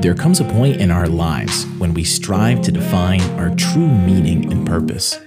There 0.00 0.14
comes 0.14 0.40
a 0.40 0.44
point 0.44 0.80
in 0.80 0.90
our 0.90 1.06
lives 1.06 1.66
when 1.76 1.92
we 1.92 2.04
strive 2.04 2.62
to 2.62 2.72
define 2.72 3.20
our 3.38 3.54
true 3.54 3.86
meaning 3.86 4.50
and 4.50 4.66
purpose. 4.66 5.20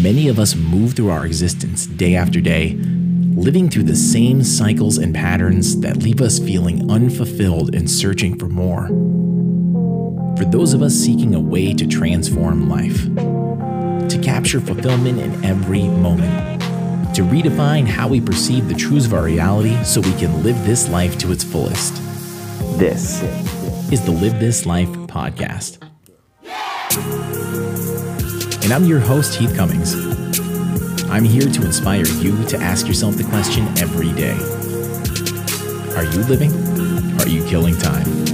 Many 0.00 0.28
of 0.28 0.38
us 0.38 0.56
move 0.56 0.94
through 0.94 1.10
our 1.10 1.26
existence 1.26 1.84
day 1.84 2.16
after 2.16 2.40
day, 2.40 2.72
living 2.72 3.68
through 3.68 3.82
the 3.82 3.94
same 3.94 4.42
cycles 4.42 4.96
and 4.96 5.14
patterns 5.14 5.78
that 5.80 5.98
leave 5.98 6.22
us 6.22 6.38
feeling 6.38 6.90
unfulfilled 6.90 7.74
and 7.74 7.90
searching 7.90 8.38
for 8.38 8.46
more. 8.46 8.86
For 10.38 10.46
those 10.46 10.72
of 10.72 10.80
us 10.80 10.94
seeking 10.94 11.34
a 11.34 11.40
way 11.40 11.74
to 11.74 11.86
transform 11.86 12.66
life, 12.66 13.04
to 14.08 14.18
capture 14.22 14.58
fulfillment 14.58 15.20
in 15.20 15.44
every 15.44 15.82
moment, 15.82 16.62
to 17.14 17.20
redefine 17.20 17.86
how 17.86 18.08
we 18.08 18.22
perceive 18.22 18.68
the 18.68 18.74
truths 18.74 19.04
of 19.04 19.12
our 19.12 19.24
reality 19.24 19.84
so 19.84 20.00
we 20.00 20.14
can 20.14 20.42
live 20.42 20.56
this 20.64 20.88
life 20.88 21.18
to 21.18 21.30
its 21.30 21.44
fullest. 21.44 22.05
This 22.76 23.22
is 23.90 24.04
the 24.04 24.10
Live 24.10 24.38
This 24.38 24.66
Life 24.66 24.90
podcast. 25.08 25.82
And 28.62 28.70
I'm 28.70 28.84
your 28.84 29.00
host, 29.00 29.34
Heath 29.36 29.56
Cummings. 29.56 29.94
I'm 31.08 31.24
here 31.24 31.50
to 31.50 31.64
inspire 31.64 32.04
you 32.04 32.44
to 32.44 32.58
ask 32.58 32.86
yourself 32.86 33.16
the 33.16 33.24
question 33.24 33.66
every 33.78 34.12
day 34.12 34.36
Are 35.96 36.04
you 36.04 36.22
living? 36.24 36.52
Are 37.22 37.28
you 37.28 37.42
killing 37.48 37.78
time? 37.78 38.25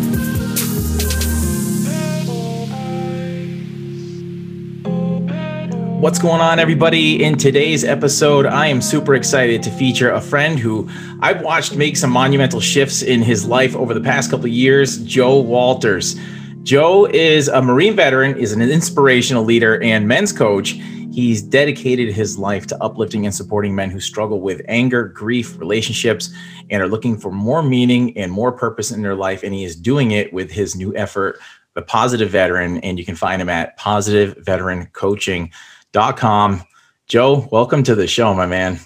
What's 6.03 6.19
going 6.19 6.41
on, 6.41 6.59
everybody? 6.59 7.23
In 7.23 7.39
today's 7.39 7.85
episode, 7.85 8.45
I 8.45 8.67
am 8.67 8.83
super 8.83 9.15
excited 9.15 9.63
to 9.63 9.71
feature 9.71 10.11
a 10.11 10.21
friend 10.21 10.59
who 10.59 10.89
I've 11.21 11.43
watched 11.43 11.77
make 11.77 11.97
some 11.97 12.11
monumental 12.11 12.59
shifts 12.59 13.03
in 13.03 13.23
his 13.23 13.47
life 13.47 13.77
over 13.77 13.95
the 13.95 14.01
past 14.01 14.29
couple 14.29 14.47
of 14.47 14.51
years, 14.51 15.01
Joe 15.05 15.39
Walters. 15.39 16.17
Joe 16.65 17.07
is 17.07 17.47
a 17.47 17.63
Marine 17.63 17.95
veteran, 17.95 18.37
is 18.37 18.51
an 18.51 18.61
inspirational 18.63 19.45
leader 19.45 19.81
and 19.81 20.09
men's 20.09 20.33
coach. 20.33 20.71
He's 21.13 21.41
dedicated 21.41 22.13
his 22.13 22.37
life 22.37 22.67
to 22.67 22.83
uplifting 22.83 23.25
and 23.25 23.33
supporting 23.33 23.73
men 23.73 23.89
who 23.89 24.01
struggle 24.01 24.41
with 24.41 24.61
anger, 24.67 25.05
grief, 25.05 25.57
relationships, 25.57 26.35
and 26.69 26.83
are 26.83 26.89
looking 26.89 27.17
for 27.17 27.31
more 27.31 27.63
meaning 27.63 28.19
and 28.19 28.33
more 28.33 28.51
purpose 28.51 28.91
in 28.91 29.03
their 29.03 29.15
life. 29.15 29.45
And 29.45 29.55
he 29.55 29.63
is 29.63 29.77
doing 29.77 30.11
it 30.11 30.33
with 30.33 30.51
his 30.51 30.75
new 30.75 30.93
effort, 30.97 31.39
The 31.75 31.83
Positive 31.83 32.29
Veteran. 32.29 32.79
And 32.79 32.99
you 32.99 33.05
can 33.05 33.15
find 33.15 33.41
him 33.41 33.49
at 33.49 33.77
Positive 33.77 34.37
Veteran 34.45 34.87
Coaching 34.87 35.53
com. 35.93 36.63
Joe, 37.07 37.49
welcome 37.53 37.83
to 37.83 37.95
the 37.95 38.07
show, 38.07 38.33
my 38.35 38.47
man. 38.47 38.81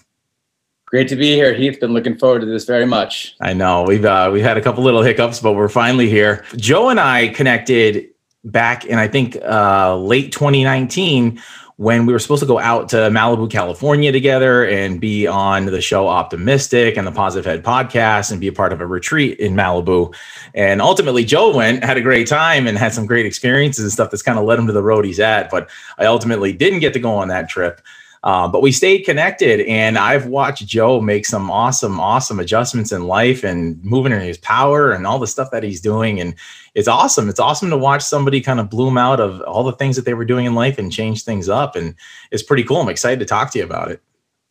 Great 0.86 1.08
to 1.08 1.16
be 1.16 1.34
here, 1.34 1.52
Heath. 1.52 1.80
Been 1.80 1.92
looking 1.92 2.16
forward 2.16 2.40
to 2.40 2.46
this 2.46 2.64
very 2.64 2.86
much. 2.86 3.34
I 3.40 3.52
know 3.52 3.82
we've 3.82 4.04
uh, 4.04 4.30
we've 4.32 4.42
had 4.42 4.56
a 4.56 4.60
couple 4.60 4.84
little 4.84 5.02
hiccups, 5.02 5.40
but 5.40 5.54
we're 5.54 5.68
finally 5.68 6.08
here. 6.08 6.44
Joe 6.56 6.88
and 6.88 7.00
I 7.00 7.28
connected 7.28 8.08
back 8.44 8.84
in 8.84 8.98
I 8.98 9.08
think 9.08 9.36
uh, 9.42 9.96
late 9.96 10.32
2019 10.32 11.40
when 11.78 12.06
we 12.06 12.12
were 12.12 12.18
supposed 12.18 12.40
to 12.40 12.46
go 12.46 12.58
out 12.58 12.88
to 12.88 12.96
Malibu, 12.96 13.50
California 13.50 14.10
together 14.10 14.66
and 14.66 14.98
be 14.98 15.26
on 15.26 15.66
the 15.66 15.80
show 15.82 16.08
Optimistic 16.08 16.96
and 16.96 17.06
the 17.06 17.12
Positive 17.12 17.44
Head 17.44 17.62
podcast 17.62 18.30
and 18.30 18.40
be 18.40 18.46
a 18.46 18.52
part 18.52 18.72
of 18.72 18.80
a 18.80 18.86
retreat 18.86 19.38
in 19.38 19.54
Malibu. 19.54 20.14
And 20.54 20.80
ultimately, 20.80 21.22
Joe 21.24 21.54
went, 21.54 21.84
had 21.84 21.98
a 21.98 22.00
great 22.00 22.26
time 22.26 22.66
and 22.66 22.78
had 22.78 22.94
some 22.94 23.04
great 23.04 23.26
experiences 23.26 23.84
and 23.84 23.92
stuff 23.92 24.10
that's 24.10 24.22
kind 24.22 24.38
of 24.38 24.46
led 24.46 24.58
him 24.58 24.66
to 24.68 24.72
the 24.72 24.82
road 24.82 25.04
he's 25.04 25.20
at. 25.20 25.50
But 25.50 25.68
I 25.98 26.06
ultimately 26.06 26.52
didn't 26.54 26.78
get 26.78 26.94
to 26.94 26.98
go 26.98 27.12
on 27.12 27.28
that 27.28 27.50
trip. 27.50 27.82
Uh, 28.26 28.48
but 28.48 28.60
we 28.60 28.72
stayed 28.72 29.04
connected, 29.04 29.60
and 29.68 29.96
I've 29.96 30.26
watched 30.26 30.66
Joe 30.66 31.00
make 31.00 31.24
some 31.24 31.48
awesome, 31.48 32.00
awesome 32.00 32.40
adjustments 32.40 32.90
in 32.90 33.06
life 33.06 33.44
and 33.44 33.80
moving 33.84 34.10
in 34.10 34.20
his 34.20 34.36
power 34.38 34.90
and 34.90 35.06
all 35.06 35.20
the 35.20 35.28
stuff 35.28 35.52
that 35.52 35.62
he's 35.62 35.80
doing. 35.80 36.20
And 36.20 36.34
it's 36.74 36.88
awesome. 36.88 37.28
It's 37.28 37.38
awesome 37.38 37.70
to 37.70 37.76
watch 37.76 38.02
somebody 38.02 38.40
kind 38.40 38.58
of 38.58 38.68
bloom 38.68 38.98
out 38.98 39.20
of 39.20 39.40
all 39.42 39.62
the 39.62 39.70
things 39.70 39.94
that 39.94 40.06
they 40.06 40.14
were 40.14 40.24
doing 40.24 40.44
in 40.44 40.56
life 40.56 40.76
and 40.76 40.90
change 40.90 41.22
things 41.22 41.48
up. 41.48 41.76
And 41.76 41.94
it's 42.32 42.42
pretty 42.42 42.64
cool. 42.64 42.80
I'm 42.80 42.88
excited 42.88 43.20
to 43.20 43.26
talk 43.26 43.52
to 43.52 43.60
you 43.60 43.64
about 43.64 43.92
it. 43.92 44.02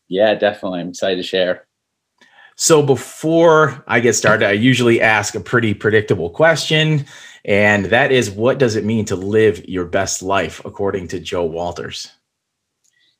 Yeah, 0.07 0.35
definitely. 0.35 0.79
I'm 0.79 0.89
excited 0.89 1.17
to 1.17 1.23
share. 1.23 1.67
So 2.55 2.81
before 2.81 3.83
I 3.87 3.99
get 3.99 4.13
started, 4.13 4.47
I 4.47 4.51
usually 4.53 5.01
ask 5.01 5.35
a 5.35 5.41
pretty 5.41 5.73
predictable 5.73 6.29
question. 6.29 7.05
And 7.43 7.87
that 7.87 8.13
is 8.13 8.31
what 8.31 8.57
does 8.57 8.77
it 8.77 8.85
mean 8.85 9.03
to 9.05 9.17
live 9.17 9.67
your 9.67 9.83
best 9.83 10.23
life 10.23 10.63
according 10.63 11.09
to 11.09 11.19
Joe 11.19 11.43
Walters? 11.43 12.14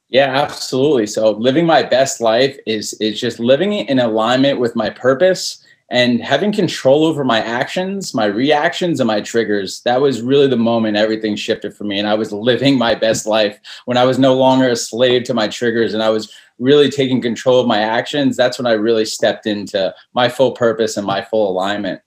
Yeah, 0.09 0.41
absolutely. 0.41 1.07
So 1.07 1.31
living 1.31 1.65
my 1.65 1.83
best 1.83 2.21
life 2.21 2.57
is 2.65 2.93
is 3.01 3.19
just 3.19 3.39
living 3.39 3.73
in 3.73 3.99
alignment 3.99 4.59
with 4.59 4.75
my 4.75 4.89
purpose 4.89 5.65
and 5.89 6.21
having 6.21 6.51
control 6.51 7.05
over 7.05 7.23
my 7.23 7.39
actions, 7.39 8.13
my 8.13 8.25
reactions, 8.25 8.99
and 8.99 9.07
my 9.07 9.21
triggers. 9.21 9.81
That 9.81 10.01
was 10.01 10.21
really 10.21 10.47
the 10.47 10.57
moment 10.57 10.97
everything 10.97 11.35
shifted 11.35 11.75
for 11.75 11.83
me. 11.83 11.99
And 11.99 12.07
I 12.07 12.15
was 12.15 12.31
living 12.31 12.77
my 12.77 12.95
best 12.95 13.25
life 13.25 13.59
when 13.85 13.97
I 13.97 14.03
was 14.03 14.17
no 14.17 14.35
longer 14.35 14.69
a 14.69 14.75
slave 14.75 15.23
to 15.25 15.33
my 15.33 15.47
triggers 15.47 15.93
and 15.93 16.01
I 16.01 16.09
was 16.09 16.33
really 16.57 16.89
taking 16.89 17.21
control 17.21 17.59
of 17.59 17.67
my 17.67 17.79
actions. 17.79 18.35
That's 18.35 18.57
when 18.57 18.65
I 18.67 18.73
really 18.73 19.05
stepped 19.05 19.45
into 19.45 19.93
my 20.13 20.29
full 20.29 20.53
purpose 20.53 20.97
and 20.97 21.05
my 21.05 21.21
full 21.21 21.49
alignment. 21.49 22.01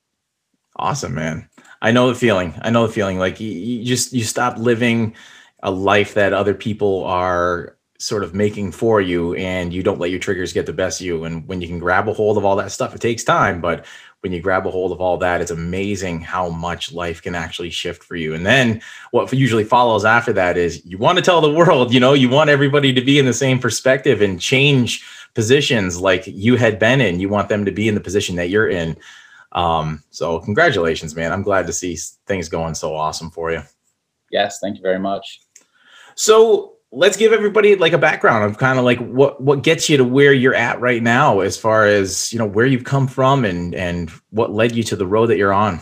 Awesome, 0.77 1.15
man. 1.15 1.49
I 1.81 1.93
know 1.93 2.09
the 2.09 2.15
feeling. 2.15 2.55
I 2.63 2.71
know 2.71 2.87
the 2.87 2.93
feeling. 2.93 3.19
Like 3.19 3.41
you, 3.41 3.51
you 3.51 3.85
just 3.85 4.13
you 4.13 4.25
stop 4.25 4.59
living 4.59 5.15
a 5.63 5.71
life 5.71 6.15
that 6.15 6.33
other 6.33 6.55
people 6.55 7.05
are 7.05 7.78
sort 7.99 8.23
of 8.23 8.33
making 8.33 8.71
for 8.71 9.01
you 9.01 9.35
and 9.35 9.73
you 9.73 9.83
don't 9.83 9.99
let 9.99 10.11
your 10.11 10.21
triggers 10.21 10.53
get 10.53 10.67
the 10.67 10.73
best 10.73 11.01
of 11.01 11.07
you. 11.07 11.25
And 11.25 11.47
when 11.49 11.61
you 11.61 11.67
can 11.67 11.81
grab 11.81 12.09
a 12.09 12.13
hold 12.13 12.39
of 12.39 12.45
all 12.45 12.55
that 12.57 12.71
stuff 12.71 12.95
it 12.95 13.01
takes 13.01 13.25
time 13.25 13.61
but 13.61 13.85
when 14.21 14.33
you 14.33 14.41
grab 14.41 14.67
a 14.67 14.71
hold 14.71 14.93
of 14.93 15.01
all 15.01 15.17
that 15.19 15.41
it's 15.41 15.51
amazing 15.51 16.21
how 16.21 16.49
much 16.49 16.93
life 16.93 17.21
can 17.21 17.35
actually 17.35 17.71
shift 17.71 18.05
for 18.05 18.15
you. 18.15 18.35
And 18.35 18.47
then 18.47 18.81
what 19.11 19.33
usually 19.33 19.65
follows 19.65 20.05
after 20.05 20.33
that 20.35 20.57
is 20.57 20.85
you 20.87 20.97
want 20.97 21.19
to 21.19 21.23
tell 21.23 21.41
the 21.41 21.53
world 21.53 21.93
you 21.93 21.99
know 21.99 22.13
you 22.13 22.29
want 22.29 22.51
everybody 22.51 22.93
to 22.93 23.01
be 23.01 23.19
in 23.19 23.27
the 23.27 23.33
same 23.33 23.59
perspective 23.59 24.23
and 24.23 24.41
change 24.41 25.05
positions 25.35 26.01
like 26.01 26.25
you 26.27 26.55
had 26.55 26.79
been 26.79 27.01
in. 27.01 27.19
You 27.19 27.29
want 27.29 27.49
them 27.49 27.65
to 27.65 27.73
be 27.73 27.89
in 27.89 27.95
the 27.97 28.01
position 28.01 28.37
that 28.37 28.49
you're 28.49 28.69
in. 28.69 28.97
Um, 29.53 30.05
so 30.11 30.39
congratulations 30.39 31.17
man. 31.17 31.33
I'm 31.33 31.43
glad 31.43 31.67
to 31.67 31.73
see 31.73 31.97
things 32.27 32.49
going 32.49 32.75
so 32.75 32.95
awesome 32.95 33.33
for 33.33 33.51
you. 33.51 33.63
Yes 34.31 34.61
thank 34.61 34.77
you 34.77 34.83
very 34.83 35.01
much. 35.01 35.41
So 36.15 36.78
let's 36.91 37.17
give 37.17 37.33
everybody 37.33 37.77
like 37.77 37.93
a 37.93 37.99
background 37.99 38.45
of 38.45 38.59
kind 38.59 38.79
of 38.79 38.85
like 38.85 38.99
what 38.99 39.41
what 39.43 39.63
gets 39.63 39.89
you 39.89 39.97
to 39.97 40.05
where 40.05 40.33
you're 40.33 40.55
at 40.55 40.81
right 40.81 41.03
now 41.03 41.41
as 41.41 41.57
far 41.57 41.87
as 41.87 42.33
you 42.33 42.39
know 42.39 42.47
where 42.47 42.67
you've 42.67 42.85
come 42.85 43.07
from 43.07 43.45
and 43.45 43.75
and 43.75 44.11
what 44.31 44.53
led 44.53 44.75
you 44.75 44.83
to 44.83 44.97
the 44.97 45.07
road 45.07 45.27
that 45.27 45.37
you're 45.37 45.53
on 45.53 45.81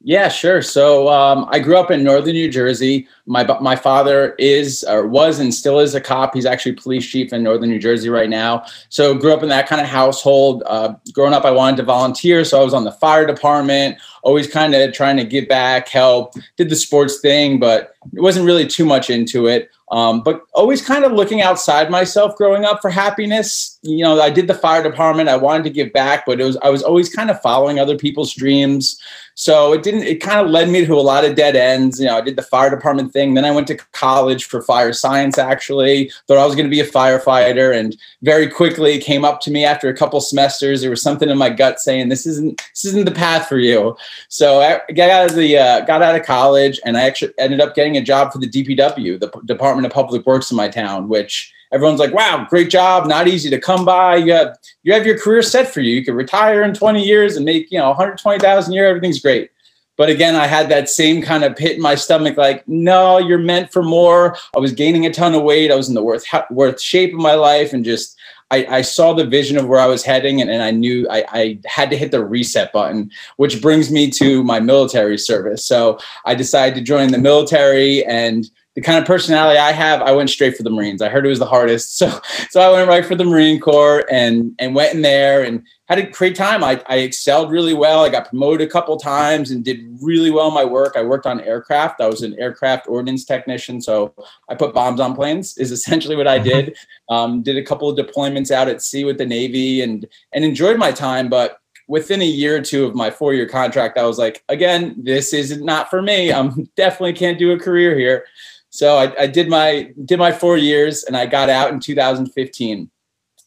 yeah, 0.00 0.28
sure. 0.28 0.62
So 0.62 1.08
um, 1.08 1.46
I 1.50 1.58
grew 1.58 1.76
up 1.76 1.90
in 1.90 2.04
northern 2.04 2.34
New 2.34 2.48
Jersey. 2.48 3.08
My 3.26 3.44
my 3.60 3.74
father 3.74 4.34
is 4.38 4.84
or 4.84 5.08
was 5.08 5.40
and 5.40 5.52
still 5.52 5.80
is 5.80 5.94
a 5.96 6.00
cop. 6.00 6.34
He's 6.34 6.46
actually 6.46 6.72
police 6.72 7.04
chief 7.04 7.32
in 7.32 7.42
northern 7.42 7.68
New 7.68 7.80
Jersey 7.80 8.08
right 8.08 8.30
now. 8.30 8.64
So 8.90 9.14
grew 9.14 9.32
up 9.32 9.42
in 9.42 9.48
that 9.48 9.66
kind 9.66 9.80
of 9.80 9.88
household. 9.88 10.62
Uh, 10.66 10.94
growing 11.12 11.34
up, 11.34 11.44
I 11.44 11.50
wanted 11.50 11.78
to 11.78 11.82
volunteer, 11.82 12.44
so 12.44 12.60
I 12.60 12.64
was 12.64 12.74
on 12.74 12.84
the 12.84 12.92
fire 12.92 13.26
department. 13.26 13.98
Always 14.22 14.46
kind 14.46 14.72
of 14.72 14.92
trying 14.92 15.16
to 15.16 15.24
give 15.24 15.48
back, 15.48 15.88
help. 15.88 16.34
Did 16.56 16.68
the 16.68 16.76
sports 16.76 17.18
thing, 17.18 17.58
but 17.58 17.94
it 18.14 18.20
wasn't 18.20 18.46
really 18.46 18.68
too 18.68 18.84
much 18.84 19.10
into 19.10 19.48
it. 19.48 19.68
Um, 19.90 20.22
but 20.22 20.42
always 20.52 20.82
kind 20.82 21.04
of 21.04 21.12
looking 21.12 21.40
outside 21.40 21.90
myself 21.90 22.36
growing 22.36 22.64
up 22.64 22.82
for 22.82 22.90
happiness. 22.90 23.78
You 23.82 24.04
know, 24.04 24.20
I 24.20 24.28
did 24.28 24.46
the 24.46 24.54
fire 24.54 24.82
department. 24.82 25.30
I 25.30 25.36
wanted 25.36 25.64
to 25.64 25.70
give 25.70 25.92
back, 25.92 26.24
but 26.26 26.40
it 26.40 26.44
was 26.44 26.56
I 26.58 26.68
was 26.68 26.82
always 26.82 27.12
kind 27.12 27.30
of 27.30 27.40
following 27.40 27.78
other 27.78 27.96
people's 27.96 28.34
dreams. 28.34 29.00
So 29.38 29.72
it 29.72 29.84
didn't, 29.84 30.02
it 30.02 30.16
kind 30.16 30.40
of 30.40 30.50
led 30.50 30.68
me 30.68 30.84
to 30.84 30.94
a 30.94 31.00
lot 31.00 31.24
of 31.24 31.36
dead 31.36 31.54
ends. 31.54 32.00
You 32.00 32.06
know, 32.06 32.18
I 32.18 32.20
did 32.20 32.34
the 32.34 32.42
fire 32.42 32.70
department 32.70 33.12
thing. 33.12 33.34
Then 33.34 33.44
I 33.44 33.52
went 33.52 33.68
to 33.68 33.76
college 33.92 34.46
for 34.46 34.60
fire 34.60 34.92
science, 34.92 35.38
actually. 35.38 36.10
Thought 36.26 36.38
I 36.38 36.44
was 36.44 36.56
going 36.56 36.66
to 36.66 36.70
be 36.70 36.80
a 36.80 36.84
firefighter. 36.86 37.72
And 37.72 37.96
very 38.22 38.48
quickly 38.48 38.98
came 38.98 39.24
up 39.24 39.40
to 39.42 39.52
me 39.52 39.64
after 39.64 39.88
a 39.88 39.96
couple 39.96 40.20
semesters. 40.20 40.80
There 40.80 40.90
was 40.90 41.02
something 41.02 41.30
in 41.30 41.38
my 41.38 41.50
gut 41.50 41.78
saying, 41.78 42.08
this 42.08 42.26
isn't, 42.26 42.60
this 42.74 42.86
isn't 42.86 43.04
the 43.04 43.12
path 43.12 43.46
for 43.46 43.58
you. 43.58 43.96
So 44.26 44.60
I 44.60 44.92
got 44.92 45.08
out 45.08 45.30
of 45.30 45.36
the, 45.36 45.56
uh, 45.56 45.80
got 45.82 46.02
out 46.02 46.16
of 46.16 46.26
college 46.26 46.80
and 46.84 46.96
I 46.96 47.02
actually 47.02 47.32
ended 47.38 47.60
up 47.60 47.76
getting 47.76 47.96
a 47.96 48.02
job 48.02 48.32
for 48.32 48.38
the 48.38 48.50
DPW, 48.50 49.20
the 49.20 49.30
Department 49.44 49.86
of 49.86 49.92
Public 49.92 50.26
Works 50.26 50.50
in 50.50 50.56
my 50.56 50.68
town, 50.68 51.08
which 51.08 51.54
everyone's 51.72 52.00
like, 52.00 52.12
wow, 52.12 52.46
great 52.48 52.70
job, 52.70 53.06
not 53.06 53.28
easy 53.28 53.50
to 53.50 53.60
come 53.60 53.84
by. 53.84 54.16
You 54.16 54.32
have 54.32 54.56
you 54.82 54.92
have 54.92 55.06
your 55.06 55.18
career 55.18 55.42
set 55.42 55.72
for 55.72 55.80
you. 55.80 55.94
You 55.94 56.04
could 56.04 56.14
retire 56.14 56.62
in 56.62 56.74
20 56.74 57.04
years 57.04 57.36
and 57.36 57.44
make, 57.44 57.70
you 57.70 57.78
know, 57.78 57.88
120,000 57.88 58.72
a 58.72 58.74
year, 58.74 58.86
everything's 58.86 59.20
great. 59.20 59.50
But 59.96 60.10
again, 60.10 60.36
I 60.36 60.46
had 60.46 60.68
that 60.68 60.88
same 60.88 61.20
kind 61.20 61.42
of 61.42 61.56
pit 61.56 61.74
in 61.74 61.82
my 61.82 61.96
stomach, 61.96 62.36
like, 62.36 62.66
no, 62.68 63.18
you're 63.18 63.36
meant 63.36 63.72
for 63.72 63.82
more. 63.82 64.36
I 64.54 64.60
was 64.60 64.72
gaining 64.72 65.06
a 65.06 65.12
ton 65.12 65.34
of 65.34 65.42
weight. 65.42 65.72
I 65.72 65.74
was 65.74 65.88
in 65.88 65.94
the 65.94 66.02
worth 66.02 66.24
worth 66.50 66.80
shape 66.80 67.12
of 67.12 67.18
my 67.18 67.34
life 67.34 67.72
and 67.72 67.84
just 67.84 68.16
I, 68.50 68.66
I, 68.76 68.82
saw 68.82 69.12
the 69.12 69.26
vision 69.26 69.58
of 69.58 69.66
where 69.66 69.80
I 69.80 69.86
was 69.86 70.04
heading 70.04 70.40
and, 70.40 70.50
and 70.50 70.62
I 70.62 70.70
knew 70.70 71.06
I, 71.10 71.24
I, 71.28 71.58
had 71.66 71.90
to 71.90 71.98
hit 71.98 72.12
the 72.12 72.24
reset 72.24 72.72
button, 72.72 73.10
which 73.36 73.60
brings 73.60 73.90
me 73.90 74.10
to 74.12 74.42
my 74.42 74.58
military 74.58 75.18
service. 75.18 75.66
So 75.66 75.98
I 76.24 76.34
decided 76.34 76.74
to 76.76 76.80
join 76.80 77.10
the 77.10 77.18
military 77.18 78.04
and 78.06 78.48
the 78.78 78.84
kind 78.84 78.96
of 78.96 79.04
personality 79.04 79.58
I 79.58 79.72
have, 79.72 80.02
I 80.02 80.12
went 80.12 80.30
straight 80.30 80.56
for 80.56 80.62
the 80.62 80.70
Marines. 80.70 81.02
I 81.02 81.08
heard 81.08 81.26
it 81.26 81.28
was 81.28 81.40
the 81.40 81.46
hardest, 81.46 81.96
so 81.98 82.20
so 82.48 82.60
I 82.60 82.70
went 82.70 82.88
right 82.88 83.04
for 83.04 83.16
the 83.16 83.24
Marine 83.24 83.58
Corps 83.58 84.06
and 84.08 84.54
and 84.60 84.72
went 84.72 84.94
in 84.94 85.02
there 85.02 85.42
and 85.42 85.66
had 85.88 85.98
a 85.98 86.08
great 86.08 86.36
time. 86.36 86.62
I, 86.62 86.80
I 86.86 86.98
excelled 86.98 87.50
really 87.50 87.74
well. 87.74 88.04
I 88.04 88.08
got 88.08 88.28
promoted 88.28 88.68
a 88.68 88.70
couple 88.70 88.96
times 88.96 89.50
and 89.50 89.64
did 89.64 89.80
really 90.00 90.30
well 90.30 90.46
in 90.46 90.54
my 90.54 90.64
work. 90.64 90.94
I 90.96 91.02
worked 91.02 91.26
on 91.26 91.40
aircraft. 91.40 92.00
I 92.00 92.06
was 92.06 92.22
an 92.22 92.38
aircraft 92.38 92.86
ordnance 92.86 93.24
technician, 93.24 93.80
so 93.80 94.14
I 94.48 94.54
put 94.54 94.74
bombs 94.74 95.00
on 95.00 95.16
planes. 95.16 95.58
Is 95.58 95.72
essentially 95.78 96.14
what 96.14 96.28
I 96.28 96.38
did. 96.38 96.76
Um, 97.10 97.42
did 97.42 97.56
a 97.56 97.64
couple 97.64 97.88
of 97.88 97.96
deployments 97.96 98.50
out 98.50 98.68
at 98.68 98.82
sea 98.82 99.02
with 99.02 99.16
the 99.16 99.24
Navy 99.24 99.80
and 99.80 100.06
and 100.34 100.44
enjoyed 100.44 100.76
my 100.76 100.92
time, 100.92 101.30
but 101.30 101.58
within 101.88 102.20
a 102.20 102.26
year 102.26 102.58
or 102.58 102.60
two 102.60 102.84
of 102.84 102.94
my 102.94 103.10
four 103.10 103.32
year 103.32 103.48
contract, 103.48 103.96
I 103.96 104.04
was 104.04 104.18
like, 104.18 104.44
again, 104.50 104.94
this 104.98 105.32
is 105.32 105.58
not 105.58 105.88
for 105.88 106.02
me. 106.02 106.30
I'm 106.30 106.68
definitely 106.76 107.14
can't 107.14 107.38
do 107.38 107.52
a 107.52 107.58
career 107.58 107.98
here. 107.98 108.26
So 108.70 108.96
I, 108.96 109.22
I 109.22 109.26
did 109.26 109.48
my 109.48 109.92
did 110.04 110.18
my 110.18 110.32
four 110.32 110.56
years 110.56 111.04
and 111.04 111.16
I 111.16 111.26
got 111.26 111.48
out 111.48 111.72
in 111.72 111.80
2015. 111.80 112.90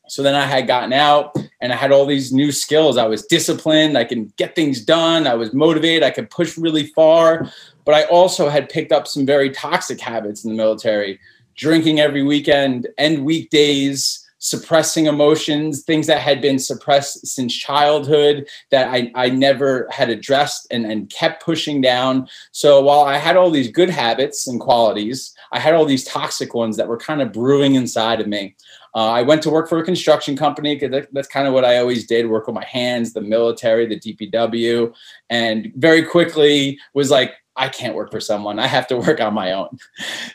So 0.08 0.24
then 0.24 0.36
I 0.36 0.46
had 0.46 0.68
gotten 0.68 0.92
out 0.92 1.38
and 1.62 1.72
I 1.72 1.76
had 1.76 1.92
all 1.92 2.06
these 2.06 2.34
new 2.34 2.52
skills. 2.52 2.98
I 2.98 3.08
was 3.08 3.26
disciplined. 3.26 3.98
I 3.98 4.04
can 4.04 4.34
get 4.36 4.56
things 4.56 4.84
done. 4.84 5.26
I 5.26 5.36
was 5.36 5.54
motivated. 5.54 6.04
I 6.04 6.10
could 6.10 6.30
push 6.30 6.58
really 6.58 6.88
far. 6.88 7.50
But 7.86 7.96
I 7.96 8.04
also 8.06 8.50
had 8.50 8.68
picked 8.68 8.92
up 8.92 9.08
some 9.08 9.26
very 9.26 9.50
toxic 9.52 10.02
habits 10.02 10.44
in 10.44 10.52
the 10.52 10.58
military 10.58 11.20
drinking 11.56 12.00
every 12.00 12.24
weekend 12.24 12.88
and 12.98 13.24
weekdays, 13.24 14.21
suppressing 14.42 15.06
emotions, 15.06 15.84
things 15.84 16.08
that 16.08 16.20
had 16.20 16.42
been 16.42 16.58
suppressed 16.58 17.28
since 17.28 17.56
childhood 17.56 18.50
that 18.72 18.88
I, 18.90 19.12
I 19.14 19.30
never 19.30 19.88
had 19.92 20.10
addressed 20.10 20.66
and, 20.72 20.84
and 20.84 21.10
kept 21.12 21.46
pushing 21.46 21.80
down. 21.80 22.28
So 22.52 22.82
while 22.82 23.02
I 23.02 23.18
had 23.18 23.38
all 23.38 23.52
these 23.52 23.72
good 23.72 23.92
habits 23.92 24.48
and 24.48 24.60
qualities, 24.60 25.36
I 25.52 25.60
had 25.60 25.76
all 25.76 25.86
these 25.86 26.06
toxic 26.06 26.56
ones 26.56 26.76
that 26.78 26.88
were 26.88 26.98
kind 26.98 27.22
of 27.22 27.32
brewing 27.32 27.76
inside 27.76 28.20
of 28.20 28.28
me. 28.28 28.56
Uh, 28.96 29.12
I 29.12 29.22
went 29.22 29.44
to 29.44 29.52
work 29.52 29.70
for 29.70 29.78
a 29.78 29.86
construction 29.86 30.36
company 30.36 30.76
because 30.76 30.92
that, 30.92 31.14
that's 31.14 31.28
kind 31.28 31.48
of 31.48 31.54
what 31.54 31.64
I 31.64 31.78
always 31.78 32.08
did 32.08 32.28
work 32.28 32.48
with 32.48 32.56
my 32.56 32.66
hands, 32.66 33.14
the 33.14 33.22
military, 33.22 33.86
the 33.86 34.00
DPW, 34.00 34.92
and 35.30 35.72
very 35.76 36.04
quickly 36.04 36.80
was 36.96 37.12
like, 37.12 37.36
I 37.56 37.70
can't 37.70 37.96
work 37.96 38.12
for 38.12 38.20
someone. 38.20 38.60
I 38.60 38.68
have 38.68 38.88
to 38.88 38.98
work 38.98 39.20
on 39.20 39.34
my 39.34 39.54
own. 39.54 39.78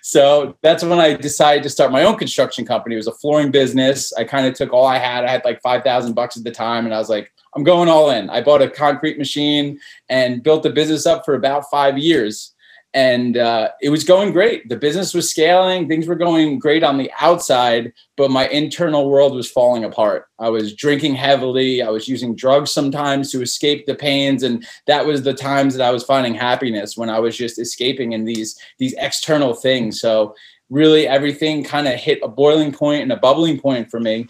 So 0.02 0.56
that's 0.62 0.84
when 0.84 1.00
I 1.00 1.14
decided 1.14 1.64
to 1.64 1.68
start 1.68 1.90
my 1.90 2.04
own 2.04 2.16
construction 2.16 2.64
company. 2.64 2.94
It 2.94 2.98
was 2.98 3.08
a 3.08 3.12
flooring 3.12 3.50
business. 3.50 4.12
I 4.12 4.22
kind 4.22 4.46
of 4.46 4.54
took 4.54 4.72
all 4.72 4.86
I 4.86 4.98
had. 4.98 5.24
I 5.24 5.30
had 5.30 5.44
like 5.44 5.60
5,000 5.62 6.14
bucks 6.14 6.36
at 6.36 6.44
the 6.44 6.52
time. 6.52 6.84
And 6.84 6.94
I 6.94 6.98
was 6.98 7.08
like, 7.08 7.32
I'm 7.56 7.64
going 7.64 7.88
all 7.88 8.10
in. 8.10 8.30
I 8.30 8.40
bought 8.40 8.62
a 8.62 8.70
concrete 8.70 9.18
machine 9.18 9.80
and 10.08 10.44
built 10.44 10.62
the 10.62 10.70
business 10.70 11.06
up 11.06 11.24
for 11.24 11.34
about 11.34 11.68
five 11.70 11.98
years 11.98 12.54
and 12.96 13.37
uh, 13.37 13.69
it 13.82 13.90
was 13.90 14.04
going 14.04 14.32
great. 14.32 14.70
The 14.70 14.76
business 14.76 15.12
was 15.12 15.31
scaling, 15.31 15.87
things 15.87 16.06
were 16.06 16.14
going 16.14 16.58
great 16.58 16.82
on 16.82 16.96
the 16.96 17.10
outside, 17.20 17.93
but 18.16 18.31
my 18.31 18.48
internal 18.48 19.10
world 19.10 19.34
was 19.34 19.50
falling 19.50 19.84
apart. 19.84 20.28
I 20.38 20.48
was 20.48 20.75
drinking 20.75 21.14
heavily, 21.14 21.82
I 21.82 21.90
was 21.90 22.08
using 22.08 22.34
drugs 22.34 22.70
sometimes 22.70 23.31
to 23.32 23.43
escape 23.43 23.84
the 23.84 23.94
pains, 23.94 24.43
and 24.43 24.66
that 24.87 25.04
was 25.04 25.22
the 25.22 25.34
times 25.34 25.76
that 25.76 25.87
I 25.87 25.90
was 25.90 26.04
finding 26.04 26.34
happiness 26.34 26.96
when 26.96 27.10
I 27.10 27.19
was 27.19 27.37
just 27.37 27.58
escaping 27.58 28.12
in 28.12 28.25
these 28.25 28.58
these 28.78 28.94
external 28.96 29.52
things. 29.52 30.00
So 30.00 30.34
really, 30.70 31.06
everything 31.06 31.64
kind 31.64 31.87
of 31.87 31.96
hit 31.96 32.20
a 32.22 32.28
boiling 32.28 32.72
point 32.72 33.02
and 33.02 33.12
a 33.12 33.19
bubbling 33.19 33.60
point 33.60 33.90
for 33.90 34.00
me. 34.00 34.26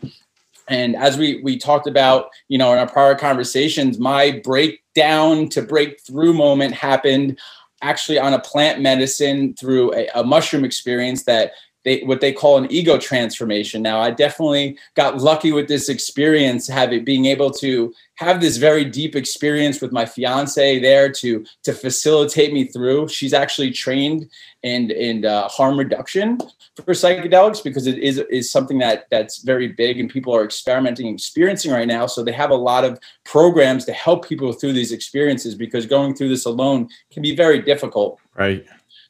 And 0.67 0.97
as 0.97 1.17
we 1.17 1.41
we 1.45 1.57
talked 1.57 1.87
about, 1.87 2.31
you 2.49 2.59
know, 2.59 2.73
in 2.73 2.81
our 2.81 2.89
prior 2.89 3.15
conversations, 3.15 4.01
my 4.01 4.41
breakdown 4.43 5.49
to 5.51 5.63
breakthrough 5.63 6.33
moment 6.33 6.75
happened 6.75 7.39
actually 7.83 8.19
on 8.19 8.35
a 8.35 8.39
plant 8.39 8.81
medicine 8.81 9.55
through 9.55 9.95
a, 9.95 10.09
a 10.15 10.25
mushroom 10.25 10.65
experience 10.65 11.25
that 11.25 11.53
they, 11.87 12.01
what 12.01 12.21
they 12.21 12.33
call 12.33 12.59
an 12.59 12.67
ego 12.69 12.99
transformation. 12.99 13.81
Now, 13.81 14.01
I 14.01 14.11
definitely 14.11 14.77
got 14.97 15.19
lucky 15.19 15.53
with 15.53 15.69
this 15.69 15.89
experience, 15.89 16.67
having 16.67 17.05
being 17.05 17.27
able 17.27 17.53
to 17.53 17.95
have 18.17 18.41
this 18.41 18.57
very 18.57 18.85
deep 18.85 19.15
experience 19.15 19.81
with 19.81 19.93
my 19.93 20.05
fiance 20.05 20.81
there 20.81 21.09
to 21.13 21.45
to 21.63 21.73
facilitate 21.73 22.53
me 22.53 22.65
through. 22.65 23.07
She's 23.07 23.33
actually 23.33 23.71
trained 23.71 24.29
in 24.65 24.91
in 24.91 25.25
uh, 25.25 25.47
harm 25.47 25.79
reduction 25.79 26.39
for 26.75 26.93
psychedelics 26.93 27.63
because 27.63 27.87
it 27.87 27.99
is 27.99 28.19
is 28.31 28.51
something 28.51 28.79
that 28.79 29.07
that's 29.13 29.43
very 29.43 29.69
big 29.69 30.01
and 30.01 30.11
people 30.11 30.35
are 30.35 30.45
experimenting 30.45 31.07
experiencing 31.15 31.71
right 31.71 31.87
now. 31.87 32.07
So 32.07 32.25
they 32.25 32.33
have 32.33 32.51
a 32.51 32.57
lot 32.57 32.85
of 32.85 32.99
programs 33.25 33.85
to 33.85 33.93
help 33.93 34.27
people 34.27 34.53
through 34.53 34.73
these 34.73 34.91
experiences 34.91 35.55
because 35.55 35.87
going 35.87 36.17
through 36.17 36.31
this 36.31 36.47
alone 36.47 36.89
can 37.13 37.23
be 37.23 37.37
very 37.37 37.63
difficult. 37.63 38.19
Right. 38.35 38.67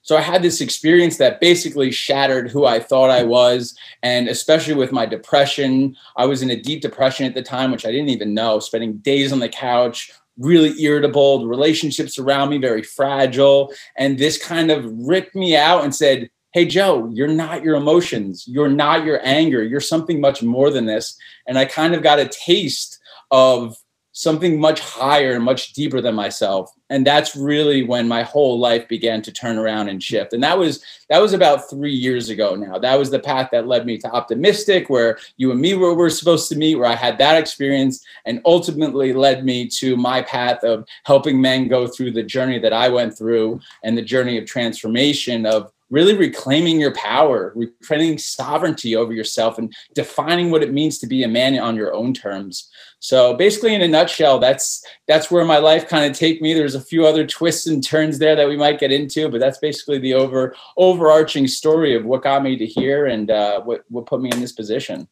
So 0.06 0.16
I 0.16 0.20
had 0.20 0.40
this 0.40 0.60
experience 0.60 1.16
that 1.16 1.40
basically 1.40 1.90
shattered 1.90 2.48
who 2.48 2.64
I 2.64 2.78
thought 2.78 3.10
I 3.10 3.24
was. 3.24 3.76
And 4.04 4.28
especially 4.28 4.74
with 4.74 4.92
my 4.92 5.04
depression, 5.04 5.96
I 6.16 6.26
was 6.26 6.42
in 6.42 6.50
a 6.50 6.56
deep 6.56 6.80
depression 6.80 7.26
at 7.26 7.34
the 7.34 7.42
time, 7.42 7.72
which 7.72 7.84
I 7.84 7.90
didn't 7.90 8.10
even 8.10 8.32
know, 8.32 8.60
spending 8.60 8.98
days 8.98 9.32
on 9.32 9.40
the 9.40 9.48
couch, 9.48 10.12
really 10.38 10.80
irritable, 10.80 11.40
the 11.40 11.48
relationships 11.48 12.20
around 12.20 12.50
me 12.50 12.58
very 12.58 12.84
fragile. 12.84 13.74
And 13.96 14.16
this 14.16 14.38
kind 14.38 14.70
of 14.70 14.84
ripped 14.86 15.34
me 15.34 15.56
out 15.56 15.82
and 15.82 15.92
said, 15.92 16.30
Hey, 16.52 16.66
Joe, 16.66 17.10
you're 17.12 17.26
not 17.26 17.64
your 17.64 17.74
emotions. 17.74 18.44
You're 18.46 18.68
not 18.68 19.04
your 19.04 19.18
anger. 19.24 19.62
You're 19.64 19.80
something 19.80 20.20
much 20.20 20.40
more 20.40 20.70
than 20.70 20.86
this. 20.86 21.18
And 21.48 21.58
I 21.58 21.64
kind 21.64 21.94
of 21.94 22.02
got 22.04 22.20
a 22.20 22.28
taste 22.28 23.00
of 23.32 23.76
something 24.16 24.58
much 24.58 24.80
higher 24.80 25.32
and 25.32 25.44
much 25.44 25.74
deeper 25.74 26.00
than 26.00 26.14
myself. 26.14 26.72
And 26.88 27.06
that's 27.06 27.36
really 27.36 27.82
when 27.82 28.08
my 28.08 28.22
whole 28.22 28.58
life 28.58 28.88
began 28.88 29.20
to 29.22 29.32
turn 29.32 29.58
around 29.58 29.90
and 29.90 30.02
shift. 30.02 30.32
And 30.32 30.42
that 30.42 30.58
was 30.58 30.82
that 31.10 31.20
was 31.20 31.34
about 31.34 31.68
three 31.68 31.92
years 31.92 32.30
ago 32.30 32.54
now. 32.54 32.78
That 32.78 32.98
was 32.98 33.10
the 33.10 33.18
path 33.18 33.50
that 33.52 33.66
led 33.66 33.84
me 33.84 33.98
to 33.98 34.10
optimistic 34.10 34.88
where 34.88 35.18
you 35.36 35.50
and 35.50 35.60
me 35.60 35.74
were, 35.74 35.92
were 35.92 36.08
supposed 36.08 36.48
to 36.48 36.56
meet 36.56 36.76
where 36.76 36.88
i 36.88 36.94
had 36.94 37.18
that 37.18 37.36
experience 37.36 38.04
and 38.24 38.40
ultimately 38.44 39.12
led 39.12 39.44
me 39.44 39.68
to 39.68 39.96
my 39.96 40.22
path 40.22 40.62
of 40.64 40.86
helping 41.04 41.40
men 41.40 41.68
go 41.68 41.86
through 41.86 42.10
the 42.10 42.22
journey 42.22 42.58
that 42.58 42.72
i 42.72 42.88
went 42.88 43.16
through 43.16 43.60
and 43.84 43.96
the 43.96 44.02
journey 44.02 44.38
of 44.38 44.46
transformation 44.46 45.44
of 45.46 45.70
really 45.90 46.16
reclaiming 46.16 46.80
your 46.80 46.94
power, 46.94 47.52
reclaiming 47.54 48.18
sovereignty 48.18 48.96
over 48.96 49.12
yourself, 49.12 49.58
and 49.58 49.74
defining 49.94 50.50
what 50.50 50.62
it 50.62 50.72
means 50.72 50.98
to 50.98 51.06
be 51.06 51.22
a 51.22 51.28
man 51.28 51.58
on 51.58 51.76
your 51.76 51.94
own 51.94 52.12
terms. 52.12 52.68
So 52.98 53.34
basically, 53.34 53.74
in 53.74 53.82
a 53.82 53.88
nutshell, 53.88 54.38
that's 54.38 54.84
that's 55.06 55.30
where 55.30 55.44
my 55.44 55.58
life 55.58 55.88
kind 55.88 56.10
of 56.10 56.18
take 56.18 56.40
me. 56.40 56.54
There's 56.54 56.74
a 56.74 56.80
few 56.80 57.06
other 57.06 57.26
twists 57.26 57.66
and 57.66 57.84
turns 57.84 58.18
there 58.18 58.34
that 58.34 58.48
we 58.48 58.56
might 58.56 58.80
get 58.80 58.90
into, 58.90 59.28
but 59.28 59.40
that's 59.40 59.58
basically 59.58 59.98
the 59.98 60.14
over 60.14 60.56
overarching 60.76 61.46
story 61.46 61.94
of 61.94 62.04
what 62.04 62.22
got 62.22 62.42
me 62.42 62.56
to 62.56 62.66
here 62.66 63.06
and 63.06 63.30
uh, 63.30 63.60
what 63.62 63.84
what 63.88 64.06
put 64.06 64.20
me 64.20 64.30
in 64.32 64.40
this 64.40 64.52
position. 64.52 65.06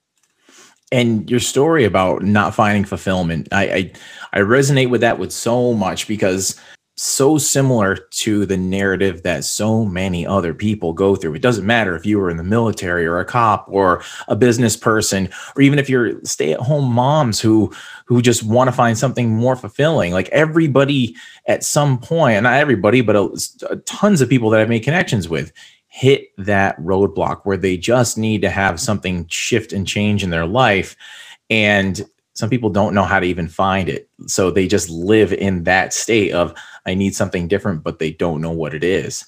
And 0.93 1.29
your 1.31 1.41
story 1.41 1.85
about 1.85 2.23
not 2.23 2.55
finding 2.55 2.85
fulfillment, 2.85 3.49
I, 3.53 3.65
I 3.65 3.93
I 4.33 4.41
resonate 4.41 4.91
with 4.91 5.03
that 5.03 5.19
with 5.19 5.33
so 5.33 5.75
much 5.75 6.09
because 6.09 6.59
so 6.97 7.39
similar 7.39 7.97
to 7.97 8.47
the 8.47 8.57
narrative 8.57 9.23
that 9.25 9.45
so 9.45 9.85
many 9.85 10.25
other 10.27 10.55
people 10.55 10.93
go 10.93 11.17
through. 11.17 11.35
It 11.35 11.43
doesn't 11.43 11.67
matter 11.67 11.97
if 11.97 12.07
you 12.07 12.19
were 12.19 12.31
in 12.31 12.37
the 12.37 12.45
military 12.45 13.05
or 13.05 13.19
a 13.19 13.25
cop 13.25 13.67
or 13.69 14.03
a 14.29 14.37
business 14.37 14.77
person, 14.77 15.29
or 15.57 15.63
even 15.63 15.79
if 15.79 15.89
you're 15.89 16.25
stay-at-home 16.25 16.93
moms 16.93 17.41
who 17.41 17.73
who 18.07 18.23
just 18.23 18.43
want 18.45 18.69
to 18.69 18.73
find 18.73 18.97
something 18.97 19.31
more 19.31 19.57
fulfilling. 19.57 20.13
Like 20.13 20.29
everybody 20.29 21.17
at 21.47 21.65
some 21.65 21.99
point, 21.99 22.43
not 22.43 22.55
everybody, 22.55 23.01
but 23.01 23.17
a, 23.17 23.23
uh, 23.69 23.77
tons 23.87 24.21
of 24.21 24.29
people 24.29 24.51
that 24.51 24.61
I've 24.61 24.69
made 24.69 24.85
connections 24.85 25.29
with 25.29 25.53
hit 25.89 26.29
that 26.39 26.79
roadblock 26.81 27.43
where 27.45 27.57
they 27.57 27.77
just 27.77 28.19
need 28.19 28.43
to 28.43 28.51
have 28.51 28.81
something 28.81 29.27
shift 29.29 29.73
and 29.73 29.87
change 29.87 30.23
in 30.23 30.31
their 30.31 30.47
life. 30.47 30.97
And 31.51 32.05
some 32.35 32.51
people 32.51 32.69
don't 32.69 32.95
know 32.95 33.05
how 33.05 33.21
to 33.21 33.27
even 33.27 33.49
find 33.49 33.89
it. 33.89 34.09
So 34.27 34.51
they 34.51 34.67
just 34.67 34.91
live 34.91 35.33
in 35.33 35.65
that 35.65 35.93
state 35.95 36.33
of, 36.33 36.55
I 36.85 36.95
need 36.95 37.15
something 37.15 37.49
different, 37.49 37.83
but 37.83 37.99
they 37.99 38.11
don't 38.11 38.41
know 38.41 38.51
what 38.51 38.75
it 38.75 38.85
is. 38.85 39.25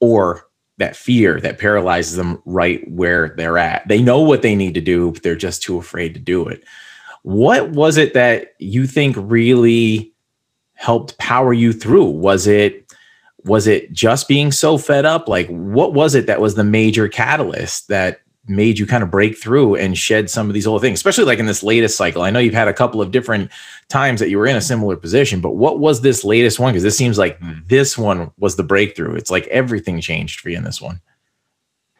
Or 0.00 0.46
that 0.78 0.96
fear 0.96 1.40
that 1.40 1.58
paralyzes 1.58 2.16
them 2.16 2.42
right 2.44 2.82
where 2.90 3.34
they're 3.36 3.58
at. 3.58 3.86
They 3.88 4.02
know 4.02 4.20
what 4.20 4.42
they 4.42 4.54
need 4.54 4.74
to 4.74 4.80
do, 4.80 5.12
but 5.12 5.22
they're 5.22 5.36
just 5.36 5.62
too 5.62 5.78
afraid 5.78 6.14
to 6.14 6.20
do 6.20 6.46
it. 6.48 6.64
What 7.22 7.70
was 7.70 7.96
it 7.96 8.14
that 8.14 8.54
you 8.58 8.86
think 8.86 9.16
really 9.18 10.12
helped 10.74 11.16
power 11.18 11.52
you 11.52 11.72
through? 11.72 12.10
Was 12.10 12.46
it 12.46 12.82
was 13.44 13.68
it 13.68 13.92
just 13.92 14.26
being 14.26 14.50
so 14.50 14.76
fed 14.76 15.04
up? 15.04 15.28
Like 15.28 15.48
what 15.48 15.94
was 15.94 16.14
it 16.14 16.26
that 16.26 16.40
was 16.40 16.56
the 16.56 16.64
major 16.64 17.08
catalyst 17.08 17.88
that 17.88 18.20
made 18.48 18.78
you 18.78 18.86
kind 18.86 19.02
of 19.02 19.10
break 19.10 19.36
through 19.38 19.76
and 19.76 19.96
shed 19.96 20.30
some 20.30 20.48
of 20.48 20.54
these 20.54 20.66
old 20.66 20.82
things, 20.82 20.98
especially 20.98 21.24
like 21.24 21.38
in 21.38 21.46
this 21.46 21.62
latest 21.62 21.96
cycle? 21.96 22.22
I 22.22 22.30
know 22.30 22.38
you've 22.38 22.54
had 22.54 22.68
a 22.68 22.74
couple 22.74 23.00
of 23.00 23.10
different 23.10 23.50
times 23.88 24.20
that 24.20 24.30
you 24.30 24.38
were 24.38 24.46
in 24.46 24.56
a 24.56 24.60
similar 24.60 24.96
position, 24.96 25.40
but 25.40 25.56
what 25.56 25.78
was 25.78 26.00
this 26.00 26.24
latest 26.24 26.58
one? 26.58 26.72
Because 26.72 26.82
this 26.82 26.96
seems 26.96 27.18
like 27.18 27.38
hmm. 27.38 27.52
this 27.66 27.96
one 27.96 28.30
was 28.38 28.56
the 28.56 28.62
breakthrough. 28.62 29.14
It's 29.14 29.30
like 29.30 29.46
everything 29.48 30.00
changed 30.00 30.40
for 30.40 30.50
you 30.50 30.56
in 30.56 30.64
this 30.64 30.80
one. 30.80 31.00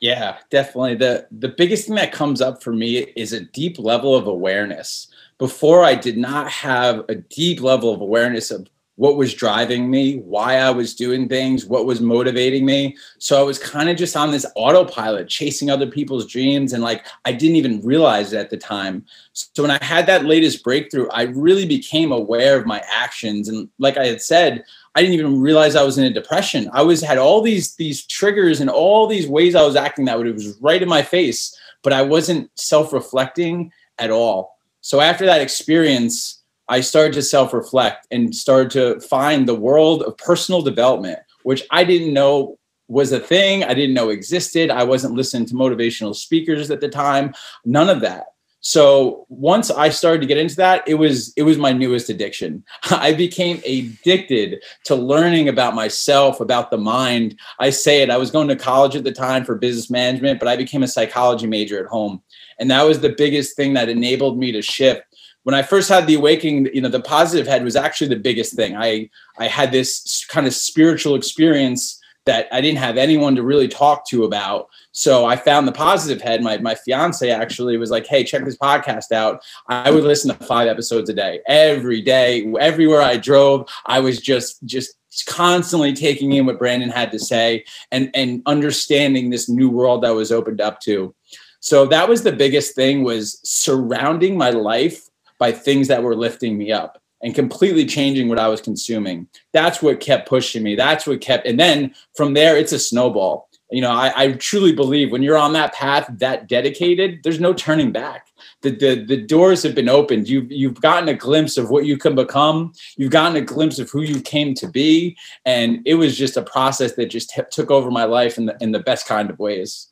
Yeah, 0.00 0.36
definitely. 0.50 0.96
The 0.96 1.26
the 1.30 1.48
biggest 1.48 1.86
thing 1.86 1.96
that 1.96 2.12
comes 2.12 2.40
up 2.40 2.62
for 2.62 2.72
me 2.72 2.98
is 3.16 3.32
a 3.32 3.44
deep 3.44 3.78
level 3.78 4.14
of 4.14 4.26
awareness. 4.26 5.08
Before 5.38 5.84
I 5.84 5.94
did 5.94 6.16
not 6.16 6.50
have 6.50 7.04
a 7.08 7.14
deep 7.14 7.60
level 7.60 7.92
of 7.92 8.00
awareness 8.00 8.50
of 8.50 8.68
what 8.96 9.16
was 9.16 9.34
driving 9.34 9.90
me, 9.90 10.16
why 10.16 10.56
I 10.56 10.70
was 10.70 10.94
doing 10.94 11.28
things, 11.28 11.66
what 11.66 11.84
was 11.84 12.00
motivating 12.00 12.64
me. 12.64 12.96
So 13.18 13.38
I 13.38 13.42
was 13.42 13.58
kind 13.58 13.90
of 13.90 13.96
just 13.96 14.16
on 14.16 14.30
this 14.30 14.46
autopilot, 14.56 15.28
chasing 15.28 15.70
other 15.70 15.86
people's 15.86 16.26
dreams. 16.26 16.72
And 16.72 16.82
like, 16.82 17.06
I 17.26 17.32
didn't 17.32 17.56
even 17.56 17.82
realize 17.82 18.32
it 18.32 18.38
at 18.38 18.48
the 18.48 18.56
time. 18.56 19.04
So 19.34 19.62
when 19.62 19.70
I 19.70 19.82
had 19.84 20.06
that 20.06 20.24
latest 20.24 20.64
breakthrough, 20.64 21.08
I 21.10 21.24
really 21.24 21.66
became 21.66 22.10
aware 22.10 22.58
of 22.58 22.64
my 22.66 22.82
actions. 22.90 23.48
And 23.48 23.68
like 23.78 23.98
I 23.98 24.06
had 24.06 24.22
said, 24.22 24.64
I 24.94 25.02
didn't 25.02 25.14
even 25.14 25.42
realize 25.42 25.76
I 25.76 25.82
was 25.82 25.98
in 25.98 26.04
a 26.04 26.10
depression. 26.10 26.70
I 26.72 26.80
was 26.80 27.02
had 27.02 27.18
all 27.18 27.42
these 27.42 27.74
these 27.74 28.06
triggers 28.06 28.60
and 28.60 28.70
all 28.70 29.06
these 29.06 29.28
ways 29.28 29.54
I 29.54 29.62
was 29.62 29.76
acting 29.76 30.06
that 30.06 30.16
would, 30.16 30.26
it 30.26 30.32
was 30.32 30.56
right 30.62 30.82
in 30.82 30.88
my 30.88 31.02
face, 31.02 31.54
but 31.82 31.92
I 31.92 32.00
wasn't 32.00 32.50
self-reflecting 32.54 33.72
at 33.98 34.10
all. 34.10 34.56
So 34.80 35.02
after 35.02 35.26
that 35.26 35.42
experience, 35.42 36.35
I 36.68 36.80
started 36.80 37.14
to 37.14 37.22
self 37.22 37.52
reflect 37.52 38.06
and 38.10 38.34
started 38.34 38.70
to 38.72 39.00
find 39.00 39.46
the 39.46 39.54
world 39.54 40.02
of 40.02 40.16
personal 40.18 40.62
development, 40.62 41.18
which 41.42 41.62
I 41.70 41.84
didn't 41.84 42.12
know 42.12 42.58
was 42.88 43.12
a 43.12 43.20
thing. 43.20 43.64
I 43.64 43.74
didn't 43.74 43.94
know 43.94 44.10
existed. 44.10 44.70
I 44.70 44.84
wasn't 44.84 45.14
listening 45.14 45.46
to 45.46 45.54
motivational 45.54 46.14
speakers 46.14 46.70
at 46.70 46.80
the 46.80 46.88
time, 46.88 47.34
none 47.64 47.88
of 47.88 48.00
that. 48.00 48.26
So 48.60 49.26
once 49.28 49.70
I 49.70 49.90
started 49.90 50.22
to 50.22 50.26
get 50.26 50.38
into 50.38 50.56
that, 50.56 50.82
it 50.88 50.94
was 50.94 51.32
it 51.36 51.44
was 51.44 51.56
my 51.56 51.72
newest 51.72 52.10
addiction. 52.10 52.64
I 52.90 53.12
became 53.12 53.62
addicted 53.64 54.60
to 54.86 54.96
learning 54.96 55.48
about 55.48 55.76
myself, 55.76 56.40
about 56.40 56.72
the 56.72 56.78
mind. 56.78 57.38
I 57.60 57.70
say 57.70 58.02
it. 58.02 58.10
I 58.10 58.16
was 58.16 58.32
going 58.32 58.48
to 58.48 58.56
college 58.56 58.96
at 58.96 59.04
the 59.04 59.12
time 59.12 59.44
for 59.44 59.54
business 59.54 59.88
management, 59.88 60.40
but 60.40 60.48
I 60.48 60.56
became 60.56 60.82
a 60.82 60.88
psychology 60.88 61.46
major 61.46 61.78
at 61.78 61.86
home, 61.86 62.20
and 62.58 62.68
that 62.72 62.82
was 62.82 62.98
the 62.98 63.14
biggest 63.16 63.54
thing 63.54 63.74
that 63.74 63.88
enabled 63.88 64.36
me 64.36 64.50
to 64.50 64.62
shift 64.62 65.05
when 65.46 65.54
I 65.54 65.62
first 65.62 65.88
had 65.88 66.08
the 66.08 66.16
awakening, 66.16 66.74
you 66.74 66.80
know, 66.80 66.88
the 66.88 66.98
positive 66.98 67.46
head 67.46 67.62
was 67.62 67.76
actually 67.76 68.08
the 68.08 68.18
biggest 68.18 68.54
thing. 68.54 68.76
I 68.76 69.08
I 69.38 69.46
had 69.46 69.70
this 69.70 70.26
kind 70.28 70.44
of 70.44 70.52
spiritual 70.52 71.14
experience 71.14 72.02
that 72.24 72.48
I 72.50 72.60
didn't 72.60 72.78
have 72.78 72.96
anyone 72.96 73.36
to 73.36 73.44
really 73.44 73.68
talk 73.68 74.08
to 74.08 74.24
about. 74.24 74.66
So 74.90 75.24
I 75.24 75.36
found 75.36 75.68
the 75.68 75.72
positive 75.72 76.20
head. 76.20 76.42
My 76.42 76.58
my 76.58 76.74
fiance 76.74 77.30
actually 77.30 77.76
was 77.76 77.92
like, 77.92 78.08
"Hey, 78.08 78.24
check 78.24 78.44
this 78.44 78.56
podcast 78.56 79.12
out." 79.12 79.40
I 79.68 79.92
would 79.92 80.02
listen 80.02 80.36
to 80.36 80.44
five 80.46 80.66
episodes 80.66 81.10
a 81.10 81.14
day, 81.14 81.38
every 81.46 82.02
day, 82.02 82.52
everywhere 82.58 83.02
I 83.02 83.16
drove. 83.16 83.68
I 83.86 84.00
was 84.00 84.20
just 84.20 84.64
just 84.64 84.96
constantly 85.28 85.92
taking 85.92 86.32
in 86.32 86.46
what 86.46 86.58
Brandon 86.58 86.90
had 86.90 87.12
to 87.12 87.20
say 87.20 87.64
and 87.92 88.10
and 88.14 88.42
understanding 88.46 89.30
this 89.30 89.48
new 89.48 89.70
world 89.70 90.02
that 90.02 90.10
was 90.16 90.32
opened 90.32 90.60
up 90.60 90.80
to. 90.80 91.14
So 91.60 91.86
that 91.86 92.08
was 92.08 92.24
the 92.24 92.32
biggest 92.32 92.74
thing 92.74 93.04
was 93.04 93.38
surrounding 93.44 94.36
my 94.36 94.50
life 94.50 95.08
by 95.38 95.52
things 95.52 95.88
that 95.88 96.02
were 96.02 96.16
lifting 96.16 96.56
me 96.58 96.72
up 96.72 97.00
and 97.22 97.34
completely 97.34 97.86
changing 97.86 98.28
what 98.28 98.38
I 98.38 98.48
was 98.48 98.60
consuming. 98.60 99.28
That's 99.52 99.82
what 99.82 100.00
kept 100.00 100.28
pushing 100.28 100.62
me. 100.62 100.76
That's 100.76 101.06
what 101.06 101.20
kept, 101.20 101.46
and 101.46 101.58
then 101.58 101.94
from 102.14 102.34
there, 102.34 102.56
it's 102.56 102.72
a 102.72 102.78
snowball. 102.78 103.48
You 103.70 103.80
know, 103.80 103.90
I, 103.90 104.12
I 104.14 104.32
truly 104.34 104.72
believe 104.72 105.10
when 105.10 105.24
you're 105.24 105.36
on 105.36 105.52
that 105.54 105.74
path, 105.74 106.08
that 106.18 106.46
dedicated, 106.46 107.20
there's 107.24 107.40
no 107.40 107.52
turning 107.52 107.90
back. 107.90 108.28
The, 108.62 108.70
the, 108.70 109.04
the 109.04 109.16
doors 109.16 109.64
have 109.64 109.74
been 109.74 109.88
opened. 109.88 110.28
You've, 110.28 110.52
you've 110.52 110.80
gotten 110.80 111.08
a 111.08 111.14
glimpse 111.14 111.56
of 111.58 111.68
what 111.68 111.84
you 111.84 111.98
can 111.98 112.14
become. 112.14 112.72
You've 112.96 113.10
gotten 113.10 113.36
a 113.36 113.40
glimpse 113.40 113.80
of 113.80 113.90
who 113.90 114.02
you 114.02 114.20
came 114.20 114.54
to 114.54 114.68
be. 114.68 115.16
And 115.44 115.82
it 115.84 115.96
was 115.96 116.16
just 116.16 116.36
a 116.36 116.42
process 116.42 116.92
that 116.92 117.06
just 117.06 117.30
t- 117.30 117.42
took 117.50 117.72
over 117.72 117.90
my 117.90 118.04
life 118.04 118.38
in 118.38 118.46
the, 118.46 118.56
in 118.60 118.70
the 118.70 118.78
best 118.78 119.08
kind 119.08 119.30
of 119.30 119.38
ways. 119.40 119.88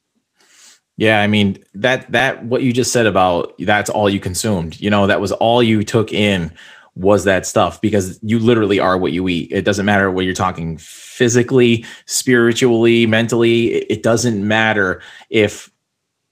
Yeah, 0.96 1.20
I 1.20 1.26
mean 1.26 1.62
that 1.74 2.10
that 2.12 2.44
what 2.44 2.62
you 2.62 2.72
just 2.72 2.92
said 2.92 3.06
about 3.06 3.54
that's 3.58 3.90
all 3.90 4.08
you 4.08 4.20
consumed. 4.20 4.80
You 4.80 4.90
know, 4.90 5.06
that 5.06 5.20
was 5.20 5.32
all 5.32 5.62
you 5.62 5.82
took 5.82 6.12
in 6.12 6.52
was 6.96 7.24
that 7.24 7.44
stuff 7.44 7.80
because 7.80 8.20
you 8.22 8.38
literally 8.38 8.78
are 8.78 8.96
what 8.96 9.12
you 9.12 9.28
eat. 9.28 9.50
It 9.50 9.64
doesn't 9.64 9.84
matter 9.84 10.10
what 10.10 10.24
you're 10.24 10.34
talking 10.34 10.78
physically, 10.78 11.84
spiritually, 12.06 13.06
mentally. 13.06 13.74
It 13.74 14.04
doesn't 14.04 14.46
matter 14.46 15.02
if 15.30 15.70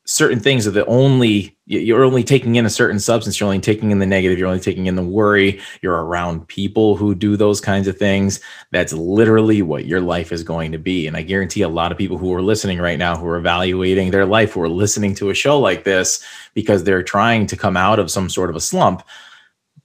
certain 0.05 0.39
things 0.39 0.67
are 0.67 0.73
the 0.73 0.87
only 0.87 1.57
you're 1.79 2.05
only 2.05 2.23
taking 2.23 2.57
in 2.57 2.67
a 2.67 2.71
certain 2.71 2.99
substance 2.99 3.39
you're 3.39 3.47
only 3.47 3.61
taking 3.61 3.91
in 3.91 3.99
the 3.99 4.07
negative 4.07 4.39
you're 4.39 4.49
only 4.49 4.61
taking 4.61 4.87
in 4.87 4.97
the 4.97 5.03
worry 5.03 5.61
you're 5.81 6.05
around 6.05 6.47
people 6.49 6.97
who 6.97 7.15
do 7.15 7.37
those 7.37 7.61
kinds 7.61 7.89
of 7.89 7.97
things. 7.97 8.41
That's 8.71 8.93
literally 8.93 9.63
what 9.63 9.87
your 9.87 10.01
life 10.01 10.33
is 10.33 10.43
going 10.43 10.73
to 10.73 10.79
be. 10.79 11.07
And 11.07 11.17
i 11.17 11.23
guarantee 11.23 11.63
a 11.63 11.69
lot 11.69 11.93
of 11.93 11.99
people 11.99 12.19
who 12.19 12.35
are 12.35 12.43
listening 12.43 12.79
right 12.79 12.99
now 12.99 13.17
who 13.17 13.27
are 13.27 13.37
evaluating 13.37 14.11
their 14.11 14.27
life 14.27 14.53
who 14.53 14.63
are 14.63 14.69
listening 14.69 15.15
to 15.17 15.31
a 15.31 15.35
show 15.35 15.59
like 15.59 15.85
this 15.85 16.25
because 16.55 16.85
they're 16.85 17.03
trying 17.03 17.47
to 17.47 17.57
come 17.57 17.77
out 17.77 17.99
of 17.99 18.11
some 18.11 18.29
sort 18.29 18.51
of 18.51 18.57
a 18.57 18.61
slump 18.61 19.03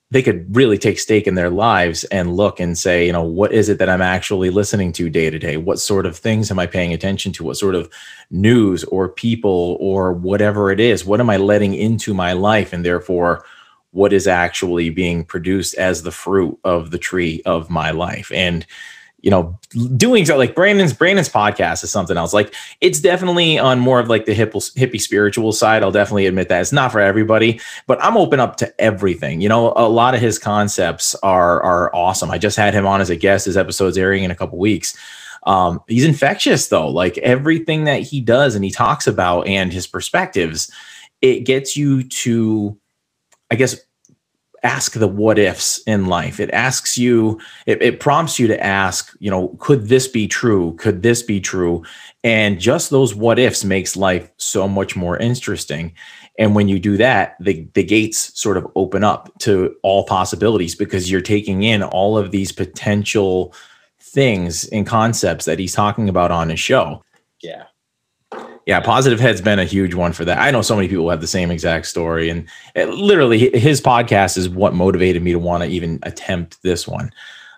they 0.09 0.23
could 0.23 0.55
really 0.55 0.77
take 0.77 0.99
stake 0.99 1.27
in 1.27 1.35
their 1.35 1.49
lives 1.49 2.05
and 2.05 2.37
look 2.37 2.59
and 2.61 2.77
say, 2.77 3.05
you 3.05 3.11
know, 3.11 3.23
what 3.23 3.51
is 3.51 3.67
it 3.67 3.77
that 3.79 3.89
I'm 3.89 4.01
actually 4.01 4.49
listening 4.49 4.93
to 4.93 5.09
day 5.09 5.29
to 5.29 5.37
day? 5.37 5.57
What 5.57 5.79
sort 5.79 6.05
of 6.05 6.17
things 6.17 6.49
am 6.49 6.59
I 6.59 6.65
paying 6.65 6.93
attention 6.93 7.33
to? 7.33 7.43
What 7.43 7.57
sort 7.57 7.75
of 7.75 7.91
news 8.31 8.85
or 8.85 9.09
people 9.09 9.77
or 9.81 10.13
whatever 10.13 10.71
it 10.71 10.79
is? 10.79 11.03
What 11.03 11.19
am 11.19 11.29
I 11.29 11.35
letting 11.35 11.73
into 11.73 12.13
my 12.13 12.31
life? 12.31 12.71
And 12.71 12.85
therefore, 12.85 13.43
what 13.91 14.13
is 14.13 14.27
actually 14.27 14.89
being 14.89 15.25
produced 15.25 15.75
as 15.75 16.03
the 16.03 16.11
fruit 16.11 16.57
of 16.63 16.91
the 16.91 16.99
tree 16.99 17.41
of 17.45 17.69
my 17.69 17.91
life? 17.91 18.31
And 18.31 18.65
you 19.27 19.31
know, 19.31 19.59
doing 19.97 20.25
like 20.25 20.55
Brandon's 20.55 20.93
Brandon's 20.93 21.27
podcast 21.27 21.83
is 21.83 21.91
something 21.91 22.15
else. 22.15 22.33
Like 22.33 22.55
it's 22.79 23.01
definitely 23.01 23.59
on 23.59 23.77
more 23.77 23.99
of 23.99 24.07
like 24.07 24.25
the 24.25 24.33
hippie, 24.33 24.73
hippie 24.77 25.01
spiritual 25.01 25.51
side. 25.51 25.83
I'll 25.83 25.91
definitely 25.91 26.27
admit 26.27 26.47
that 26.47 26.61
it's 26.61 26.71
not 26.71 26.93
for 26.93 27.01
everybody, 27.01 27.59
but 27.87 28.01
I'm 28.01 28.15
open 28.15 28.39
up 28.39 28.55
to 28.55 28.81
everything. 28.81 29.41
You 29.41 29.49
know, 29.49 29.73
a 29.75 29.89
lot 29.89 30.15
of 30.15 30.21
his 30.21 30.39
concepts 30.39 31.13
are 31.15 31.61
are 31.61 31.93
awesome. 31.93 32.31
I 32.31 32.37
just 32.37 32.55
had 32.55 32.73
him 32.73 32.87
on 32.87 33.01
as 33.01 33.09
a 33.09 33.17
guest. 33.17 33.47
His 33.47 33.57
episode's 33.57 33.97
airing 33.97 34.23
in 34.23 34.31
a 34.31 34.35
couple 34.35 34.59
weeks. 34.59 34.95
Um, 35.43 35.81
he's 35.89 36.05
infectious 36.05 36.69
though. 36.69 36.87
Like 36.87 37.17
everything 37.17 37.83
that 37.83 38.03
he 38.03 38.21
does 38.21 38.55
and 38.55 38.63
he 38.63 38.71
talks 38.71 39.07
about 39.07 39.45
and 39.45 39.73
his 39.73 39.87
perspectives, 39.87 40.71
it 41.21 41.41
gets 41.41 41.75
you 41.75 42.03
to, 42.03 42.77
I 43.51 43.55
guess, 43.55 43.75
ask 44.63 44.93
the 44.93 45.07
what 45.07 45.37
ifs 45.37 45.79
in 45.79 46.07
life. 46.07 46.39
It 46.39 46.49
asks 46.51 46.97
you, 46.97 47.39
it, 47.65 47.81
it, 47.81 47.99
prompts 47.99 48.39
you 48.39 48.47
to 48.47 48.63
ask, 48.63 49.15
you 49.19 49.29
know, 49.29 49.55
could 49.59 49.87
this 49.87 50.07
be 50.07 50.27
true? 50.27 50.75
Could 50.75 51.03
this 51.03 51.21
be 51.21 51.39
true? 51.39 51.83
And 52.23 52.59
just 52.59 52.89
those 52.89 53.13
what 53.13 53.39
ifs 53.39 53.63
makes 53.63 53.95
life 53.95 54.29
so 54.37 54.67
much 54.67 54.95
more 54.95 55.17
interesting. 55.17 55.93
And 56.39 56.55
when 56.55 56.67
you 56.67 56.79
do 56.79 56.97
that, 56.97 57.35
the, 57.39 57.67
the 57.73 57.83
gates 57.83 58.39
sort 58.39 58.57
of 58.57 58.67
open 58.75 59.03
up 59.03 59.31
to 59.39 59.75
all 59.83 60.05
possibilities 60.05 60.75
because 60.75 61.09
you're 61.09 61.21
taking 61.21 61.63
in 61.63 61.83
all 61.83 62.17
of 62.17 62.31
these 62.31 62.51
potential 62.51 63.53
things 63.99 64.67
and 64.69 64.87
concepts 64.87 65.45
that 65.45 65.59
he's 65.59 65.73
talking 65.73 66.09
about 66.09 66.31
on 66.31 66.49
his 66.49 66.59
show. 66.59 67.03
Yeah 67.41 67.63
yeah, 68.67 68.81
positive 68.81 69.17
head's 69.17 69.39
been 69.39 69.59
a 69.59 69.65
huge 69.65 69.93
one 69.93 70.11
for 70.11 70.25
that. 70.25 70.39
I 70.39 70.51
know 70.51 70.61
so 70.61 70.75
many 70.75 70.89
people 70.89 71.09
have 71.09 71.21
the 71.21 71.27
same 71.27 71.51
exact 71.51 71.85
story, 71.85 72.29
and 72.29 72.45
it, 72.75 72.89
literally 72.89 73.49
his 73.57 73.79
podcast 73.79 74.37
is 74.37 74.49
what 74.49 74.73
motivated 74.73 75.23
me 75.23 75.31
to 75.31 75.39
want 75.39 75.63
to 75.63 75.69
even 75.69 75.99
attempt 76.03 76.61
this 76.63 76.85
one. 76.85 77.13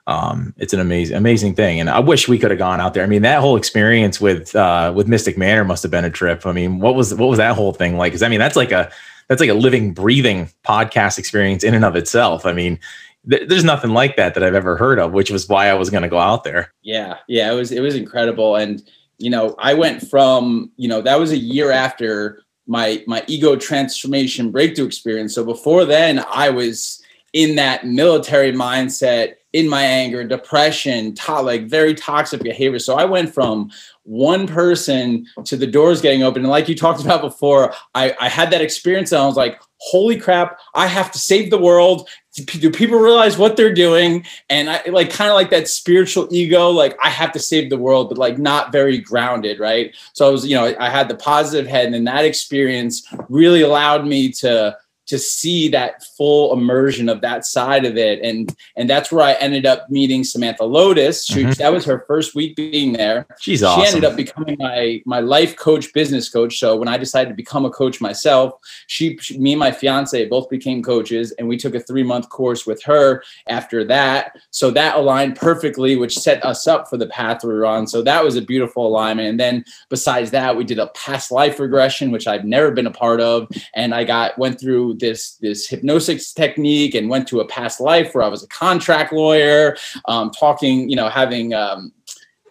Um, 0.06 0.54
it's 0.58 0.72
an 0.72 0.80
amazing, 0.80 1.18
amazing 1.18 1.56
thing, 1.56 1.80
and 1.80 1.90
I 1.90 2.00
wish 2.00 2.28
we 2.28 2.38
could 2.38 2.52
have 2.52 2.60
gone 2.60 2.80
out 2.80 2.94
there. 2.94 3.04
I 3.04 3.08
mean, 3.08 3.24
that 3.24 3.40
whole 3.40 3.58
experience 3.58 4.22
with 4.22 4.56
uh, 4.56 4.94
with 4.96 5.08
Mystic 5.08 5.36
Manor 5.36 5.66
must 5.66 5.82
have 5.82 5.92
been 5.92 6.06
a 6.06 6.12
trip. 6.12 6.46
I 6.46 6.52
mean, 6.52 6.78
what 6.80 6.94
was 6.94 7.14
what 7.16 7.28
was 7.28 7.40
that 7.40 7.56
whole 7.56 7.74
thing 7.74 7.98
like? 7.98 8.12
Because 8.12 8.22
I 8.22 8.30
mean, 8.30 8.40
that's 8.40 8.56
like 8.56 8.72
a 8.72 8.92
that's 9.30 9.42
like 9.42 9.50
a 9.50 9.56
living, 9.56 9.94
breathing 9.96 10.50
podcast 10.64 11.18
experience 11.18 11.64
in 11.64 11.74
and 11.74 11.86
of 11.86 11.96
itself. 11.96 12.46
I 12.46 12.54
mean, 12.54 12.80
there's 13.26 13.64
nothing 13.64 13.92
like 13.92 14.16
that 14.16 14.36
that 14.36 14.44
I've 14.44 14.54
ever 14.54 14.78
heard 14.78 15.00
of, 15.00 15.12
which 15.12 15.32
was 15.32 15.50
why 15.50 15.70
I 15.70 15.74
was 15.74 15.90
going 15.90 16.04
to 16.04 16.10
go 16.10 16.20
out 16.20 16.44
there. 16.44 16.72
Yeah, 16.84 17.18
yeah, 17.28 17.52
it 17.52 17.56
was 17.56 17.72
it 17.72 17.82
was 17.82 17.96
incredible, 17.96 18.56
and 18.56 18.84
you 19.20 19.30
know, 19.30 19.56
I 19.60 19.74
went 19.74 20.08
from, 20.10 20.72
you 20.78 20.88
know, 20.88 21.02
that 21.02 21.20
was 21.20 21.32
a 21.32 21.38
year 21.38 21.72
after 21.72 22.44
my 22.68 23.04
my 23.06 23.24
ego 23.28 23.56
transformation 23.56 24.52
breakthrough 24.52 24.86
experience. 24.86 25.36
So 25.36 25.44
before 25.44 25.86
then, 25.86 26.24
I 26.32 26.50
was 26.50 27.04
in 27.34 27.56
that 27.56 27.86
military 27.86 28.52
mindset, 28.52 29.36
in 29.54 29.68
my 29.68 29.84
anger, 29.84 30.24
depression, 30.24 31.14
to- 31.16 31.42
like 31.42 31.68
very 31.68 31.94
toxic 31.94 32.42
behavior. 32.42 32.80
So 32.80 32.96
I 32.96 33.06
went 33.06 33.34
from 33.34 33.72
one 34.04 34.48
person 34.48 35.28
to 35.46 35.58
the 35.58 35.68
doors 35.68 36.02
getting 36.02 36.24
open. 36.24 36.44
And 36.44 36.52
like 36.52 36.70
you 36.70 36.76
talked 36.76 37.04
about 37.04 37.22
before, 37.22 37.74
I, 37.94 38.16
I 38.20 38.30
had 38.30 38.52
that 38.52 38.62
experience 38.62 39.12
and 39.12 39.22
I 39.22 39.26
was 39.26 39.38
like, 39.38 39.60
holy 39.80 40.18
crap, 40.18 40.60
I 40.76 40.88
have 40.88 41.12
to 41.12 41.20
save 41.20 41.50
the 41.50 41.58
world. 41.58 42.10
Do 42.36 42.70
people 42.70 43.00
realize 43.00 43.38
what 43.38 43.58
they're 43.58 43.74
doing? 43.74 44.26
And 44.50 44.70
I 44.70 44.84
like 44.88 45.10
kind 45.10 45.30
of 45.30 45.36
like 45.36 45.50
that 45.50 45.68
spiritual 45.68 46.28
ego, 46.32 46.70
like 46.70 46.98
I 47.04 47.10
have 47.10 47.32
to 47.34 47.40
save 47.40 47.70
the 47.70 47.78
world, 47.78 48.10
but 48.10 48.18
like 48.18 48.38
not 48.38 48.72
very 48.72 48.98
grounded, 48.98 49.60
right? 49.60 49.96
So 50.14 50.28
I 50.28 50.30
was, 50.30 50.46
you 50.46 50.56
know, 50.56 50.74
I 50.80 50.90
had 50.90 51.10
the 51.10 51.16
positive 51.16 51.68
head, 51.68 51.94
and 51.94 52.08
that 52.08 52.26
experience 52.26 53.08
really 53.30 53.62
allowed 53.62 54.06
me 54.06 54.32
to 54.34 54.78
to 55.10 55.18
see 55.18 55.68
that 55.68 56.04
full 56.16 56.54
immersion 56.54 57.10
of 57.10 57.22
that 57.22 57.44
side 57.44 57.84
of 57.84 57.98
it. 57.98 58.22
And 58.22 58.56
and 58.76 58.88
that's 58.88 59.12
where 59.12 59.26
I 59.26 59.34
ended 59.34 59.66
up 59.66 59.90
meeting 59.90 60.24
Samantha 60.24 60.64
Lotus. 60.64 61.26
She, 61.26 61.44
mm-hmm. 61.44 61.50
That 61.54 61.74
was 61.74 61.84
her 61.86 62.06
first 62.08 62.36
week 62.36 62.56
being 62.56 62.94
there. 62.94 63.26
She's 63.40 63.64
awesome. 63.64 63.82
She 63.82 63.88
ended 63.88 64.06
up 64.06 64.16
becoming 64.16 64.56
my 64.60 65.02
my 65.06 65.20
life 65.20 65.56
coach, 65.56 65.92
business 65.94 66.30
coach. 66.30 66.60
So 66.60 66.76
when 66.76 66.88
I 66.88 66.98
decided 66.98 67.30
to 67.30 67.36
become 67.36 67.66
a 67.66 67.72
coach 67.72 68.00
myself, 68.00 68.54
she, 68.86 69.18
she 69.18 69.40
me 69.40 69.54
and 69.54 69.60
my 69.60 69.72
fiance 69.72 70.28
both 70.28 70.48
became 70.48 70.84
coaches, 70.84 71.32
and 71.40 71.48
we 71.48 71.58
took 71.58 71.74
a 71.74 71.80
three 71.80 72.04
month 72.04 72.30
course 72.30 72.68
with 72.68 72.84
her 72.84 73.24
after 73.48 73.84
that. 73.86 74.38
So 74.52 74.70
that 74.72 74.96
aligned 74.96 75.38
perfectly, 75.38 75.96
which 75.96 76.18
set 76.18 76.46
us 76.46 76.68
up 76.68 76.88
for 76.88 76.98
the 76.98 77.08
path 77.08 77.44
we 77.44 77.50
were 77.50 77.66
on. 77.66 77.88
So 77.88 78.04
that 78.04 78.24
was 78.24 78.36
a 78.36 78.44
beautiful 78.44 78.86
alignment. 78.86 79.28
And 79.28 79.40
then 79.40 79.66
besides 79.90 80.30
that, 80.32 80.56
we 80.56 80.64
did 80.64 80.78
a 80.78 80.88
past 80.88 81.32
life 81.32 81.60
regression, 81.60 82.12
which 82.12 82.28
I've 82.28 82.46
never 82.46 82.70
been 82.70 82.86
a 82.86 82.92
part 82.92 83.22
of, 83.22 83.48
and 83.74 83.96
I 83.96 84.04
got 84.04 84.38
went 84.38 84.60
through 84.60 84.99
this 85.00 85.36
this 85.36 85.68
hypnosis 85.68 86.34
technique 86.34 86.96
and 86.96 87.10
went 87.10 87.28
to 87.30 87.40
a 87.40 87.48
past 87.48 87.80
life 87.80 88.14
where 88.14 88.24
I 88.24 88.28
was 88.28 88.44
a 88.44 88.48
contract 88.48 89.14
lawyer, 89.14 89.78
um, 90.06 90.32
talking, 90.32 90.90
you 90.90 90.96
know, 90.96 91.10
having 91.10 91.54
um, 91.54 91.92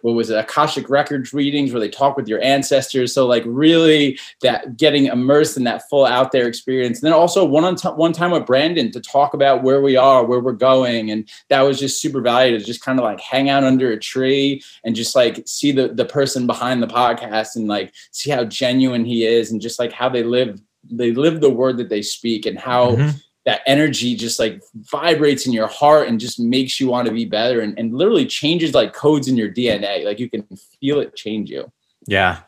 what 0.01 0.13
was 0.13 0.29
it 0.29 0.37
akashic 0.37 0.89
records 0.89 1.33
readings 1.33 1.71
where 1.71 1.79
they 1.79 1.89
talk 1.89 2.15
with 2.15 2.27
your 2.27 2.41
ancestors. 2.41 3.13
So 3.13 3.25
like 3.25 3.43
really 3.45 4.19
that 4.41 4.77
getting 4.77 5.05
immersed 5.05 5.57
in 5.57 5.63
that 5.65 5.89
full 5.89 6.05
out 6.05 6.31
there 6.31 6.47
experience. 6.47 6.99
And 6.99 7.07
then 7.07 7.13
also 7.13 7.45
one 7.45 7.63
on 7.63 7.75
t- 7.75 7.89
one 7.89 8.13
time 8.13 8.31
with 8.31 8.45
brandon 8.45 8.91
to 8.91 9.01
talk 9.01 9.33
about 9.33 9.63
where 9.63 9.81
we 9.81 9.97
are 9.97 10.25
where 10.25 10.39
we're 10.39 10.53
going. 10.53 11.11
And 11.11 11.29
that 11.49 11.61
was 11.61 11.79
just 11.79 12.01
super 12.01 12.21
valuable 12.21 12.59
to 12.59 12.65
just 12.65 12.81
kind 12.81 12.99
of 12.99 13.03
like 13.03 13.19
hang 13.19 13.49
out 13.49 13.63
under 13.63 13.91
a 13.91 13.99
tree 13.99 14.61
and 14.83 14.95
just 14.95 15.15
like 15.15 15.43
see 15.45 15.71
the 15.71 15.89
the 15.89 16.05
person 16.05 16.47
behind 16.47 16.81
the 16.81 16.87
podcast 16.87 17.55
and 17.55 17.67
like 17.67 17.93
see 18.11 18.29
how 18.29 18.43
genuine 18.45 19.05
he 19.05 19.25
is 19.25 19.51
and 19.51 19.61
just 19.61 19.79
like 19.79 19.91
how 19.91 20.09
they 20.09 20.23
live 20.23 20.61
they 20.83 21.11
live 21.11 21.41
the 21.41 21.49
word 21.49 21.77
that 21.77 21.89
they 21.89 22.01
speak 22.01 22.45
and 22.45 22.57
how 22.57 22.91
mm-hmm 22.91 23.09
that 23.49 23.61
energy 23.65 24.15
just 24.15 24.37
like 24.37 24.61
vibrates 24.75 25.47
in 25.47 25.53
your 25.53 25.67
heart 25.67 26.07
and 26.07 26.19
just 26.19 26.39
makes 26.39 26.79
you 26.79 26.87
want 26.87 27.07
to 27.07 27.13
be 27.13 27.25
better 27.25 27.61
and, 27.61 27.77
and 27.79 27.95
literally 27.95 28.25
changes 28.25 28.75
like 28.75 28.93
codes 28.93 29.27
in 29.27 29.35
your 29.35 29.51
DNA. 29.51 30.05
Like 30.05 30.19
you 30.19 30.29
can 30.29 30.45
feel 30.79 30.99
it 30.99 31.15
change 31.15 31.49
you. 31.49 31.71
Yeah, 32.05 32.41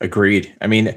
agreed. 0.00 0.54
I 0.62 0.66
mean, 0.66 0.96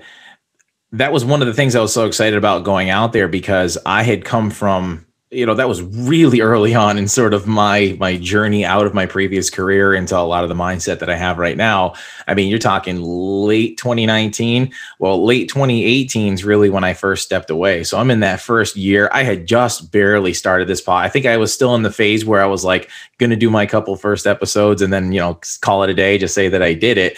that 0.93 1.11
was 1.11 1.25
one 1.25 1.41
of 1.41 1.47
the 1.47 1.53
things 1.53 1.75
I 1.75 1.81
was 1.81 1.93
so 1.93 2.05
excited 2.05 2.37
about 2.37 2.63
going 2.63 2.89
out 2.89 3.11
there 3.11 3.27
because 3.27 3.77
I 3.85 4.03
had 4.03 4.23
come 4.23 4.49
from 4.49 5.05
you 5.33 5.45
know 5.45 5.55
that 5.55 5.67
was 5.67 5.81
really 5.81 6.41
early 6.41 6.75
on 6.75 6.97
in 6.97 7.07
sort 7.07 7.33
of 7.33 7.47
my 7.47 7.97
my 7.99 8.17
journey 8.17 8.63
out 8.63 8.85
of 8.85 8.93
my 8.93 9.05
previous 9.05 9.49
career 9.49 9.93
into 9.93 10.17
a 10.17 10.21
lot 10.21 10.43
of 10.43 10.49
the 10.49 10.55
mindset 10.55 10.99
that 10.99 11.09
I 11.09 11.15
have 11.15 11.37
right 11.37 11.57
now. 11.57 11.93
I 12.27 12.33
mean, 12.33 12.49
you're 12.49 12.59
talking 12.59 13.01
late 13.01 13.77
2019. 13.77 14.71
Well, 14.99 15.25
late 15.25 15.49
2018 15.49 16.33
is 16.33 16.43
really 16.43 16.69
when 16.69 16.83
I 16.83 16.93
first 16.93 17.23
stepped 17.23 17.49
away. 17.49 17.83
So 17.83 17.97
I'm 17.97 18.11
in 18.11 18.19
that 18.21 18.39
first 18.39 18.75
year. 18.75 19.09
I 19.11 19.23
had 19.23 19.45
just 19.47 19.91
barely 19.91 20.33
started 20.33 20.67
this 20.67 20.81
pod. 20.81 21.05
I 21.05 21.09
think 21.09 21.25
I 21.25 21.37
was 21.37 21.53
still 21.53 21.75
in 21.75 21.83
the 21.83 21.91
phase 21.91 22.25
where 22.25 22.41
I 22.41 22.47
was 22.47 22.63
like 22.63 22.89
going 23.17 23.31
to 23.31 23.35
do 23.35 23.49
my 23.49 23.65
couple 23.65 23.95
first 23.95 24.27
episodes 24.27 24.81
and 24.81 24.93
then, 24.93 25.11
you 25.11 25.19
know, 25.19 25.39
call 25.61 25.83
it 25.83 25.89
a 25.89 25.93
day, 25.93 26.17
just 26.17 26.35
say 26.35 26.49
that 26.49 26.61
I 26.61 26.73
did 26.73 26.97
it 26.97 27.17